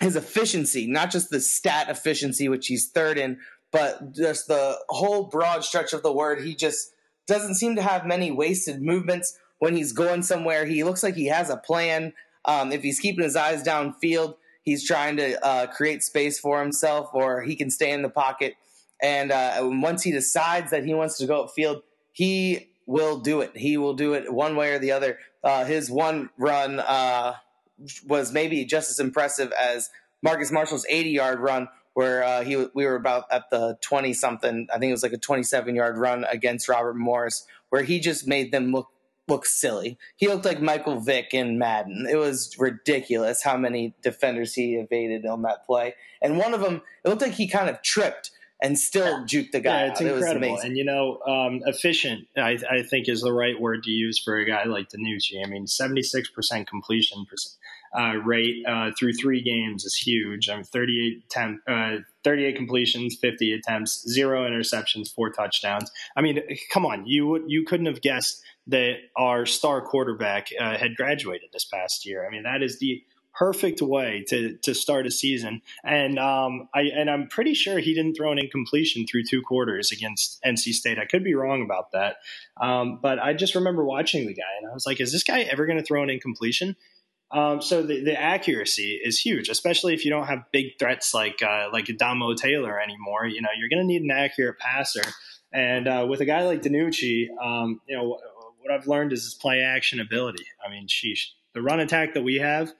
his 0.00 0.16
efficiency, 0.16 0.86
not 0.86 1.10
just 1.10 1.30
the 1.30 1.40
stat 1.40 1.88
efficiency, 1.88 2.48
which 2.48 2.66
he's 2.66 2.88
third 2.88 3.18
in, 3.18 3.38
but 3.72 4.12
just 4.12 4.48
the 4.48 4.78
whole 4.88 5.24
broad 5.24 5.64
stretch 5.64 5.92
of 5.92 6.02
the 6.02 6.12
word. 6.12 6.42
He 6.42 6.54
just 6.54 6.92
doesn't 7.26 7.54
seem 7.54 7.76
to 7.76 7.82
have 7.82 8.06
many 8.06 8.30
wasted 8.30 8.82
movements 8.82 9.38
when 9.58 9.76
he's 9.76 9.92
going 9.92 10.22
somewhere. 10.22 10.66
He 10.66 10.84
looks 10.84 11.02
like 11.02 11.14
he 11.14 11.26
has 11.26 11.50
a 11.50 11.56
plan. 11.56 12.12
Um, 12.44 12.72
if 12.72 12.82
he's 12.82 13.00
keeping 13.00 13.24
his 13.24 13.36
eyes 13.36 13.62
downfield, 13.62 14.36
he's 14.62 14.86
trying 14.86 15.16
to 15.16 15.44
uh, 15.44 15.66
create 15.68 16.02
space 16.02 16.38
for 16.38 16.60
himself, 16.60 17.10
or 17.14 17.42
he 17.42 17.56
can 17.56 17.70
stay 17.70 17.90
in 17.90 18.02
the 18.02 18.10
pocket. 18.10 18.54
And 19.02 19.32
uh, 19.32 19.60
once 19.62 20.02
he 20.02 20.12
decides 20.12 20.70
that 20.70 20.84
he 20.84 20.94
wants 20.94 21.18
to 21.18 21.26
go 21.26 21.46
upfield, 21.46 21.82
he 22.12 22.68
will 22.86 23.18
do 23.18 23.40
it. 23.40 23.56
He 23.56 23.76
will 23.76 23.94
do 23.94 24.14
it 24.14 24.32
one 24.32 24.56
way 24.56 24.72
or 24.72 24.78
the 24.78 24.92
other. 24.92 25.18
Uh, 25.42 25.64
his 25.64 25.90
one 25.90 26.30
run 26.38 26.80
uh, 26.80 27.34
was 28.06 28.32
maybe 28.32 28.64
just 28.64 28.90
as 28.90 28.98
impressive 28.98 29.52
as 29.52 29.90
Marcus 30.22 30.50
Marshall's 30.50 30.86
80 30.88 31.10
yard 31.10 31.40
run, 31.40 31.68
where 31.94 32.24
uh, 32.24 32.42
he 32.42 32.56
we 32.74 32.84
were 32.86 32.96
about 32.96 33.24
at 33.30 33.50
the 33.50 33.78
20 33.80 34.14
something. 34.14 34.68
I 34.72 34.78
think 34.78 34.90
it 34.90 34.94
was 34.94 35.02
like 35.02 35.12
a 35.12 35.18
27 35.18 35.74
yard 35.74 35.98
run 35.98 36.24
against 36.24 36.68
Robert 36.68 36.94
Morris, 36.94 37.46
where 37.70 37.82
he 37.82 38.00
just 38.00 38.26
made 38.26 38.52
them 38.52 38.72
look 38.72 38.88
looked 39.28 39.46
silly. 39.46 39.98
He 40.16 40.28
looked 40.28 40.44
like 40.44 40.60
Michael 40.60 41.00
Vick 41.00 41.32
in 41.32 41.58
Madden. 41.58 42.06
It 42.10 42.16
was 42.16 42.56
ridiculous 42.58 43.42
how 43.42 43.56
many 43.56 43.94
defenders 44.02 44.54
he 44.54 44.74
evaded 44.74 45.24
on 45.26 45.42
that 45.42 45.64
play. 45.64 45.94
And 46.20 46.38
one 46.38 46.52
of 46.52 46.60
them, 46.60 46.82
it 47.04 47.08
looked 47.08 47.22
like 47.22 47.32
he 47.32 47.48
kind 47.48 47.70
of 47.70 47.80
tripped 47.82 48.30
and 48.64 48.78
still 48.78 49.26
juke 49.26 49.52
the 49.52 49.60
guy. 49.60 49.84
Yeah, 49.84 49.90
it's 49.90 50.00
out. 50.00 50.06
incredible. 50.06 50.56
It 50.56 50.64
and 50.64 50.76
you 50.76 50.84
know, 50.84 51.20
um, 51.26 51.60
efficient, 51.66 52.26
I, 52.36 52.58
I, 52.68 52.82
think, 52.82 53.10
is 53.10 53.20
the 53.20 53.32
right 53.32 53.60
word 53.60 53.82
to 53.84 53.90
use 53.90 54.18
for 54.18 54.36
a 54.36 54.46
guy 54.46 54.64
like 54.64 54.88
DiNucci. 54.88 55.44
I 55.44 55.48
mean, 55.48 55.66
seventy 55.66 56.02
six 56.02 56.30
percent 56.30 56.66
completion 56.66 57.26
uh, 57.96 58.14
rate 58.24 58.64
uh, 58.66 58.90
through 58.98 59.12
three 59.12 59.42
games 59.42 59.84
is 59.84 59.94
huge. 59.94 60.48
I 60.48 60.56
mean, 60.56 60.64
thirty 60.64 61.06
eight 61.06 61.24
attempt, 61.26 61.68
uh, 61.68 61.96
38 62.24 62.56
completions, 62.56 63.18
50 63.20 63.52
attempts, 63.52 64.02
zero 64.08 64.48
interceptions, 64.48 65.12
four 65.14 65.30
touchdowns. 65.30 65.90
I 66.16 66.22
mean, 66.22 66.40
come 66.72 66.86
on, 66.86 67.06
you 67.06 67.44
you 67.46 67.64
couldn't 67.64 67.86
have 67.86 68.00
guessed 68.00 68.40
that 68.66 68.94
our 69.14 69.44
star 69.44 69.82
quarterback 69.82 70.48
uh, 70.58 70.78
had 70.78 70.96
graduated 70.96 71.50
this 71.52 71.66
past 71.66 72.06
year. 72.06 72.26
I 72.26 72.30
mean, 72.30 72.44
that 72.44 72.62
is 72.62 72.78
the 72.78 73.04
perfect 73.34 73.82
way 73.82 74.24
to 74.28 74.56
to 74.62 74.74
start 74.74 75.06
a 75.06 75.10
season. 75.10 75.62
And 75.82 76.18
um, 76.18 76.68
I 76.74 76.82
and 76.82 77.10
I'm 77.10 77.28
pretty 77.28 77.54
sure 77.54 77.78
he 77.78 77.94
didn't 77.94 78.14
throw 78.14 78.32
an 78.32 78.38
incompletion 78.38 79.06
through 79.06 79.24
two 79.28 79.42
quarters 79.42 79.92
against 79.92 80.40
NC 80.44 80.72
State. 80.72 80.98
I 80.98 81.06
could 81.06 81.24
be 81.24 81.34
wrong 81.34 81.62
about 81.62 81.92
that, 81.92 82.16
um, 82.60 82.98
but 83.02 83.18
I 83.18 83.34
just 83.34 83.54
remember 83.54 83.84
watching 83.84 84.26
the 84.26 84.34
guy 84.34 84.42
and 84.60 84.70
I 84.70 84.74
was 84.74 84.86
like, 84.86 85.00
is 85.00 85.12
this 85.12 85.24
guy 85.24 85.40
ever 85.42 85.66
going 85.66 85.78
to 85.78 85.84
throw 85.84 86.02
an 86.02 86.10
incompletion? 86.10 86.76
Um, 87.30 87.60
so 87.60 87.82
the, 87.82 88.04
the 88.04 88.20
accuracy 88.20 89.00
is 89.02 89.18
huge, 89.18 89.48
especially 89.48 89.92
if 89.92 90.04
you 90.04 90.10
don't 90.10 90.26
have 90.26 90.44
big 90.52 90.78
threats 90.78 91.12
like 91.12 91.42
uh, 91.42 91.68
like 91.72 91.86
Damo 91.98 92.34
Taylor 92.34 92.80
anymore. 92.80 93.26
You 93.26 93.42
know, 93.42 93.48
you're 93.58 93.68
going 93.68 93.82
to 93.82 93.86
need 93.86 94.02
an 94.02 94.10
accurate 94.10 94.58
passer. 94.58 95.02
And 95.52 95.86
uh, 95.86 96.06
with 96.08 96.20
a 96.20 96.24
guy 96.24 96.44
like 96.44 96.62
DiNucci, 96.62 97.26
um, 97.40 97.80
you 97.88 97.96
know, 97.96 98.18
what 98.60 98.72
I've 98.72 98.86
learned 98.86 99.12
is 99.12 99.24
his 99.24 99.34
play 99.34 99.60
action 99.60 100.00
ability. 100.00 100.44
I 100.64 100.70
mean, 100.70 100.88
sheesh, 100.88 101.26
the 101.52 101.62
run 101.62 101.80
attack 101.80 102.14
that 102.14 102.22
we 102.22 102.36
have, 102.36 102.72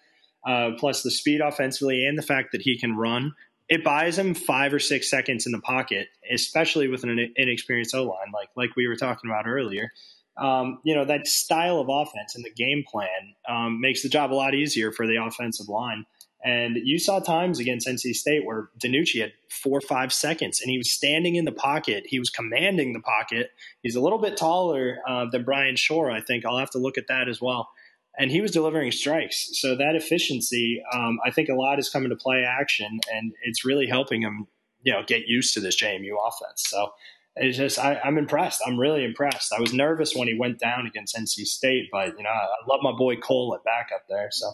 uh, 0.47 0.71
plus 0.79 1.03
the 1.03 1.11
speed 1.11 1.41
offensively 1.41 2.05
and 2.07 2.19
the 2.19 2.23
fact 2.23 2.53
that 2.53 2.63
he 2.63 2.79
can 2.79 2.97
run, 2.97 3.33
it 3.69 3.83
buys 3.83 4.19
him 4.19 4.35
five 4.35 4.75
or 4.75 4.79
six 4.79 5.09
seconds 5.09 5.47
in 5.47 5.53
the 5.53 5.61
pocket, 5.61 6.09
especially 6.31 6.89
with 6.89 7.05
an 7.05 7.33
inexperienced 7.37 7.95
O 7.95 8.05
line, 8.05 8.33
like 8.33 8.49
like 8.57 8.77
we 8.77 8.87
were 8.87 8.97
talking 8.97 9.31
about 9.31 9.47
earlier. 9.47 9.91
Um, 10.37 10.81
you 10.85 10.95
know 10.95 11.05
that 11.05 11.27
style 11.27 11.79
of 11.79 11.89
offense 11.89 12.35
and 12.35 12.45
the 12.45 12.51
game 12.51 12.85
plan 12.91 13.35
um, 13.49 13.81
makes 13.81 14.03
the 14.03 14.09
job 14.09 14.33
a 14.33 14.35
lot 14.35 14.55
easier 14.55 14.93
for 14.93 15.07
the 15.07 15.17
offensive 15.17 15.69
line. 15.69 16.05
And 16.45 16.77
you 16.77 16.99
saw 16.99 17.21
times 17.21 17.59
against 17.59 17.89
NC 17.89 18.13
State 18.15 18.45
where 18.45 18.69
DiNucci 18.79 19.23
had 19.23 19.33
four 19.49 19.79
or 19.79 19.81
five 19.81 20.13
seconds 20.13 20.61
and 20.61 20.71
he 20.71 20.77
was 20.77 20.93
standing 20.93 21.37
in 21.37 21.47
the 21.47 21.53
pocket. 21.53 22.05
He 22.07 22.19
was 22.19 22.29
commanding 22.29 22.93
the 22.93 23.01
pocket. 23.01 23.49
He's 23.83 23.97
a 23.97 24.01
little 24.01 24.19
bit 24.19 24.37
taller 24.37 24.99
uh, 25.09 25.25
than 25.33 25.45
Bryan 25.45 25.77
Schor, 25.77 26.11
I 26.11 26.21
think. 26.21 26.45
I'll 26.45 26.59
have 26.59 26.71
to 26.73 26.79
look 26.79 26.99
at 26.99 27.07
that 27.09 27.31
as 27.31 27.41
well. 27.41 27.71
And 28.19 28.31
he 28.31 28.41
was 28.41 28.51
delivering 28.51 28.93
strikes. 28.93 29.51
So 29.55 29.77
that 29.77 29.95
efficiency, 29.97 30.83
um, 30.93 31.19
I 31.25 31.31
think 31.31 31.49
a 31.49 31.55
lot 31.55 31.79
is 31.79 31.91
coming 31.91 32.11
to 32.11 32.17
play 32.17 32.45
action, 32.45 33.01
and 33.13 33.33
it's 33.43 33.65
really 33.65 33.87
helping 33.87 34.23
him, 34.23 34.47
you 34.83 34.93
know, 34.93 35.03
get 35.07 35.27
used 35.27 35.55
to 35.55 35.61
this 35.61 35.81
JMU 35.81 36.13
offense. 36.27 36.65
So 36.67 36.93
it's 37.37 37.57
just 37.57 37.79
I, 37.79 37.95
am 37.95 38.01
I'm 38.05 38.19
impressed. 38.19 38.63
I'm 38.67 38.79
really 38.79 39.05
impressed. 39.05 39.53
I 39.53 39.61
was 39.61 39.73
nervous 39.73 40.15
when 40.15 40.29
he 40.29 40.35
went 40.35 40.59
down 40.61 40.87
against 40.87 41.17
NC 41.17 41.47
State, 41.47 41.89
but 41.91 42.17
you 42.17 42.23
know 42.23 42.31
I 42.31 42.47
love 42.69 42.81
my 42.83 42.93
boy 42.93 43.17
Cole 43.17 43.57
at 43.59 43.65
backup 43.65 44.07
there. 44.09 44.29
So 44.31 44.53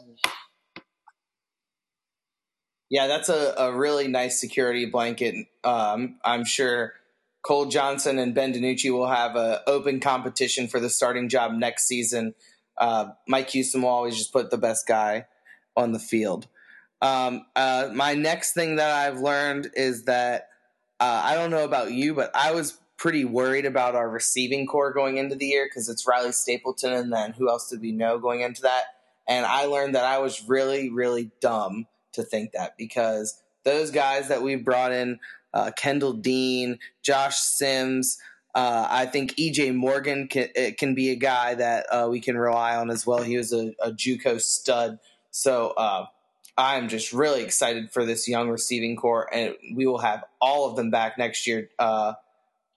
yeah, 2.89 3.07
that's 3.07 3.29
a, 3.29 3.55
a 3.57 3.73
really 3.73 4.09
nice 4.09 4.41
security 4.41 4.87
blanket. 4.87 5.47
Um, 5.63 6.19
I'm 6.25 6.45
sure 6.45 6.95
Cole 7.43 7.67
Johnson 7.67 8.19
and 8.19 8.35
Ben 8.35 8.53
DiNucci 8.53 8.91
will 8.91 9.09
have 9.09 9.37
an 9.37 9.59
open 9.67 10.01
competition 10.01 10.67
for 10.67 10.81
the 10.81 10.91
starting 10.91 11.29
job 11.29 11.53
next 11.53 11.87
season. 11.87 12.35
Uh, 12.81 13.11
Mike 13.29 13.51
Houston 13.51 13.83
will 13.83 13.91
always 13.91 14.17
just 14.17 14.33
put 14.33 14.51
the 14.51 14.59
best 14.59 14.89
guy 14.89 15.27
on 15.77 15.93
the 15.93 15.99
field. 15.99 16.49
Um, 17.03 17.47
uh, 17.55 17.91
my 17.95 18.15
next 18.15 18.55
thing 18.55 18.77
that 18.77 18.91
I've 18.91 19.21
learned 19.21 19.71
is 19.75 20.05
that 20.05 20.49
uh, 20.99 21.23
I 21.25 21.35
don't 21.35 21.51
know 21.51 21.65
about 21.65 21.93
you, 21.93 22.15
but 22.15 22.31
I 22.35 22.53
was 22.53 22.79
pretty 22.97 23.25
worried 23.25 23.65
about 23.65 23.95
our 23.95 24.09
receiving 24.09 24.67
corps 24.67 24.93
going 24.93 25.17
into 25.17 25.35
the 25.35 25.47
year 25.47 25.67
because 25.67 25.89
it's 25.89 26.07
Riley 26.07 26.33
Stapleton, 26.33 26.93
and 26.93 27.13
then 27.13 27.33
who 27.33 27.49
else 27.49 27.71
did 27.71 27.81
we 27.81 27.93
know 27.93 28.19
going 28.19 28.41
into 28.41 28.63
that? 28.63 28.85
And 29.27 29.47
I 29.47 29.65
learned 29.67 29.95
that 29.95 30.05
I 30.05 30.19
was 30.19 30.47
really, 30.49 30.91
really 30.91 31.31
dumb 31.41 31.87
to 32.13 32.23
think 32.23 32.53
that 32.53 32.77
because 32.77 33.41
those 33.65 33.91
guys 33.91 34.29
that 34.29 34.43
we 34.43 34.57
brought 34.57 34.93
in, 34.93 35.21
uh, 35.55 35.71
Kendall 35.77 36.13
Dean, 36.13 36.79
Josh 37.03 37.37
Sims, 37.37 38.19
uh, 38.55 38.87
I 38.91 39.07
think 39.07 39.37
EJ 39.37 39.75
Morgan 39.75 40.29
can, 40.29 40.49
can 40.77 40.95
be 40.95 41.11
a 41.11 41.17
guy 41.17 41.55
that 41.55 41.87
uh, 41.91 42.09
we 42.11 42.21
can 42.21 42.37
rely 42.37 42.77
on 42.77 42.91
as 42.91 43.07
well. 43.07 43.23
He 43.23 43.37
was 43.37 43.53
a, 43.53 43.73
a 43.83 43.93
JUCO 43.93 44.41
stud, 44.41 44.99
so 45.31 45.69
uh, 45.77 46.07
I'm 46.61 46.89
just 46.89 47.13
really 47.13 47.43
excited 47.43 47.91
for 47.91 48.05
this 48.05 48.29
young 48.29 48.49
receiving 48.49 48.97
corps, 48.97 49.29
and 49.33 49.55
we 49.75 49.87
will 49.87 49.99
have 49.99 50.25
all 50.41 50.69
of 50.69 50.77
them 50.77 50.91
back 50.91 51.17
next 51.17 51.47
year. 51.47 51.71
Uh, 51.79 52.15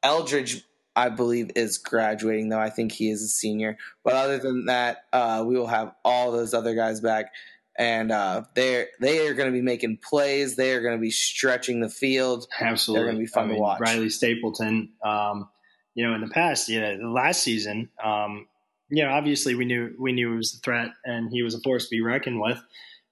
Eldridge, 0.03 0.63
I 0.95 1.09
believe, 1.09 1.51
is 1.55 1.77
graduating, 1.77 2.49
though 2.49 2.59
I 2.59 2.69
think 2.69 2.91
he 2.91 3.09
is 3.09 3.23
a 3.23 3.27
senior. 3.27 3.77
But 4.03 4.13
other 4.13 4.37
than 4.37 4.65
that, 4.65 5.05
uh, 5.11 5.43
we 5.45 5.57
will 5.57 5.67
have 5.67 5.93
all 6.05 6.31
those 6.31 6.53
other 6.53 6.75
guys 6.75 7.01
back, 7.01 7.33
and 7.77 8.11
uh, 8.11 8.43
they're 8.53 8.87
they 9.01 9.27
are 9.27 9.33
going 9.33 9.49
to 9.49 9.53
be 9.53 9.61
making 9.61 9.97
plays. 9.97 10.55
They 10.55 10.73
are 10.73 10.81
going 10.81 10.95
to 10.95 11.01
be 11.01 11.11
stretching 11.11 11.81
the 11.81 11.89
field. 11.89 12.47
Absolutely, 12.59 12.99
they're 12.99 13.11
going 13.11 13.17
to 13.17 13.27
be 13.27 13.33
fun 13.33 13.45
I 13.45 13.47
mean, 13.47 13.55
to 13.55 13.61
watch. 13.61 13.79
Riley 13.79 14.09
Stapleton, 14.09 14.89
um, 15.03 15.49
you 15.95 16.05
know, 16.05 16.13
in 16.15 16.21
the 16.21 16.27
past, 16.27 16.69
you 16.69 16.81
know, 16.81 16.93
last 17.09 17.43
season, 17.43 17.89
um, 18.03 18.47
you 18.89 19.03
know, 19.03 19.09
obviously 19.09 19.55
we 19.55 19.65
knew 19.65 19.93
we 19.99 20.11
knew 20.11 20.31
he 20.31 20.37
was 20.37 20.55
a 20.55 20.59
threat 20.59 20.91
and 21.05 21.31
he 21.31 21.41
was 21.41 21.55
a 21.55 21.59
force 21.61 21.85
to 21.85 21.89
be 21.89 22.01
reckoned 22.01 22.39
with. 22.39 22.61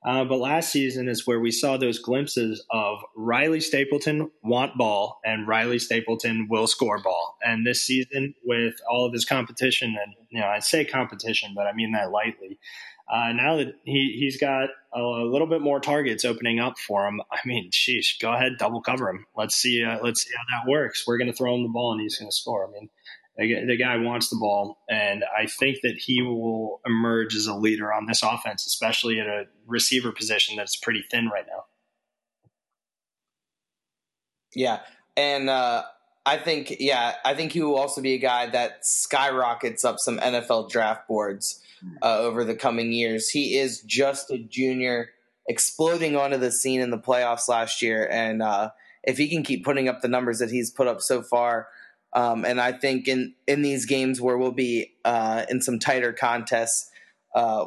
Uh, 0.03 0.23
but 0.25 0.37
last 0.37 0.71
season 0.71 1.07
is 1.07 1.27
where 1.27 1.39
we 1.39 1.51
saw 1.51 1.77
those 1.77 1.99
glimpses 1.99 2.65
of 2.71 2.99
Riley 3.15 3.59
Stapleton 3.59 4.31
want 4.41 4.75
ball 4.75 5.19
and 5.23 5.47
Riley 5.47 5.77
Stapleton 5.77 6.47
will 6.49 6.65
score 6.65 6.99
ball. 7.01 7.37
And 7.43 7.65
this 7.65 7.83
season, 7.83 8.33
with 8.43 8.73
all 8.89 9.05
of 9.05 9.13
his 9.13 9.25
competition, 9.25 9.95
and 10.01 10.13
you 10.31 10.41
know, 10.41 10.47
I 10.47 10.59
say 10.59 10.85
competition, 10.85 11.53
but 11.55 11.67
I 11.67 11.73
mean 11.73 11.91
that 11.91 12.11
lightly. 12.11 12.57
Uh, 13.11 13.33
now 13.33 13.57
that 13.57 13.75
he 13.83 14.15
he's 14.17 14.39
got 14.39 14.69
a, 14.93 14.99
a, 14.99 15.29
little 15.29 15.47
bit 15.47 15.59
more 15.59 15.81
targets 15.81 16.23
opening 16.23 16.59
up 16.59 16.79
for 16.79 17.05
him, 17.05 17.21
I 17.29 17.39
mean, 17.45 17.69
sheesh, 17.69 18.19
go 18.21 18.31
ahead, 18.31 18.53
double 18.57 18.81
cover 18.81 19.09
him. 19.09 19.25
Let's 19.35 19.55
see, 19.55 19.83
uh, 19.83 19.99
let's 20.01 20.23
see 20.23 20.31
how 20.35 20.43
that 20.63 20.71
works. 20.71 21.03
We're 21.05 21.17
going 21.17 21.29
to 21.29 21.35
throw 21.35 21.53
him 21.53 21.63
the 21.63 21.69
ball 21.69 21.91
and 21.91 22.01
he's 22.01 22.17
going 22.17 22.31
to 22.31 22.35
score. 22.35 22.65
I 22.65 22.71
mean, 22.71 22.89
the 23.47 23.77
guy 23.77 23.97
wants 23.97 24.29
the 24.29 24.35
ball, 24.35 24.79
and 24.89 25.23
I 25.37 25.45
think 25.45 25.79
that 25.83 25.97
he 25.97 26.21
will 26.21 26.81
emerge 26.85 27.35
as 27.35 27.47
a 27.47 27.55
leader 27.55 27.91
on 27.91 28.05
this 28.05 28.23
offense, 28.23 28.65
especially 28.65 29.19
at 29.19 29.27
a 29.27 29.45
receiver 29.65 30.11
position 30.11 30.57
that's 30.57 30.75
pretty 30.75 31.03
thin 31.09 31.27
right 31.27 31.45
now. 31.47 31.65
Yeah, 34.53 34.79
and 35.15 35.49
uh, 35.49 35.83
I 36.25 36.37
think 36.37 36.75
yeah, 36.79 37.15
I 37.23 37.33
think 37.33 37.53
he 37.53 37.61
will 37.61 37.77
also 37.77 38.01
be 38.01 38.13
a 38.13 38.19
guy 38.19 38.47
that 38.47 38.85
skyrockets 38.85 39.85
up 39.85 39.97
some 39.99 40.19
NFL 40.19 40.69
draft 40.69 41.07
boards 41.07 41.61
uh, 42.01 42.19
over 42.19 42.43
the 42.43 42.55
coming 42.55 42.91
years. 42.91 43.29
He 43.29 43.57
is 43.57 43.81
just 43.81 44.29
a 44.29 44.37
junior, 44.37 45.09
exploding 45.47 46.15
onto 46.15 46.37
the 46.37 46.51
scene 46.51 46.81
in 46.81 46.91
the 46.91 46.99
playoffs 46.99 47.47
last 47.47 47.81
year, 47.81 48.07
and 48.11 48.41
uh, 48.41 48.71
if 49.03 49.17
he 49.17 49.29
can 49.29 49.43
keep 49.43 49.63
putting 49.63 49.87
up 49.87 50.01
the 50.01 50.07
numbers 50.07 50.39
that 50.39 50.51
he's 50.51 50.69
put 50.69 50.87
up 50.87 51.01
so 51.01 51.21
far 51.21 51.67
um, 52.13 52.45
and 52.45 52.59
I 52.59 52.73
think 52.73 53.07
in, 53.07 53.35
in 53.47 53.61
these 53.61 53.85
games 53.85 54.19
where 54.19 54.37
we'll 54.37 54.51
be 54.51 54.93
uh, 55.05 55.45
in 55.49 55.61
some 55.61 55.79
tighter 55.79 56.11
contests 56.11 56.89
uh, 57.33 57.65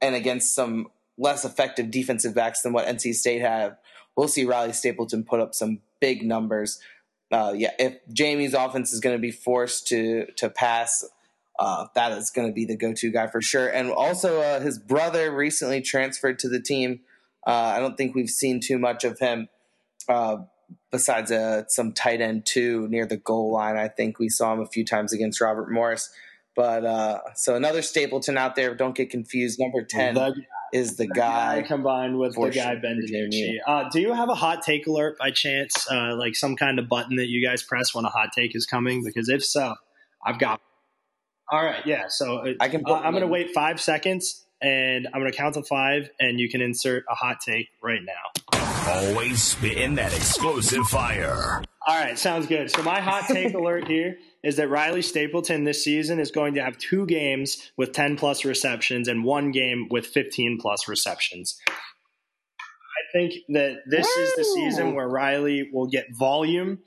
and 0.00 0.14
against 0.14 0.54
some 0.54 0.88
less 1.18 1.44
effective 1.44 1.90
defensive 1.90 2.34
backs 2.34 2.62
than 2.62 2.72
what 2.72 2.86
NC 2.86 3.14
State 3.14 3.40
have, 3.40 3.76
we'll 4.16 4.28
see 4.28 4.44
Riley 4.44 4.72
Stapleton 4.72 5.24
put 5.24 5.40
up 5.40 5.54
some 5.54 5.80
big 6.00 6.22
numbers. 6.24 6.80
Uh, 7.30 7.54
yeah, 7.56 7.72
if 7.78 7.96
JMU's 8.12 8.54
offense 8.54 8.92
is 8.92 9.00
going 9.00 9.16
to 9.16 9.20
be 9.20 9.30
forced 9.30 9.88
to 9.88 10.26
to 10.36 10.50
pass, 10.50 11.04
uh, 11.58 11.86
that 11.94 12.12
is 12.12 12.30
going 12.30 12.46
to 12.46 12.52
be 12.52 12.64
the 12.64 12.76
go 12.76 12.92
to 12.92 13.10
guy 13.10 13.26
for 13.26 13.40
sure. 13.40 13.68
And 13.68 13.90
also, 13.90 14.40
uh, 14.40 14.60
his 14.60 14.78
brother 14.78 15.32
recently 15.32 15.80
transferred 15.80 16.38
to 16.40 16.48
the 16.48 16.60
team. 16.60 17.00
Uh, 17.46 17.74
I 17.76 17.80
don't 17.80 17.96
think 17.96 18.14
we've 18.14 18.28
seen 18.28 18.60
too 18.60 18.78
much 18.78 19.02
of 19.02 19.18
him 19.18 19.48
besides 20.90 21.30
uh, 21.30 21.64
some 21.68 21.92
tight 21.92 22.20
end 22.20 22.46
too 22.46 22.88
near 22.88 23.06
the 23.06 23.16
goal 23.16 23.52
line. 23.52 23.76
I 23.76 23.88
think 23.88 24.18
we 24.18 24.28
saw 24.28 24.52
him 24.52 24.60
a 24.60 24.66
few 24.66 24.84
times 24.84 25.12
against 25.12 25.40
Robert 25.40 25.70
Morris. 25.70 26.10
But 26.54 26.84
uh, 26.84 27.20
so 27.34 27.54
another 27.54 27.80
Stapleton 27.80 28.36
out 28.36 28.56
there. 28.56 28.74
Don't 28.74 28.94
get 28.94 29.08
confused. 29.08 29.58
Number 29.58 29.82
ten 29.82 30.14
the, 30.14 30.34
is 30.74 30.96
the, 30.96 31.06
the 31.06 31.14
guy, 31.14 31.62
guy, 31.62 31.66
combined 31.66 32.18
with 32.18 32.34
the 32.34 32.50
guy 32.50 32.74
Ben 32.74 33.00
DiNucci. 33.00 33.56
Uh, 33.66 33.88
do 33.90 34.00
you 34.00 34.12
have 34.12 34.28
a 34.28 34.34
hot 34.34 34.62
take 34.62 34.86
alert 34.86 35.16
by 35.18 35.30
chance? 35.30 35.90
Uh, 35.90 36.14
like 36.14 36.34
some 36.36 36.54
kind 36.56 36.78
of 36.78 36.88
button 36.90 37.16
that 37.16 37.28
you 37.28 37.46
guys 37.46 37.62
press 37.62 37.94
when 37.94 38.04
a 38.04 38.10
hot 38.10 38.30
take 38.36 38.54
is 38.54 38.66
coming? 38.66 39.02
Because 39.02 39.30
if 39.30 39.42
so, 39.42 39.74
I've 40.24 40.38
got. 40.38 40.60
All 41.50 41.64
right, 41.64 41.86
yeah. 41.86 42.04
So 42.08 42.38
uh, 42.38 42.52
I 42.60 42.68
can. 42.68 42.84
I'm 42.86 43.12
going 43.12 43.22
to 43.22 43.28
wait 43.28 43.52
five 43.54 43.80
seconds, 43.80 44.44
and 44.60 45.06
I'm 45.06 45.20
going 45.20 45.32
to 45.32 45.36
count 45.36 45.54
to 45.54 45.62
five, 45.62 46.10
and 46.20 46.38
you 46.38 46.50
can 46.50 46.60
insert 46.60 47.04
a 47.10 47.14
hot 47.14 47.40
take 47.40 47.68
right 47.82 48.00
now. 48.04 48.41
Always 48.88 49.40
spitting 49.40 49.94
that 49.94 50.12
explosive 50.12 50.84
fire. 50.86 51.62
All 51.86 51.98
right, 51.98 52.18
sounds 52.18 52.46
good. 52.46 52.70
So 52.70 52.82
my 52.82 53.00
hot 53.00 53.26
take 53.28 53.54
alert 53.54 53.86
here 53.86 54.18
is 54.42 54.56
that 54.56 54.68
Riley 54.68 55.02
Stapleton 55.02 55.64
this 55.64 55.84
season 55.84 56.18
is 56.18 56.30
going 56.30 56.54
to 56.54 56.62
have 56.62 56.78
two 56.78 57.06
games 57.06 57.70
with 57.76 57.92
10 57.92 58.16
plus 58.16 58.44
receptions 58.44 59.06
and 59.06 59.24
one 59.24 59.52
game 59.52 59.86
with 59.90 60.06
15 60.06 60.58
plus 60.60 60.88
receptions 60.88 61.60
think 63.12 63.34
that 63.50 63.82
this 63.86 64.06
Woo! 64.16 64.22
is 64.22 64.34
the 64.34 64.44
season 64.44 64.94
where 64.94 65.08
Riley 65.08 65.68
will 65.72 65.86
get 65.86 66.06
volume, 66.12 66.78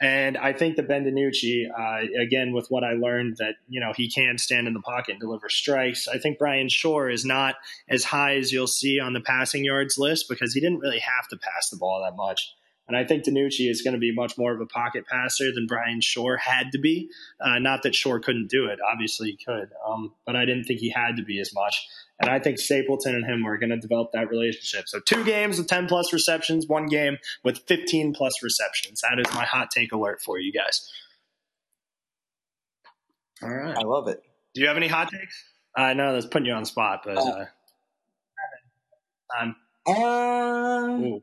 and 0.00 0.36
I 0.36 0.52
think 0.52 0.76
that 0.76 0.88
Ben 0.88 1.04
DiNucci, 1.04 1.66
uh, 1.70 2.06
again 2.20 2.52
with 2.52 2.66
what 2.68 2.84
I 2.84 2.92
learned 2.92 3.36
that 3.38 3.56
you 3.68 3.80
know 3.80 3.92
he 3.96 4.10
can 4.10 4.38
stand 4.38 4.68
in 4.68 4.74
the 4.74 4.80
pocket 4.80 5.12
and 5.12 5.20
deliver 5.20 5.48
strikes. 5.48 6.08
I 6.08 6.18
think 6.18 6.38
Bryan 6.38 6.68
Schor 6.68 7.10
is 7.10 7.24
not 7.24 7.56
as 7.88 8.04
high 8.04 8.36
as 8.36 8.52
you'll 8.52 8.66
see 8.66 9.00
on 9.00 9.12
the 9.12 9.20
passing 9.20 9.64
yards 9.64 9.98
list 9.98 10.28
because 10.28 10.54
he 10.54 10.60
didn't 10.60 10.80
really 10.80 11.00
have 11.00 11.28
to 11.28 11.36
pass 11.36 11.70
the 11.70 11.76
ball 11.76 12.02
that 12.04 12.16
much. 12.16 12.54
And 12.90 12.96
I 12.96 13.04
think 13.04 13.22
DiNucci 13.22 13.70
is 13.70 13.82
going 13.82 13.94
to 13.94 14.00
be 14.00 14.12
much 14.12 14.36
more 14.36 14.52
of 14.52 14.60
a 14.60 14.66
pocket 14.66 15.06
passer 15.06 15.52
than 15.54 15.68
Bryan 15.68 16.00
Schor 16.00 16.36
had 16.36 16.72
to 16.72 16.78
be. 16.78 17.08
Uh, 17.40 17.60
not 17.60 17.84
that 17.84 17.94
Schor 17.94 18.18
couldn't 18.18 18.50
do 18.50 18.66
it, 18.66 18.80
obviously 18.92 19.30
he 19.30 19.44
could, 19.44 19.70
um, 19.86 20.12
but 20.26 20.34
I 20.34 20.44
didn't 20.44 20.64
think 20.64 20.80
he 20.80 20.90
had 20.90 21.16
to 21.16 21.22
be 21.22 21.38
as 21.38 21.54
much. 21.54 21.86
And 22.20 22.28
I 22.28 22.38
think 22.38 22.58
Stapleton 22.58 23.14
and 23.14 23.24
him 23.24 23.46
are 23.46 23.56
going 23.56 23.70
to 23.70 23.78
develop 23.78 24.12
that 24.12 24.28
relationship. 24.28 24.88
So 24.88 25.00
two 25.00 25.24
games 25.24 25.56
with 25.56 25.68
10 25.68 25.86
plus 25.86 26.12
receptions, 26.12 26.66
one 26.66 26.86
game 26.86 27.16
with 27.42 27.60
15 27.66 28.12
plus 28.12 28.42
receptions. 28.42 29.00
That 29.00 29.18
is 29.18 29.34
my 29.34 29.44
hot 29.44 29.70
take 29.70 29.92
alert 29.92 30.20
for 30.20 30.38
you 30.38 30.52
guys. 30.52 30.86
All 33.42 33.48
right. 33.48 33.74
I 33.74 33.82
love 33.82 34.06
it. 34.08 34.22
Do 34.54 34.60
you 34.60 34.68
have 34.68 34.76
any 34.76 34.88
hot 34.88 35.10
takes? 35.10 35.44
I 35.74 35.94
know 35.94 36.12
that's 36.12 36.26
putting 36.26 36.46
you 36.46 36.52
on 36.52 36.62
the 36.62 36.68
spot, 36.68 37.02
but. 37.04 37.16
Uh, 37.16 37.46
uh, 39.38 39.90
um, 39.90 41.22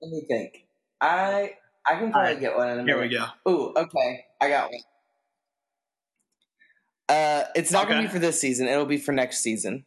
let 0.00 0.10
me 0.10 0.22
think. 0.26 0.64
I 1.00 1.56
I 1.86 1.96
can 1.96 2.12
probably 2.12 2.32
right. 2.32 2.40
get 2.40 2.56
one. 2.56 2.68
In 2.68 2.80
a 2.80 2.84
Here 2.84 3.00
we 3.00 3.08
go. 3.08 3.24
Ooh, 3.48 3.72
okay, 3.76 4.24
I 4.40 4.48
got 4.48 4.70
one. 4.70 4.80
Uh, 7.08 7.44
it's 7.54 7.72
not 7.72 7.84
okay. 7.84 7.92
going 7.92 8.02
to 8.02 8.08
be 8.08 8.12
for 8.12 8.18
this 8.18 8.40
season. 8.40 8.68
It'll 8.68 8.86
be 8.86 8.98
for 8.98 9.12
next 9.12 9.40
season. 9.40 9.84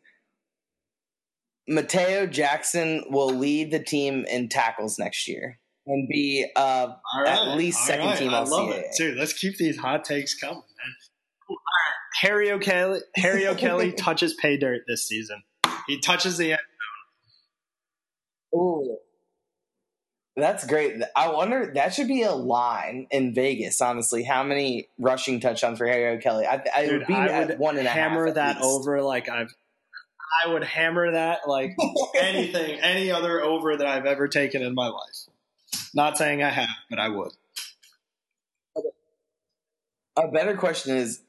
Mateo 1.71 2.25
Jackson 2.27 3.05
will 3.09 3.33
lead 3.33 3.71
the 3.71 3.79
team 3.79 4.25
in 4.25 4.49
tackles 4.49 4.99
next 4.99 5.27
year 5.27 5.57
and 5.87 6.07
be 6.09 6.45
uh, 6.55 6.89
right. 7.17 7.27
at 7.27 7.55
least 7.55 7.85
second 7.85 8.07
right. 8.07 8.17
team 8.17 8.33
I 8.33 8.41
love 8.41 8.71
it. 8.71 8.87
Dude, 8.97 9.17
let's 9.17 9.33
keep 9.33 9.57
these 9.57 9.77
hot 9.77 10.03
takes 10.03 10.35
coming, 10.35 10.55
man. 10.55 10.95
Right. 11.49 11.57
Harry 12.21 12.51
O'Kelly, 12.51 12.99
Harry 13.15 13.47
O'Kelly 13.47 13.91
touches 13.97 14.33
pay 14.33 14.57
dirt 14.57 14.81
this 14.85 15.07
season. 15.07 15.43
He 15.87 15.99
touches 16.01 16.37
the 16.37 16.51
end 16.51 16.59
zone. 18.53 18.59
Ooh. 18.61 18.97
That's 20.35 20.65
great. 20.65 21.01
I 21.15 21.29
wonder 21.29 21.71
that 21.75 21.93
should 21.93 22.07
be 22.07 22.23
a 22.23 22.31
line 22.31 23.07
in 23.11 23.33
Vegas. 23.33 23.81
Honestly, 23.81 24.23
how 24.23 24.43
many 24.43 24.89
rushing 24.97 25.39
touchdowns 25.39 25.77
for 25.77 25.87
Harry 25.87 26.17
O'Kelly? 26.17 26.45
I, 26.45 26.63
I 26.73 26.85
Dude, 26.85 26.99
would 26.99 27.07
be 27.07 27.13
I 27.13 27.45
would 27.45 27.59
one 27.59 27.77
and 27.77 27.87
a 27.87 27.89
half. 27.89 28.11
Hammer 28.11 28.31
that 28.31 28.57
least. 28.57 28.67
over 28.67 29.01
like 29.01 29.29
I've 29.29 29.53
I 30.43 30.47
would 30.51 30.63
hammer 30.63 31.11
that 31.11 31.47
like 31.47 31.75
anything, 32.19 32.79
any 32.79 33.11
other 33.11 33.41
over 33.41 33.75
that 33.77 33.87
I've 33.87 34.05
ever 34.05 34.27
taken 34.27 34.61
in 34.61 34.73
my 34.73 34.87
life. 34.87 35.27
Not 35.93 36.17
saying 36.17 36.41
I 36.43 36.49
have, 36.49 36.69
but 36.89 36.99
I 36.99 37.09
would. 37.09 37.31
A 40.17 40.27
better 40.27 40.55
question 40.57 40.95
is, 40.97 41.21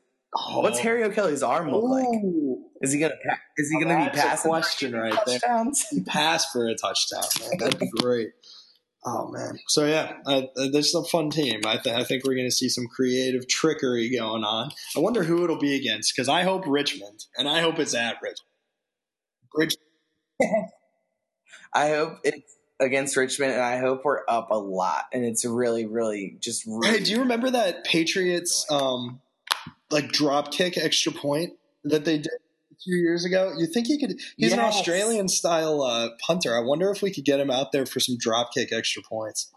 what's 0.54 0.78
Oh. 0.78 0.82
Harry 0.82 1.04
O'Kelly's 1.04 1.42
arm 1.42 1.70
look 1.70 1.84
like? 1.84 2.04
Ooh. 2.24 2.64
Is 2.80 2.92
he 2.92 2.98
gonna 2.98 3.14
pa- 3.28 3.38
is 3.56 3.70
he 3.70 3.80
gonna 3.82 3.96
be 4.04 4.06
a 4.18 4.22
passing 4.22 4.50
question 4.50 4.92
right 4.94 5.16
there. 5.26 5.38
touchdowns? 5.38 5.84
pass 6.06 6.50
for 6.50 6.66
a 6.66 6.74
touchdown, 6.74 7.22
man. 7.40 7.58
That'd 7.58 7.78
be 7.78 7.88
great. 7.88 8.30
Oh 9.04 9.28
man. 9.28 9.58
So 9.68 9.86
yeah, 9.86 10.14
uh, 10.26 10.42
this 10.56 10.88
is 10.88 10.94
a 10.94 11.04
fun 11.04 11.30
team. 11.30 11.60
I, 11.66 11.76
th- 11.76 11.94
I 11.94 12.04
think 12.04 12.24
we're 12.24 12.34
going 12.34 12.46
to 12.46 12.54
see 12.54 12.68
some 12.68 12.86
creative 12.86 13.48
trickery 13.48 14.10
going 14.16 14.44
on. 14.44 14.70
I 14.96 15.00
wonder 15.00 15.24
who 15.24 15.42
it'll 15.44 15.58
be 15.58 15.74
against 15.76 16.14
because 16.14 16.28
I 16.28 16.42
hope 16.42 16.64
Richmond, 16.66 17.24
and 17.36 17.48
I 17.48 17.60
hope 17.60 17.78
it's 17.80 17.94
at 17.94 18.16
Richmond. 18.22 18.46
Rich- 19.54 19.76
I 21.74 21.88
hope 21.88 22.18
it's 22.24 22.56
against 22.80 23.16
Richmond, 23.16 23.52
and 23.52 23.62
I 23.62 23.78
hope 23.78 24.04
we're 24.04 24.20
up 24.28 24.50
a 24.50 24.58
lot, 24.58 25.04
and 25.12 25.24
it's 25.24 25.44
really, 25.44 25.86
really 25.86 26.36
just. 26.40 26.64
Really 26.66 26.98
Hey, 26.98 27.04
do 27.04 27.12
you 27.12 27.20
remember 27.20 27.50
that 27.50 27.84
Patriots 27.84 28.66
um, 28.70 29.20
like 29.90 30.08
drop 30.08 30.52
kick 30.52 30.76
extra 30.76 31.12
point 31.12 31.54
that 31.84 32.04
they 32.04 32.18
did 32.18 32.26
a 32.26 32.76
few 32.82 32.96
years 32.96 33.24
ago? 33.24 33.52
You 33.56 33.66
think 33.66 33.86
he 33.86 33.98
could? 33.98 34.18
He's 34.36 34.52
an 34.52 34.60
Australian 34.60 35.28
style 35.28 35.82
uh, 35.82 36.10
punter. 36.26 36.56
I 36.56 36.60
wonder 36.60 36.90
if 36.90 37.02
we 37.02 37.12
could 37.12 37.24
get 37.24 37.40
him 37.40 37.50
out 37.50 37.72
there 37.72 37.86
for 37.86 38.00
some 38.00 38.16
drop 38.18 38.52
kick 38.52 38.72
extra 38.72 39.02
points. 39.02 39.50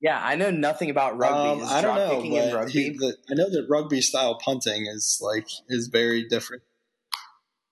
Yeah, 0.00 0.18
I 0.22 0.36
know 0.36 0.50
nothing 0.50 0.88
about 0.88 1.18
rugby. 1.18 1.62
Um, 1.62 1.68
I 1.68 1.82
don't 1.82 1.94
know, 1.94 2.16
kicking 2.16 2.32
in 2.32 2.50
but 2.50 2.56
rugby? 2.56 2.72
he, 2.72 2.90
the, 2.90 3.16
I 3.30 3.34
know 3.34 3.50
that 3.50 3.66
rugby 3.68 4.00
style 4.00 4.38
punting 4.42 4.86
is 4.86 5.20
like 5.22 5.46
is 5.68 5.88
very 5.88 6.26
different. 6.26 6.62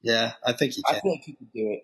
Yeah, 0.03 0.33
I 0.45 0.53
think 0.53 0.73
he 0.75 0.83
I 0.89 0.93
can. 0.95 1.01
feel 1.03 1.11
like 1.13 1.23
he 1.23 1.33
could 1.35 1.53
do 1.53 1.71
it. 1.73 1.83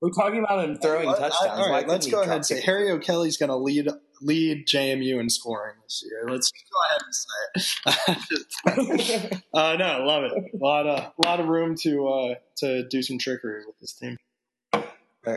We're 0.00 0.10
talking 0.10 0.38
about 0.40 0.64
him 0.64 0.76
throwing 0.76 1.08
I- 1.08 1.12
I- 1.12 1.18
touchdowns. 1.18 1.50
all 1.52 1.58
Why 1.70 1.70
right, 1.78 1.88
let's 1.88 2.06
go 2.06 2.20
ahead 2.22 2.36
and 2.36 2.46
say? 2.46 2.60
Harry 2.60 2.90
O'Kelly's 2.90 3.36
going 3.38 3.48
to 3.48 3.56
lead 3.56 3.88
lead 4.22 4.66
JMU 4.66 5.18
in 5.20 5.28
scoring 5.28 5.74
this 5.82 6.02
year. 6.04 6.26
Let's 6.28 6.50
go 6.52 6.78
ahead 6.88 7.02
and 7.04 8.26
say 8.74 9.32
it. 9.32 9.42
uh, 9.54 9.76
no, 9.76 10.04
love 10.04 10.24
it. 10.24 10.32
A 10.32 10.64
lot 10.64 10.86
of 10.86 11.12
lot 11.24 11.40
of 11.40 11.46
room 11.48 11.74
to 11.82 12.06
uh, 12.08 12.34
to 12.58 12.86
do 12.88 13.02
some 13.02 13.18
trickery 13.18 13.62
with 13.66 13.78
this 13.80 13.94
team. 13.94 14.16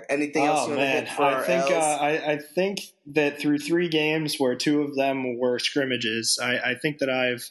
Anything 0.07 0.45
else 0.45 0.59
Oh 0.67 0.71
you 0.71 0.77
want 0.77 0.81
man, 0.81 1.07
I 1.19 1.41
think 1.41 1.71
uh, 1.71 1.75
I, 1.99 2.33
I 2.33 2.37
think 2.37 2.79
that 3.07 3.39
through 3.39 3.57
three 3.57 3.89
games 3.89 4.35
where 4.37 4.53
two 4.55 4.83
of 4.83 4.95
them 4.95 5.39
were 5.39 5.57
scrimmages, 5.57 6.37
I, 6.39 6.59
I 6.59 6.75
think 6.75 6.99
that 6.99 7.09
I've 7.09 7.49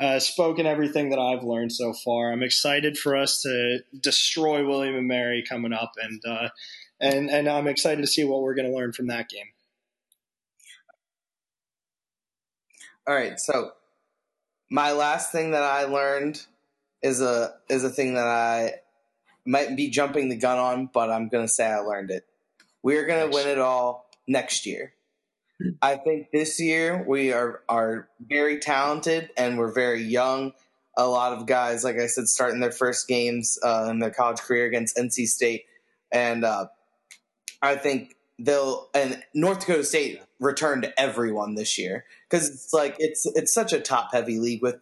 uh, 0.00 0.18
spoken 0.18 0.66
everything 0.66 1.10
that 1.10 1.18
I've 1.18 1.42
learned 1.42 1.72
so 1.72 1.92
far. 1.92 2.32
I'm 2.32 2.42
excited 2.42 2.96
for 2.96 3.16
us 3.16 3.42
to 3.42 3.80
destroy 4.00 4.66
William 4.66 4.94
and 4.94 5.08
Mary 5.08 5.44
coming 5.48 5.72
up, 5.72 5.92
and 6.00 6.22
uh, 6.26 6.48
and 7.00 7.30
and 7.30 7.48
I'm 7.48 7.66
excited 7.66 8.00
to 8.02 8.06
see 8.06 8.24
what 8.24 8.42
we're 8.42 8.54
going 8.54 8.70
to 8.70 8.76
learn 8.76 8.92
from 8.92 9.08
that 9.08 9.28
game. 9.28 9.46
All 13.06 13.14
right, 13.14 13.40
so 13.40 13.72
my 14.70 14.92
last 14.92 15.32
thing 15.32 15.52
that 15.52 15.62
I 15.62 15.84
learned 15.84 16.42
is 17.02 17.20
a 17.20 17.54
is 17.68 17.84
a 17.84 17.90
thing 17.90 18.14
that 18.14 18.26
I 18.26 18.74
might 19.46 19.76
be 19.76 19.88
jumping 19.88 20.28
the 20.28 20.36
gun 20.36 20.58
on, 20.58 20.90
but 20.92 21.10
I'm 21.10 21.28
gonna 21.28 21.48
say 21.48 21.66
I 21.66 21.78
learned 21.78 22.10
it. 22.10 22.24
We're 22.82 23.06
gonna 23.06 23.28
win 23.28 23.48
it 23.48 23.58
all 23.58 24.10
next 24.26 24.66
year. 24.66 24.92
I 25.82 25.96
think 25.96 26.30
this 26.32 26.60
year 26.60 27.04
we 27.06 27.32
are 27.32 27.62
are 27.68 28.08
very 28.20 28.58
talented 28.58 29.30
and 29.36 29.58
we're 29.58 29.72
very 29.72 30.02
young. 30.02 30.52
A 30.96 31.06
lot 31.06 31.32
of 31.32 31.46
guys, 31.46 31.84
like 31.84 31.96
I 31.96 32.06
said, 32.06 32.28
starting 32.28 32.60
their 32.60 32.72
first 32.72 33.08
games 33.08 33.58
uh, 33.62 33.86
in 33.90 33.98
their 33.98 34.10
college 34.10 34.40
career 34.40 34.66
against 34.66 34.96
NC 34.96 35.26
State, 35.26 35.64
and 36.12 36.44
uh, 36.44 36.66
I 37.62 37.76
think 37.76 38.16
they'll 38.38 38.88
and 38.94 39.22
North 39.34 39.60
Dakota 39.60 39.84
State 39.84 40.20
returned 40.40 40.92
everyone 40.96 41.54
this 41.54 41.78
year 41.78 42.04
because 42.28 42.48
it's 42.48 42.72
like 42.72 42.96
it's 42.98 43.26
it's 43.34 43.52
such 43.52 43.72
a 43.72 43.80
top 43.80 44.12
heavy 44.12 44.38
league 44.38 44.62
with 44.62 44.76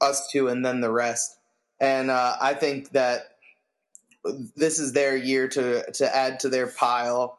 us 0.00 0.28
two 0.30 0.48
and 0.48 0.64
then 0.64 0.80
the 0.80 0.92
rest. 0.92 1.36
And 1.80 2.10
uh, 2.10 2.36
I 2.40 2.54
think 2.54 2.90
that 2.92 3.36
this 4.56 4.78
is 4.78 4.92
their 4.92 5.16
year 5.16 5.48
to 5.48 5.90
to 5.92 6.16
add 6.16 6.40
to 6.40 6.48
their 6.48 6.66
pile 6.66 7.38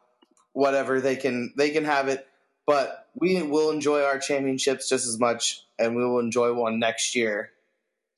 whatever 0.52 1.00
they 1.00 1.16
can 1.16 1.52
they 1.56 1.70
can 1.70 1.84
have 1.84 2.08
it. 2.08 2.26
But 2.66 3.06
we 3.14 3.42
will 3.42 3.70
enjoy 3.70 4.02
our 4.02 4.18
championships 4.18 4.88
just 4.88 5.06
as 5.06 5.18
much, 5.18 5.64
and 5.78 5.94
we 5.94 6.04
will 6.04 6.18
enjoy 6.18 6.52
one 6.52 6.78
next 6.78 7.14
year 7.14 7.50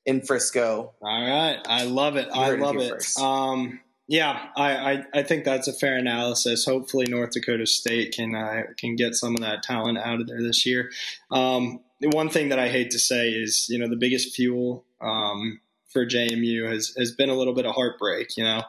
in 0.05 0.21
Frisco. 0.21 0.93
All 1.01 1.29
right, 1.29 1.59
I 1.67 1.83
love 1.83 2.15
it. 2.15 2.27
I 2.33 2.53
it 2.53 2.59
love 2.59 2.77
it. 2.77 3.03
Um, 3.19 3.79
yeah, 4.07 4.47
I, 4.57 4.71
I, 4.75 5.03
I 5.13 5.23
think 5.23 5.45
that's 5.45 5.67
a 5.67 5.73
fair 5.73 5.95
analysis. 5.95 6.65
Hopefully, 6.65 7.05
North 7.07 7.29
Dakota 7.29 7.67
State 7.67 8.15
can 8.15 8.33
uh, 8.33 8.63
can 8.75 8.95
get 8.95 9.13
some 9.13 9.35
of 9.35 9.41
that 9.41 9.61
talent 9.61 9.99
out 9.99 10.19
of 10.19 10.27
there 10.27 10.41
this 10.41 10.65
year. 10.65 10.89
Um, 11.29 11.81
the 12.01 12.09
one 12.09 12.29
thing 12.29 12.49
that 12.49 12.57
I 12.57 12.69
hate 12.69 12.89
to 12.91 12.99
say 12.99 13.29
is, 13.29 13.67
you 13.69 13.77
know, 13.77 13.87
the 13.87 13.95
biggest 13.95 14.35
fuel 14.35 14.83
um, 14.99 15.59
for 15.89 16.07
JMU 16.07 16.67
has 16.71 16.91
has 16.97 17.11
been 17.11 17.29
a 17.29 17.35
little 17.35 17.53
bit 17.53 17.67
of 17.67 17.75
heartbreak. 17.75 18.35
You 18.35 18.45
know, 18.45 18.63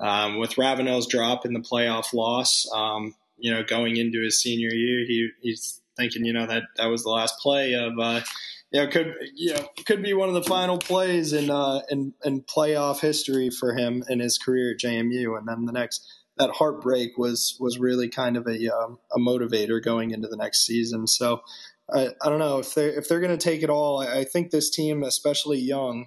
um, 0.00 0.38
with 0.38 0.58
Ravenel's 0.58 1.06
drop 1.06 1.46
in 1.46 1.52
the 1.52 1.60
playoff 1.60 2.12
loss. 2.12 2.68
Um, 2.74 3.14
you 3.40 3.52
know, 3.52 3.62
going 3.62 3.96
into 3.96 4.20
his 4.22 4.40
senior 4.40 4.70
year, 4.70 5.04
he 5.06 5.28
he's 5.42 5.80
thinking, 5.96 6.24
you 6.24 6.32
know, 6.32 6.46
that 6.46 6.64
that 6.76 6.86
was 6.86 7.02
the 7.02 7.10
last 7.10 7.38
play 7.40 7.74
of. 7.74 7.98
Uh, 7.98 8.20
you 8.72 8.80
know, 8.80 8.88
could 8.88 9.14
you 9.34 9.54
know 9.54 9.68
could 9.84 10.02
be 10.02 10.14
one 10.14 10.28
of 10.28 10.34
the 10.34 10.44
final 10.44 10.78
plays 10.78 11.32
in 11.32 11.50
uh, 11.50 11.80
in 11.90 12.14
in 12.24 12.42
playoff 12.42 13.00
history 13.00 13.50
for 13.50 13.74
him 13.74 14.04
in 14.08 14.20
his 14.20 14.38
career 14.38 14.72
at 14.72 14.80
JMU, 14.80 15.36
and 15.36 15.48
then 15.48 15.64
the 15.64 15.72
next 15.72 16.06
that 16.38 16.50
heartbreak 16.50 17.18
was 17.18 17.56
was 17.60 17.78
really 17.78 18.08
kind 18.08 18.36
of 18.36 18.46
a 18.46 18.74
um, 18.74 18.98
a 19.12 19.18
motivator 19.18 19.82
going 19.82 20.12
into 20.12 20.28
the 20.28 20.36
next 20.36 20.64
season. 20.64 21.06
So 21.06 21.42
I, 21.92 22.10
I 22.22 22.28
don't 22.28 22.38
know 22.38 22.58
if 22.58 22.74
they 22.74 22.86
if 22.86 23.08
they're 23.08 23.20
going 23.20 23.36
to 23.36 23.44
take 23.44 23.62
it 23.62 23.70
all. 23.70 24.00
I, 24.00 24.20
I 24.20 24.24
think 24.24 24.50
this 24.50 24.70
team, 24.70 25.02
especially 25.02 25.58
young, 25.58 26.06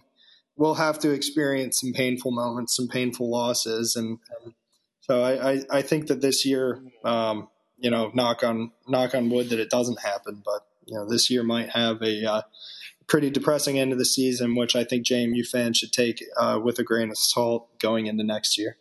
will 0.56 0.76
have 0.76 1.00
to 1.00 1.12
experience 1.12 1.82
some 1.82 1.94
painful 1.94 2.32
moments, 2.32 2.76
some 2.76 2.88
painful 2.88 3.30
losses, 3.30 3.96
and, 3.96 4.20
and 4.44 4.54
so 5.04 5.22
I, 5.22 5.52
I, 5.52 5.62
I 5.70 5.82
think 5.82 6.08
that 6.08 6.22
this 6.22 6.46
year, 6.46 6.82
um, 7.04 7.50
you 7.78 7.92
know, 7.92 8.12
knock 8.14 8.42
on 8.42 8.72
knock 8.88 9.14
on 9.14 9.30
wood 9.30 9.50
that 9.50 9.60
it 9.60 9.70
doesn't 9.70 10.00
happen, 10.00 10.42
but 10.44 10.66
you 10.86 10.96
know, 10.96 11.08
this 11.08 11.30
year 11.30 11.44
might 11.44 11.70
have 11.70 12.02
a 12.02 12.26
uh, 12.26 12.42
pretty 13.08 13.30
depressing 13.30 13.78
end 13.78 13.92
of 13.92 13.98
the 13.98 14.06
season, 14.06 14.56
which 14.56 14.78
I 14.78 14.86
think 14.86 15.06
JMU 15.06 15.46
fans 15.46 15.78
should 15.78 15.92
take 15.92 16.24
uh, 16.38 16.58
with 16.64 16.80
a 16.80 16.84
grain 16.84 17.10
of 17.10 17.18
salt 17.18 17.78
going 17.80 18.08
into 18.08 18.24
next 18.24 18.58
year. 18.58 18.78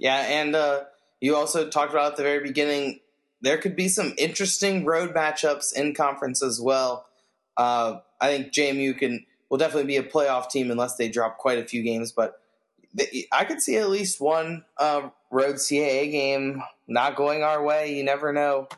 Yeah, 0.00 0.16
and 0.16 0.56
uh, 0.56 0.84
you 1.20 1.36
also 1.36 1.68
talked 1.68 1.92
about 1.92 2.12
at 2.12 2.16
the 2.16 2.24
very 2.24 2.42
beginning 2.42 2.98
there 3.42 3.58
could 3.58 3.76
be 3.76 3.86
some 3.86 4.12
interesting 4.18 4.84
road 4.84 5.14
matchups 5.14 5.72
in 5.72 5.94
conference 5.94 6.42
as 6.42 6.60
well. 6.60 7.06
Uh, 7.56 8.00
I 8.20 8.26
think 8.28 8.52
JMU 8.52 8.98
can 8.98 9.24
will 9.50 9.58
definitely 9.58 9.86
be 9.86 9.98
a 9.98 10.02
playoff 10.02 10.50
team 10.50 10.72
unless 10.72 10.96
they 10.96 11.08
drop 11.08 11.38
quite 11.38 11.58
a 11.58 11.64
few 11.64 11.84
games, 11.84 12.10
but 12.10 12.40
I 13.32 13.44
could 13.44 13.60
see 13.60 13.76
at 13.76 13.90
least 13.90 14.20
one 14.20 14.64
uh, 14.78 15.10
road 15.30 15.56
CAA 15.56 16.10
game 16.10 16.62
not 16.88 17.16
going 17.16 17.42
our 17.42 17.62
way. 17.62 17.94
You 17.94 18.04
never 18.04 18.32
know. 18.32 18.68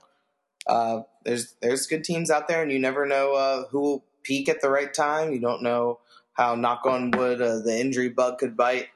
Uh, 0.66 1.02
there's 1.24 1.54
there's 1.60 1.86
good 1.86 2.04
teams 2.04 2.30
out 2.30 2.48
there, 2.48 2.62
and 2.62 2.72
you 2.72 2.78
never 2.78 3.06
know 3.06 3.34
uh, 3.34 3.64
who 3.68 3.80
will 3.80 4.04
peak 4.22 4.48
at 4.48 4.60
the 4.60 4.70
right 4.70 4.92
time. 4.92 5.32
You 5.32 5.40
don't 5.40 5.62
know 5.62 6.00
how 6.32 6.54
knock 6.54 6.86
on 6.86 7.10
wood 7.10 7.40
uh, 7.40 7.58
the 7.58 7.78
injury 7.78 8.08
bug 8.08 8.38
could 8.38 8.56
bite. 8.56 8.88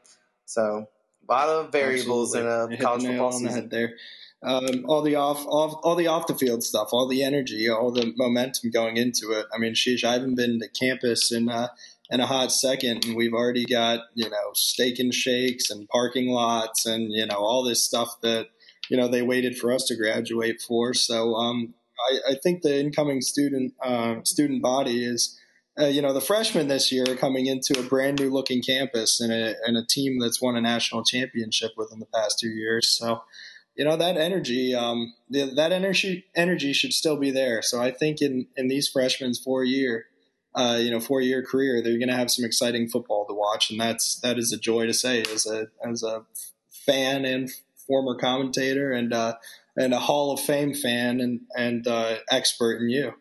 So 0.45 0.89
a 1.29 1.33
lot 1.33 1.49
of 1.49 1.73
variables 1.73 2.35
Absolutely. 2.35 2.75
in 2.77 2.81
a 2.81 2.85
college 2.85 3.05
football 3.05 3.33
season. 3.33 3.55
head 3.55 3.71
there. 3.71 3.95
Um, 4.45 4.85
all 4.89 5.03
the 5.03 5.15
off, 5.15 5.47
off, 5.47 5.79
all 5.85 5.95
the 5.95 6.09
off 6.09 6.27
the 6.27 6.35
field 6.35 6.65
stuff, 6.65 6.89
all 6.91 7.07
the 7.07 7.23
energy, 7.23 7.69
all 7.69 7.93
the 7.93 8.13
momentum 8.17 8.71
going 8.71 8.97
into 8.97 9.31
it. 9.31 9.47
I 9.55 9.59
mean, 9.59 9.75
sheesh, 9.75 10.03
I 10.03 10.15
haven't 10.15 10.35
been 10.35 10.59
to 10.59 10.69
campus 10.69 11.31
in 11.31 11.49
in 12.13 12.21
a 12.21 12.27
hot 12.27 12.53
second, 12.53 13.07
and 13.07 13.17
we've 13.17 13.33
already 13.33 13.65
got 13.65 14.01
you 14.15 14.29
know 14.29 14.53
steak 14.53 15.01
and 15.01 15.13
shakes 15.13 15.71
and 15.71 15.89
parking 15.89 16.29
lots 16.29 16.85
and 16.87 17.11
you 17.11 17.27
know 17.27 17.37
all 17.37 17.65
this 17.65 17.83
stuff 17.83 18.21
that 18.21 18.49
you 18.91 18.97
know 18.99 19.09
they 19.09 19.23
waited 19.23 19.57
for 19.57 19.73
us 19.73 19.87
to 19.87 19.97
graduate 19.97 20.61
for. 20.61 20.93
So 20.93 21.35
um, 21.35 21.75
I, 22.11 22.33
I 22.33 22.35
think 22.35 22.61
the 22.63 22.79
incoming 22.79 23.23
student 23.23 23.73
uh, 23.83 24.17
student 24.23 24.63
body 24.63 25.05
is. 25.05 25.39
Uh, 25.81 25.87
you 25.87 26.03
know, 26.03 26.13
the 26.13 26.21
freshmen 26.21 26.69
this 26.69 26.93
year 26.93 27.03
are 27.09 27.17
coming 27.17 27.47
into 27.47 27.81
a 27.81 27.83
brand 27.83 28.21
new 28.21 28.29
looking 28.29 28.61
campus 28.61 29.23
and 29.23 29.33
a, 29.33 29.55
and 29.67 29.75
a 29.75 29.83
team 29.83 30.19
that's 30.21 30.39
won 30.39 30.55
a 30.55 30.61
national 30.61 31.03
championship 31.03 31.71
within 31.79 31.99
the 31.99 32.05
past 32.05 32.39
two 32.39 32.51
years. 32.51 32.91
So, 32.91 33.23
you 33.75 33.87
know, 33.87 33.97
that 33.97 34.19
energy, 34.19 34.75
um, 34.75 35.15
that 35.31 35.73
energy, 35.73 36.27
energy 36.37 36.75
should 36.75 36.93
still 36.93 37.17
be 37.17 37.31
there. 37.31 37.63
So 37.63 37.81
I 37.81 37.91
think 37.91 38.21
in, 38.21 38.49
in 38.55 38.69
these 38.69 38.87
freshmen's 38.87 39.39
four 39.39 39.65
year, 39.65 40.05
uh, 40.55 40.79
you 40.81 40.91
know, 40.91 41.01
four 41.01 41.21
year 41.21 41.43
career, 41.43 41.83
they're 41.83 41.99
going 41.99 42.09
to 42.09 42.17
have 42.17 42.31
some 42.31 42.45
exciting 42.45 42.89
football 42.89 43.27
to 43.27 43.35
watch. 43.35 43.71
And 43.71 43.81
that's, 43.81 44.17
that 44.21 44.39
is 44.39 44.53
a 44.53 44.59
joy 44.59 44.87
to 44.87 44.95
say 44.95 45.23
as 45.33 45.47
a, 45.47 45.69
as 45.87 46.03
a 46.03 46.25
fan 46.71 47.25
and 47.25 47.51
former 47.87 48.17
commentator 48.17 48.93
and, 48.93 49.13
uh, 49.13 49.35
and 49.77 49.95
a 49.95 49.99
Hall 49.99 50.33
of 50.33 50.41
Fame 50.41 50.75
fan 50.75 51.21
and, 51.21 51.41
and, 51.57 51.87
uh, 51.87 52.17
expert 52.31 52.81
in 52.81 52.91
you. 52.91 53.15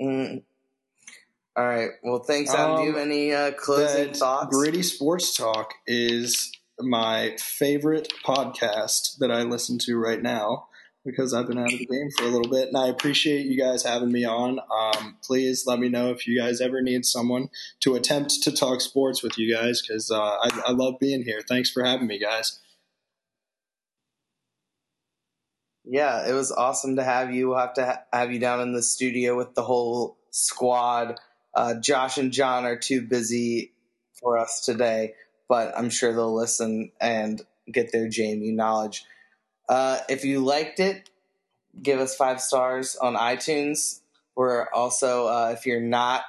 Mm. 0.00 0.42
All 1.56 1.66
right. 1.66 1.90
Well, 2.02 2.20
thanks, 2.20 2.52
Adam. 2.52 2.76
Do 2.76 2.82
you 2.82 2.92
have 2.92 3.02
Um, 3.02 3.10
any 3.10 3.32
uh, 3.32 3.52
closing 3.52 4.14
thoughts? 4.14 4.56
Gritty 4.56 4.82
Sports 4.82 5.36
Talk 5.36 5.74
is 5.86 6.50
my 6.80 7.36
favorite 7.38 8.12
podcast 8.24 9.18
that 9.18 9.30
I 9.30 9.42
listen 9.42 9.78
to 9.80 9.96
right 9.96 10.20
now 10.20 10.68
because 11.04 11.34
I've 11.34 11.48
been 11.48 11.58
out 11.58 11.72
of 11.72 11.78
the 11.78 11.86
game 11.86 12.10
for 12.16 12.24
a 12.24 12.28
little 12.28 12.50
bit, 12.50 12.68
and 12.68 12.76
I 12.76 12.88
appreciate 12.88 13.46
you 13.46 13.58
guys 13.58 13.82
having 13.82 14.12
me 14.12 14.24
on. 14.24 14.60
Um, 14.60 15.16
please 15.22 15.64
let 15.66 15.78
me 15.78 15.88
know 15.88 16.10
if 16.10 16.26
you 16.26 16.40
guys 16.40 16.60
ever 16.60 16.80
need 16.80 17.04
someone 17.04 17.48
to 17.80 17.94
attempt 17.94 18.42
to 18.42 18.52
talk 18.52 18.80
sports 18.80 19.22
with 19.22 19.36
you 19.36 19.52
guys 19.52 19.82
because 19.82 20.10
uh, 20.10 20.20
I, 20.20 20.62
I 20.68 20.72
love 20.72 20.94
being 21.00 21.22
here. 21.22 21.42
Thanks 21.46 21.70
for 21.70 21.82
having 21.82 22.06
me, 22.06 22.18
guys. 22.18 22.60
Yeah, 25.84 26.28
it 26.28 26.32
was 26.32 26.52
awesome 26.52 26.96
to 26.96 27.04
have 27.04 27.34
you. 27.34 27.48
We'll 27.48 27.58
have 27.58 27.74
to 27.74 27.84
ha- 27.84 28.02
have 28.12 28.32
you 28.32 28.38
down 28.38 28.60
in 28.60 28.72
the 28.72 28.82
studio 28.82 29.36
with 29.36 29.54
the 29.54 29.62
whole 29.62 30.16
squad. 30.30 31.18
Uh, 31.54 31.74
Josh 31.74 32.18
and 32.18 32.32
John 32.32 32.64
are 32.64 32.78
too 32.78 33.02
busy 33.02 33.72
for 34.20 34.38
us 34.38 34.64
today, 34.64 35.14
but 35.48 35.76
I'm 35.76 35.90
sure 35.90 36.12
they'll 36.12 36.34
listen 36.34 36.92
and 37.00 37.42
get 37.70 37.90
their 37.90 38.06
JMU 38.06 38.54
knowledge. 38.54 39.04
Uh, 39.68 39.98
if 40.08 40.24
you 40.24 40.40
liked 40.40 40.80
it, 40.80 41.08
give 41.80 42.00
us 42.00 42.16
five 42.16 42.40
stars 42.40 42.96
on 42.96 43.14
iTunes. 43.14 44.00
We're 44.34 44.68
also, 44.70 45.26
uh, 45.26 45.54
if 45.56 45.66
you're 45.66 45.80
not 45.80 46.22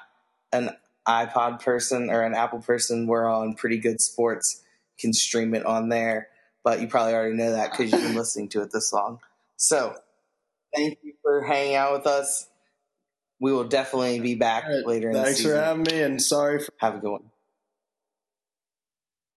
an 0.52 0.72
iPod 1.08 1.62
person 1.62 2.10
or 2.10 2.22
an 2.22 2.34
Apple 2.34 2.60
person, 2.60 3.08
we're 3.08 3.28
on 3.28 3.56
Pretty 3.56 3.78
Good 3.78 4.02
Sports. 4.02 4.62
You 4.98 5.08
can 5.08 5.14
stream 5.14 5.54
it 5.56 5.66
on 5.66 5.90
there, 5.90 6.30
but 6.64 6.80
you 6.82 6.88
probably 6.88 7.14
already 7.14 7.36
know 7.36 7.52
that 7.52 7.72
because 7.72 7.92
you've 7.92 8.02
been 8.02 8.16
listening 8.16 8.50
to 8.50 8.62
it 8.62 8.72
this 8.72 8.94
long. 8.94 9.20
So, 9.58 9.96
thank 10.76 10.98
you 11.04 11.14
for 11.22 11.44
hanging 11.44 11.76
out 11.76 11.94
with 11.94 12.08
us. 12.08 12.48
We 13.40 13.52
will 13.52 13.66
definitely 13.66 14.20
be 14.20 14.36
back 14.36 14.66
later 14.86 15.10
in 15.10 15.18
the 15.18 15.24
Thanks 15.24 15.42
for 15.42 15.56
having 15.56 15.84
me, 15.84 16.02
and 16.02 16.22
sorry 16.22 16.60
for. 16.60 16.72
Have 16.78 16.96
a 16.96 17.00
good 17.00 17.12
one. 17.12 17.33